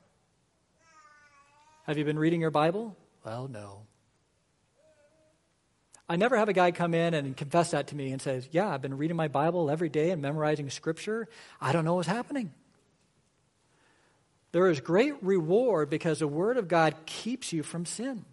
Have 1.90 1.98
you 1.98 2.06
been 2.06 2.20
reading 2.20 2.40
your 2.40 2.52
Bible? 2.52 2.96
Well, 3.26 3.48
no. 3.48 3.88
I 6.08 6.18
never 6.18 6.38
have 6.38 6.48
a 6.48 6.54
guy 6.54 6.70
come 6.70 6.94
in 6.94 7.16
and 7.16 7.36
confess 7.36 7.72
that 7.72 7.88
to 7.88 7.96
me 7.96 8.12
and 8.12 8.22
says, 8.22 8.48
Yeah, 8.52 8.70
I've 8.70 8.84
been 8.84 8.96
reading 8.96 9.18
my 9.18 9.28
Bible 9.28 9.72
every 9.72 9.90
day 9.90 10.12
and 10.12 10.22
memorizing 10.22 10.70
scripture. 10.70 11.28
I 11.60 11.72
don't 11.72 11.86
know 11.86 11.96
what's 11.96 12.08
happening. 12.08 12.54
There 14.52 14.70
is 14.70 14.82
great 14.82 15.16
reward 15.24 15.90
because 15.90 16.20
the 16.20 16.28
Word 16.28 16.58
of 16.58 16.68
God 16.68 16.94
keeps 17.08 17.52
you 17.52 17.64
from 17.64 17.88
sin. 17.88 18.24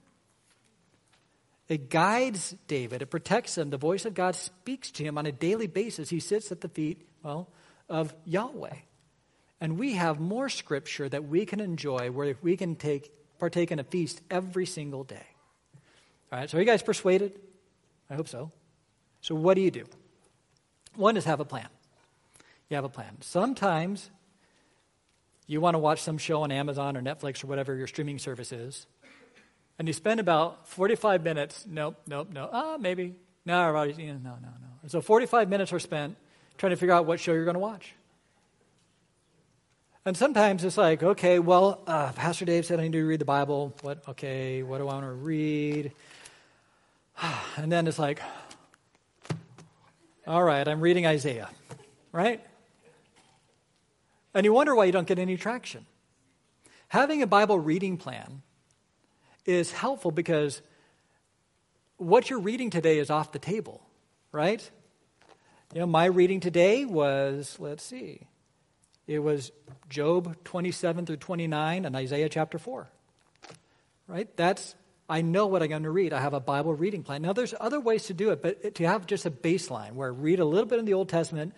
It 1.67 1.89
guides 1.89 2.55
David, 2.69 3.01
it 3.01 3.07
protects 3.07 3.57
him. 3.57 3.71
The 3.71 3.79
voice 3.79 4.05
of 4.05 4.13
God 4.13 4.37
speaks 4.37 4.91
to 4.91 5.03
him 5.03 5.17
on 5.17 5.25
a 5.25 5.33
daily 5.33 5.67
basis. 5.67 6.11
He 6.11 6.21
sits 6.21 6.53
at 6.53 6.61
the 6.61 6.69
feet, 6.69 7.09
well, 7.23 7.49
of 7.89 8.15
Yahweh. 8.27 8.77
And 9.63 9.79
we 9.79 9.95
have 9.95 10.21
more 10.21 10.51
scripture 10.51 11.09
that 11.09 11.25
we 11.25 11.47
can 11.47 11.61
enjoy 11.61 12.11
where 12.11 12.37
we 12.43 12.59
can 12.59 12.77
take 12.77 13.11
partake 13.39 13.70
in 13.70 13.78
a 13.78 13.84
feast 13.84 14.20
every 14.30 14.66
single 14.66 15.05
day. 15.05 15.26
All 16.32 16.39
right, 16.39 16.51
so 16.51 16.59
are 16.59 16.61
you 16.61 16.66
guys 16.66 16.82
persuaded? 16.82 17.39
I 18.11 18.14
hope 18.14 18.28
so. 18.28 18.51
So 19.20 19.34
what 19.34 19.55
do 19.55 19.61
you 19.61 19.70
do? 19.70 19.84
One 20.95 21.16
is 21.16 21.24
have 21.24 21.41
a 21.41 21.45
plan. 21.45 21.68
You 22.68 22.76
have 22.76 22.84
a 22.84 22.89
plan. 22.89 23.18
Sometimes 23.20 24.11
you 25.47 25.61
want 25.61 25.74
to 25.74 25.78
watch 25.78 26.03
some 26.03 26.18
show 26.18 26.43
on 26.43 26.51
Amazon 26.51 26.97
or 26.97 27.03
Netflix 27.03 27.45
or 27.45 27.47
whatever 27.47 27.74
your 27.74 27.87
streaming 27.87 28.18
service 28.18 28.53
is, 28.53 28.87
And 29.78 29.87
you 29.87 29.93
spend 29.93 30.20
about 30.20 30.66
45 30.68 31.22
minutes, 31.22 31.66
nope, 31.68 32.01
nope, 32.07 32.28
no, 32.32 32.49
ah, 32.51 32.78
maybe. 32.80 33.14
No, 33.45 33.70
no, 33.72 33.84
no, 33.84 34.30
no, 34.30 34.32
no. 34.82 34.89
So 34.89 35.01
45 35.01 35.49
minutes 35.49 35.72
are 35.72 35.78
spent 35.78 36.16
trying 36.57 36.70
to 36.70 36.76
figure 36.76 36.95
out 36.95 37.05
what 37.05 37.20
show 37.20 37.32
you're 37.32 37.45
going 37.45 37.55
to 37.55 37.61
watch. 37.61 37.95
And 40.07 40.17
sometimes 40.17 40.63
it's 40.63 40.79
like, 40.79 41.03
okay, 41.03 41.41
well, 41.41 41.83
uh, 41.85 42.13
Pastor 42.13 42.45
Dave 42.45 42.65
said 42.65 42.79
I 42.79 42.85
need 42.85 42.93
to 42.93 43.05
read 43.05 43.21
the 43.21 43.25
Bible. 43.25 43.75
What? 43.83 44.07
Okay, 44.11 44.63
what 44.63 44.79
do 44.79 44.85
I 44.85 44.95
want 44.95 45.05
to 45.05 45.11
read? 45.11 45.93
And 47.57 47.73
then 47.73 47.89
it's 47.89 47.99
like, 47.99 48.21
all 50.27 50.45
right, 50.45 50.69
I'm 50.69 50.81
reading 50.81 51.07
Isaiah, 51.07 51.49
right? 52.13 52.41
And 54.35 54.45
you 54.45 54.53
wonder 54.53 54.77
why 54.77 54.85
you 54.85 54.93
don't 54.93 55.09
get 55.09 55.19
any 55.19 55.37
traction. 55.37 55.87
Having 56.89 57.23
a 57.23 57.27
Bible 57.27 57.59
reading 57.59 57.97
plan 57.97 58.43
is 59.45 59.73
helpful 59.73 60.13
because 60.13 60.61
what 61.97 62.31
you're 62.31 62.39
reading 62.39 62.71
today 62.71 62.99
is 62.99 63.11
off 63.11 63.33
the 63.33 63.41
table, 63.41 63.83
right? 64.31 64.71
You 65.75 65.81
know, 65.81 65.87
my 65.87 66.05
reading 66.05 66.39
today 66.39 66.85
was, 66.85 67.57
let's 67.59 67.83
see, 67.83 68.29
it 69.07 69.21
was 69.21 69.53
Job 69.89 70.37
27 70.45 71.07
through 71.07 71.17
29 71.17 71.85
and 71.85 71.97
Isaiah 71.97 72.29
chapter 72.29 72.59
4. 72.59 72.89
Right? 74.09 74.37
That's, 74.37 74.75
I 75.09 75.23
know 75.23 75.47
what 75.47 75.63
I'm 75.63 75.69
going 75.69 75.83
to 75.85 75.91
read. 75.91 76.13
I 76.13 76.21
have 76.21 76.35
a 76.35 76.41
Bible 76.41 76.75
reading 76.75 77.03
plan. 77.03 77.23
Now, 77.23 77.33
there's 77.33 77.55
other 77.59 77.81
ways 77.81 78.07
to 78.07 78.15
do 78.15 78.31
it, 78.31 78.43
but 78.43 78.75
to 78.77 78.87
have 78.87 79.07
just 79.07 79.27
a 79.27 79.31
baseline 79.31 79.93
where 79.93 80.09
I 80.09 80.13
read 80.13 80.41
a 80.41 80.45
little 80.45 80.67
bit 80.67 80.79
in 80.79 80.85
the 80.85 80.95
Old 80.95 81.09
Testament, 81.09 81.55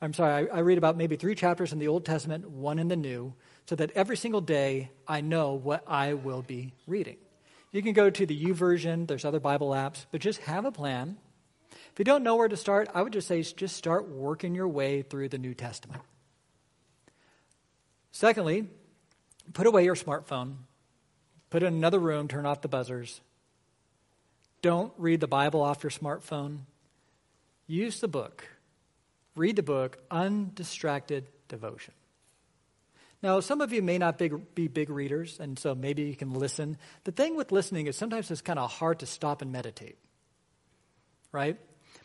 I'm 0.00 0.12
sorry, 0.12 0.48
I, 0.50 0.56
I 0.56 0.58
read 0.60 0.78
about 0.78 0.96
maybe 0.96 1.16
three 1.16 1.34
chapters 1.34 1.72
in 1.72 1.78
the 1.78 1.88
Old 1.88 2.04
Testament, 2.04 2.50
one 2.50 2.78
in 2.78 2.88
the 2.88 2.96
New, 2.96 3.34
so 3.66 3.76
that 3.76 3.90
every 3.92 4.16
single 4.16 4.40
day 4.40 4.90
I 5.08 5.20
know 5.20 5.54
what 5.54 5.84
I 5.86 6.14
will 6.14 6.42
be 6.42 6.72
reading. 6.86 7.16
You 7.72 7.82
can 7.82 7.92
go 7.92 8.08
to 8.08 8.26
the 8.26 8.44
YouVersion, 8.44 9.06
there's 9.06 9.24
other 9.24 9.40
Bible 9.40 9.70
apps, 9.70 10.06
but 10.10 10.20
just 10.20 10.40
have 10.40 10.64
a 10.64 10.72
plan. 10.72 11.16
If 11.70 11.98
you 11.98 12.04
don't 12.04 12.22
know 12.22 12.36
where 12.36 12.48
to 12.48 12.56
start, 12.56 12.88
I 12.94 13.02
would 13.02 13.12
just 13.12 13.28
say 13.28 13.42
just 13.42 13.76
start 13.76 14.08
working 14.08 14.54
your 14.54 14.68
way 14.68 15.02
through 15.02 15.28
the 15.28 15.38
New 15.38 15.54
Testament. 15.54 16.02
Secondly, 18.16 18.66
put 19.52 19.66
away 19.66 19.84
your 19.84 19.94
smartphone, 19.94 20.54
put 21.50 21.62
it 21.62 21.66
in 21.66 21.74
another 21.74 21.98
room, 21.98 22.28
turn 22.28 22.46
off 22.46 22.62
the 22.62 22.66
buzzers. 22.66 23.20
Don't 24.62 24.90
read 24.96 25.20
the 25.20 25.26
Bible 25.26 25.60
off 25.60 25.82
your 25.82 25.90
smartphone. 25.90 26.60
Use 27.66 28.00
the 28.00 28.08
book. 28.08 28.48
Read 29.34 29.56
the 29.56 29.62
book, 29.62 29.98
Undistracted 30.10 31.26
Devotion. 31.48 31.92
Now, 33.22 33.40
some 33.40 33.60
of 33.60 33.70
you 33.70 33.82
may 33.82 33.98
not 33.98 34.16
big, 34.16 34.54
be 34.54 34.66
big 34.66 34.88
readers, 34.88 35.38
and 35.38 35.58
so 35.58 35.74
maybe 35.74 36.04
you 36.04 36.16
can 36.16 36.32
listen. 36.32 36.78
The 37.04 37.12
thing 37.12 37.36
with 37.36 37.52
listening 37.52 37.86
is 37.86 37.96
sometimes 37.98 38.30
it's 38.30 38.40
kind 38.40 38.58
of 38.58 38.72
hard 38.72 39.00
to 39.00 39.06
stop 39.06 39.42
and 39.42 39.52
meditate, 39.52 39.98
right? 41.32 41.58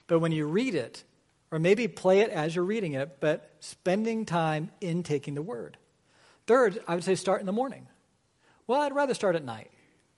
But 0.07 0.19
when 0.19 0.33
you 0.33 0.45
read 0.45 0.75
it, 0.75 1.05
or 1.51 1.59
maybe 1.59 1.87
play 1.87 2.19
it 2.19 2.31
as 2.31 2.53
you're 2.53 2.65
reading 2.65 2.95
it, 2.95 3.21
but 3.21 3.49
spending 3.61 4.25
time 4.25 4.71
in 4.81 5.03
taking 5.03 5.35
the 5.35 5.41
word. 5.41 5.77
Third, 6.47 6.81
I 6.87 6.95
would 6.95 7.03
say 7.03 7.15
start 7.15 7.39
in 7.39 7.45
the 7.45 7.51
morning. 7.51 7.87
Well, 8.67 8.81
I'd 8.81 8.95
rather 8.95 9.13
start 9.13 9.35
at 9.35 9.43
night. 9.43 9.71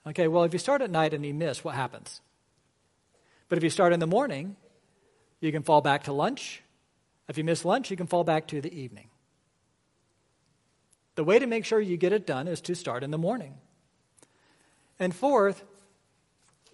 Okay, 0.05 0.27
well, 0.27 0.43
if 0.43 0.53
you 0.53 0.59
start 0.59 0.81
at 0.81 0.91
night 0.91 1.13
and 1.13 1.25
you 1.25 1.33
miss, 1.33 1.63
what 1.63 1.75
happens? 1.75 2.21
But 3.49 3.57
if 3.57 3.63
you 3.63 3.69
start 3.69 3.93
in 3.93 3.99
the 3.99 4.07
morning, 4.07 4.55
you 5.39 5.51
can 5.51 5.63
fall 5.63 5.81
back 5.81 6.03
to 6.05 6.13
lunch. 6.13 6.61
If 7.27 7.37
you 7.37 7.43
miss 7.43 7.65
lunch, 7.65 7.91
you 7.91 7.97
can 7.97 8.07
fall 8.07 8.23
back 8.23 8.47
to 8.47 8.61
the 8.61 8.73
evening. 8.73 9.09
The 11.15 11.23
way 11.23 11.39
to 11.39 11.45
make 11.45 11.65
sure 11.65 11.79
you 11.79 11.97
get 11.97 12.13
it 12.13 12.25
done 12.25 12.47
is 12.47 12.61
to 12.61 12.75
start 12.75 13.03
in 13.03 13.11
the 13.11 13.17
morning. 13.17 13.55
And 14.99 15.15
fourth, 15.15 15.63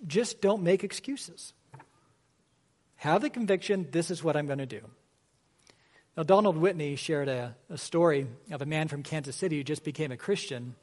just 0.07 0.41
don't 0.41 0.63
make 0.63 0.83
excuses. 0.83 1.53
Have 2.97 3.21
the 3.21 3.29
conviction 3.29 3.87
this 3.91 4.11
is 4.11 4.23
what 4.23 4.35
I'm 4.35 4.45
going 4.45 4.59
to 4.59 4.65
do. 4.65 4.81
Now, 6.17 6.23
Donald 6.23 6.57
Whitney 6.57 6.95
shared 6.95 7.29
a, 7.29 7.55
a 7.69 7.77
story 7.77 8.27
of 8.51 8.61
a 8.61 8.65
man 8.65 8.87
from 8.87 9.03
Kansas 9.03 9.35
City 9.35 9.57
who 9.57 9.63
just 9.63 9.83
became 9.83 10.11
a 10.11 10.17
Christian 10.17 10.75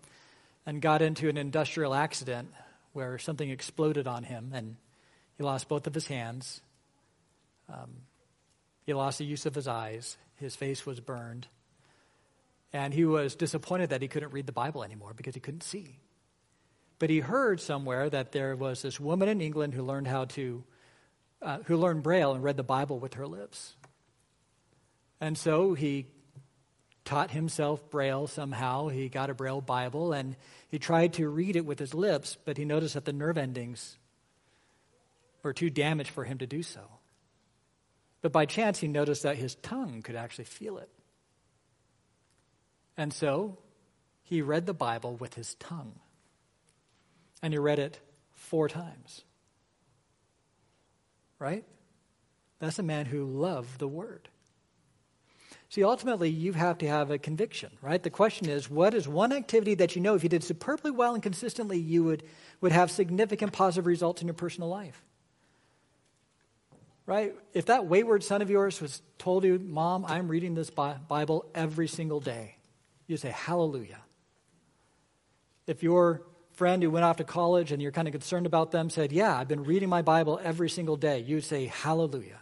and 0.64 0.80
got 0.80 1.02
into 1.02 1.28
an 1.28 1.36
industrial 1.36 1.94
accident 1.94 2.52
where 2.92 3.18
something 3.18 3.50
exploded 3.50 4.06
on 4.06 4.24
him 4.24 4.52
and 4.54 4.76
he 5.36 5.44
lost 5.44 5.68
both 5.68 5.86
of 5.86 5.94
his 5.94 6.06
hands. 6.06 6.62
Um, 7.68 7.90
he 8.84 8.94
lost 8.94 9.18
the 9.18 9.24
use 9.24 9.46
of 9.46 9.54
his 9.54 9.68
eyes. 9.68 10.16
His 10.36 10.56
face 10.56 10.86
was 10.86 11.00
burned. 11.00 11.46
And 12.72 12.92
he 12.92 13.04
was 13.04 13.34
disappointed 13.34 13.90
that 13.90 14.02
he 14.02 14.08
couldn't 14.08 14.32
read 14.32 14.46
the 14.46 14.52
Bible 14.52 14.82
anymore 14.82 15.12
because 15.14 15.34
he 15.34 15.40
couldn't 15.40 15.62
see. 15.62 15.98
But 16.98 17.10
he 17.10 17.20
heard 17.20 17.60
somewhere 17.60 18.08
that 18.08 18.32
there 18.32 18.56
was 18.56 18.82
this 18.82 18.98
woman 18.98 19.28
in 19.28 19.40
England 19.40 19.74
who 19.74 19.82
learned 19.82 20.08
how 20.08 20.24
to, 20.26 20.64
uh, 21.42 21.58
who 21.66 21.76
learned 21.76 22.02
Braille 22.02 22.32
and 22.32 22.42
read 22.42 22.56
the 22.56 22.62
Bible 22.62 22.98
with 22.98 23.14
her 23.14 23.26
lips. 23.26 23.75
And 25.20 25.36
so 25.36 25.74
he 25.74 26.06
taught 27.04 27.30
himself 27.30 27.88
Braille 27.90 28.26
somehow. 28.26 28.88
He 28.88 29.08
got 29.08 29.30
a 29.30 29.34
Braille 29.34 29.60
Bible 29.60 30.12
and 30.12 30.36
he 30.68 30.78
tried 30.78 31.14
to 31.14 31.28
read 31.28 31.56
it 31.56 31.64
with 31.64 31.78
his 31.78 31.94
lips, 31.94 32.36
but 32.44 32.58
he 32.58 32.64
noticed 32.64 32.94
that 32.94 33.04
the 33.04 33.12
nerve 33.12 33.38
endings 33.38 33.96
were 35.42 35.52
too 35.52 35.70
damaged 35.70 36.10
for 36.10 36.24
him 36.24 36.38
to 36.38 36.46
do 36.46 36.62
so. 36.62 36.80
But 38.20 38.32
by 38.32 38.44
chance, 38.44 38.80
he 38.80 38.88
noticed 38.88 39.22
that 39.22 39.36
his 39.36 39.54
tongue 39.54 40.02
could 40.02 40.16
actually 40.16 40.46
feel 40.46 40.78
it. 40.78 40.90
And 42.96 43.12
so 43.12 43.58
he 44.24 44.42
read 44.42 44.66
the 44.66 44.74
Bible 44.74 45.14
with 45.16 45.34
his 45.34 45.54
tongue. 45.54 46.00
And 47.42 47.52
he 47.52 47.58
read 47.58 47.78
it 47.78 48.00
four 48.34 48.68
times. 48.68 49.22
Right? 51.38 51.64
That's 52.58 52.78
a 52.78 52.82
man 52.82 53.06
who 53.06 53.24
loved 53.24 53.78
the 53.78 53.86
Word. 53.86 54.28
See, 55.68 55.82
ultimately, 55.82 56.30
you 56.30 56.52
have 56.52 56.78
to 56.78 56.88
have 56.88 57.10
a 57.10 57.18
conviction, 57.18 57.70
right? 57.82 58.00
The 58.00 58.10
question 58.10 58.48
is, 58.48 58.70
what 58.70 58.94
is 58.94 59.08
one 59.08 59.32
activity 59.32 59.74
that 59.76 59.96
you 59.96 60.02
know 60.02 60.14
if 60.14 60.22
you 60.22 60.28
did 60.28 60.44
superbly 60.44 60.92
well 60.92 61.14
and 61.14 61.22
consistently, 61.22 61.78
you 61.78 62.04
would, 62.04 62.22
would 62.60 62.72
have 62.72 62.90
significant 62.90 63.52
positive 63.52 63.86
results 63.86 64.22
in 64.22 64.28
your 64.28 64.34
personal 64.34 64.68
life? 64.68 65.02
Right? 67.04 67.34
If 67.52 67.66
that 67.66 67.86
wayward 67.86 68.22
son 68.22 68.42
of 68.42 68.50
yours 68.50 68.80
was 68.80 69.02
told 69.18 69.44
you, 69.44 69.58
Mom, 69.58 70.04
I'm 70.04 70.28
reading 70.28 70.54
this 70.54 70.70
Bible 70.70 71.44
every 71.54 71.88
single 71.88 72.20
day, 72.20 72.56
you 73.06 73.16
say, 73.16 73.30
Hallelujah. 73.30 74.00
If 75.66 75.82
your 75.82 76.22
friend 76.52 76.82
who 76.82 76.90
went 76.90 77.04
off 77.04 77.16
to 77.16 77.24
college 77.24 77.72
and 77.72 77.82
you're 77.82 77.92
kind 77.92 78.08
of 78.08 78.12
concerned 78.12 78.46
about 78.46 78.70
them 78.70 78.88
said, 78.88 79.12
Yeah, 79.12 79.36
I've 79.36 79.48
been 79.48 79.64
reading 79.64 79.88
my 79.88 80.02
Bible 80.02 80.40
every 80.42 80.68
single 80.68 80.96
day, 80.96 81.20
you'd 81.20 81.44
say, 81.44 81.66
Hallelujah 81.66 82.40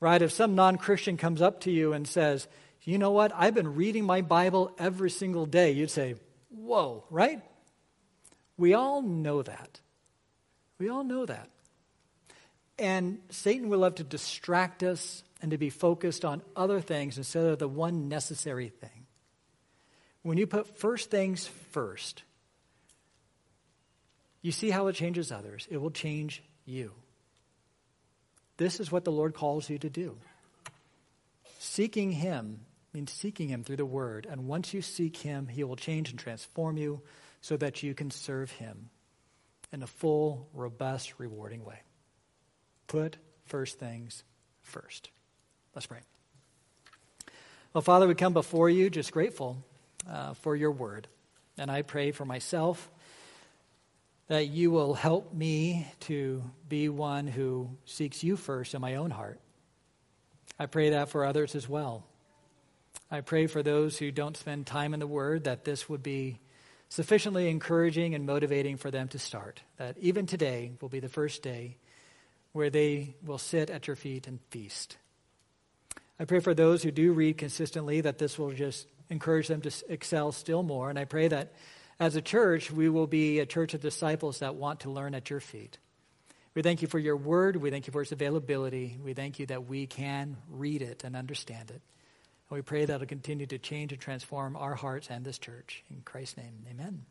right? 0.00 0.20
If 0.20 0.32
some 0.32 0.54
non 0.54 0.76
Christian 0.76 1.16
comes 1.16 1.42
up 1.42 1.60
to 1.60 1.70
you 1.70 1.92
and 1.92 2.06
says, 2.06 2.48
You 2.82 2.98
know 2.98 3.10
what? 3.10 3.32
I've 3.34 3.54
been 3.54 3.74
reading 3.74 4.04
my 4.04 4.20
Bible 4.20 4.72
every 4.78 5.10
single 5.10 5.46
day, 5.46 5.72
you'd 5.72 5.90
say, 5.90 6.16
Whoa, 6.50 7.04
right? 7.10 7.42
We 8.56 8.74
all 8.74 9.02
know 9.02 9.42
that. 9.42 9.80
We 10.78 10.88
all 10.88 11.04
know 11.04 11.26
that. 11.26 11.48
And 12.78 13.18
Satan 13.30 13.68
will 13.68 13.80
love 13.80 13.96
to 13.96 14.04
distract 14.04 14.82
us 14.82 15.22
and 15.40 15.50
to 15.50 15.58
be 15.58 15.70
focused 15.70 16.24
on 16.24 16.42
other 16.56 16.80
things 16.80 17.18
instead 17.18 17.44
of 17.44 17.58
the 17.58 17.68
one 17.68 18.08
necessary 18.08 18.68
thing. 18.68 19.06
When 20.22 20.38
you 20.38 20.46
put 20.46 20.78
first 20.78 21.10
things 21.10 21.46
first, 21.70 22.22
you 24.40 24.52
see 24.52 24.70
how 24.70 24.86
it 24.88 24.94
changes 24.94 25.30
others. 25.30 25.68
It 25.70 25.76
will 25.76 25.90
change 25.90 26.42
you. 26.64 26.92
This 28.56 28.80
is 28.80 28.92
what 28.92 29.04
the 29.04 29.12
Lord 29.12 29.34
calls 29.34 29.68
you 29.68 29.78
to 29.78 29.90
do. 29.90 30.16
Seeking 31.58 32.12
Him 32.12 32.60
means 32.92 33.10
seeking 33.10 33.48
Him 33.48 33.64
through 33.64 33.76
the 33.76 33.86
Word. 33.86 34.26
And 34.30 34.46
once 34.46 34.72
you 34.72 34.82
seek 34.82 35.16
Him, 35.16 35.48
He 35.48 35.64
will 35.64 35.76
change 35.76 36.10
and 36.10 36.18
transform 36.18 36.76
you 36.76 37.02
so 37.40 37.56
that 37.56 37.82
you 37.82 37.94
can 37.94 38.10
serve 38.10 38.50
Him 38.52 38.90
in 39.72 39.82
a 39.82 39.86
full, 39.86 40.48
robust, 40.54 41.14
rewarding 41.18 41.64
way. 41.64 41.80
Put 42.86 43.16
first 43.46 43.78
things 43.78 44.22
first. 44.62 45.10
Let's 45.74 45.86
pray. 45.86 46.00
Well, 47.72 47.82
Father, 47.82 48.06
we 48.06 48.14
come 48.14 48.34
before 48.34 48.70
you 48.70 48.88
just 48.88 49.10
grateful 49.10 49.64
uh, 50.08 50.34
for 50.34 50.54
your 50.54 50.70
word. 50.70 51.08
And 51.58 51.70
I 51.70 51.82
pray 51.82 52.12
for 52.12 52.24
myself 52.24 52.88
that 54.28 54.48
you 54.48 54.70
will 54.70 54.94
help 54.94 55.34
me 55.34 55.86
to 56.00 56.42
be 56.68 56.88
one 56.88 57.26
who 57.26 57.70
seeks 57.84 58.22
you 58.22 58.36
first 58.36 58.74
in 58.74 58.80
my 58.80 58.94
own 58.96 59.10
heart. 59.10 59.40
I 60.58 60.66
pray 60.66 60.90
that 60.90 61.08
for 61.08 61.24
others 61.24 61.54
as 61.54 61.68
well. 61.68 62.04
I 63.10 63.20
pray 63.20 63.46
for 63.46 63.62
those 63.62 63.98
who 63.98 64.10
don't 64.10 64.36
spend 64.36 64.66
time 64.66 64.94
in 64.94 65.00
the 65.00 65.06
Word 65.06 65.44
that 65.44 65.64
this 65.64 65.88
would 65.88 66.02
be 66.02 66.40
sufficiently 66.88 67.48
encouraging 67.48 68.14
and 68.14 68.24
motivating 68.24 68.76
for 68.76 68.90
them 68.90 69.08
to 69.08 69.18
start. 69.18 69.60
That 69.76 69.98
even 69.98 70.26
today 70.26 70.72
will 70.80 70.88
be 70.88 71.00
the 71.00 71.08
first 71.08 71.42
day 71.42 71.76
where 72.52 72.70
they 72.70 73.16
will 73.24 73.38
sit 73.38 73.68
at 73.68 73.86
your 73.86 73.96
feet 73.96 74.26
and 74.26 74.38
feast. 74.50 74.96
I 76.18 76.24
pray 76.24 76.38
for 76.38 76.54
those 76.54 76.82
who 76.82 76.92
do 76.92 77.12
read 77.12 77.36
consistently 77.36 78.00
that 78.00 78.18
this 78.18 78.38
will 78.38 78.52
just 78.52 78.86
encourage 79.10 79.48
them 79.48 79.60
to 79.62 79.72
excel 79.88 80.30
still 80.32 80.62
more. 80.62 80.88
And 80.88 80.98
I 80.98 81.04
pray 81.04 81.28
that 81.28 81.52
As 82.00 82.16
a 82.16 82.22
church, 82.22 82.70
we 82.70 82.88
will 82.88 83.06
be 83.06 83.38
a 83.38 83.46
church 83.46 83.74
of 83.74 83.80
disciples 83.80 84.40
that 84.40 84.56
want 84.56 84.80
to 84.80 84.90
learn 84.90 85.14
at 85.14 85.30
your 85.30 85.40
feet. 85.40 85.78
We 86.54 86.62
thank 86.62 86.82
you 86.82 86.88
for 86.88 86.98
your 86.98 87.16
word. 87.16 87.56
We 87.56 87.70
thank 87.70 87.86
you 87.86 87.92
for 87.92 88.02
its 88.02 88.12
availability. 88.12 88.98
We 89.02 89.14
thank 89.14 89.38
you 89.38 89.46
that 89.46 89.66
we 89.66 89.86
can 89.86 90.36
read 90.48 90.82
it 90.82 91.02
and 91.04 91.16
understand 91.16 91.70
it. 91.70 91.82
And 92.50 92.56
we 92.56 92.62
pray 92.62 92.84
that 92.84 92.94
it'll 92.94 93.06
continue 93.06 93.46
to 93.46 93.58
change 93.58 93.92
and 93.92 94.00
transform 94.00 94.56
our 94.56 94.74
hearts 94.74 95.08
and 95.10 95.24
this 95.24 95.38
church. 95.38 95.84
In 95.90 96.02
Christ's 96.04 96.36
name, 96.36 96.64
amen. 96.70 97.06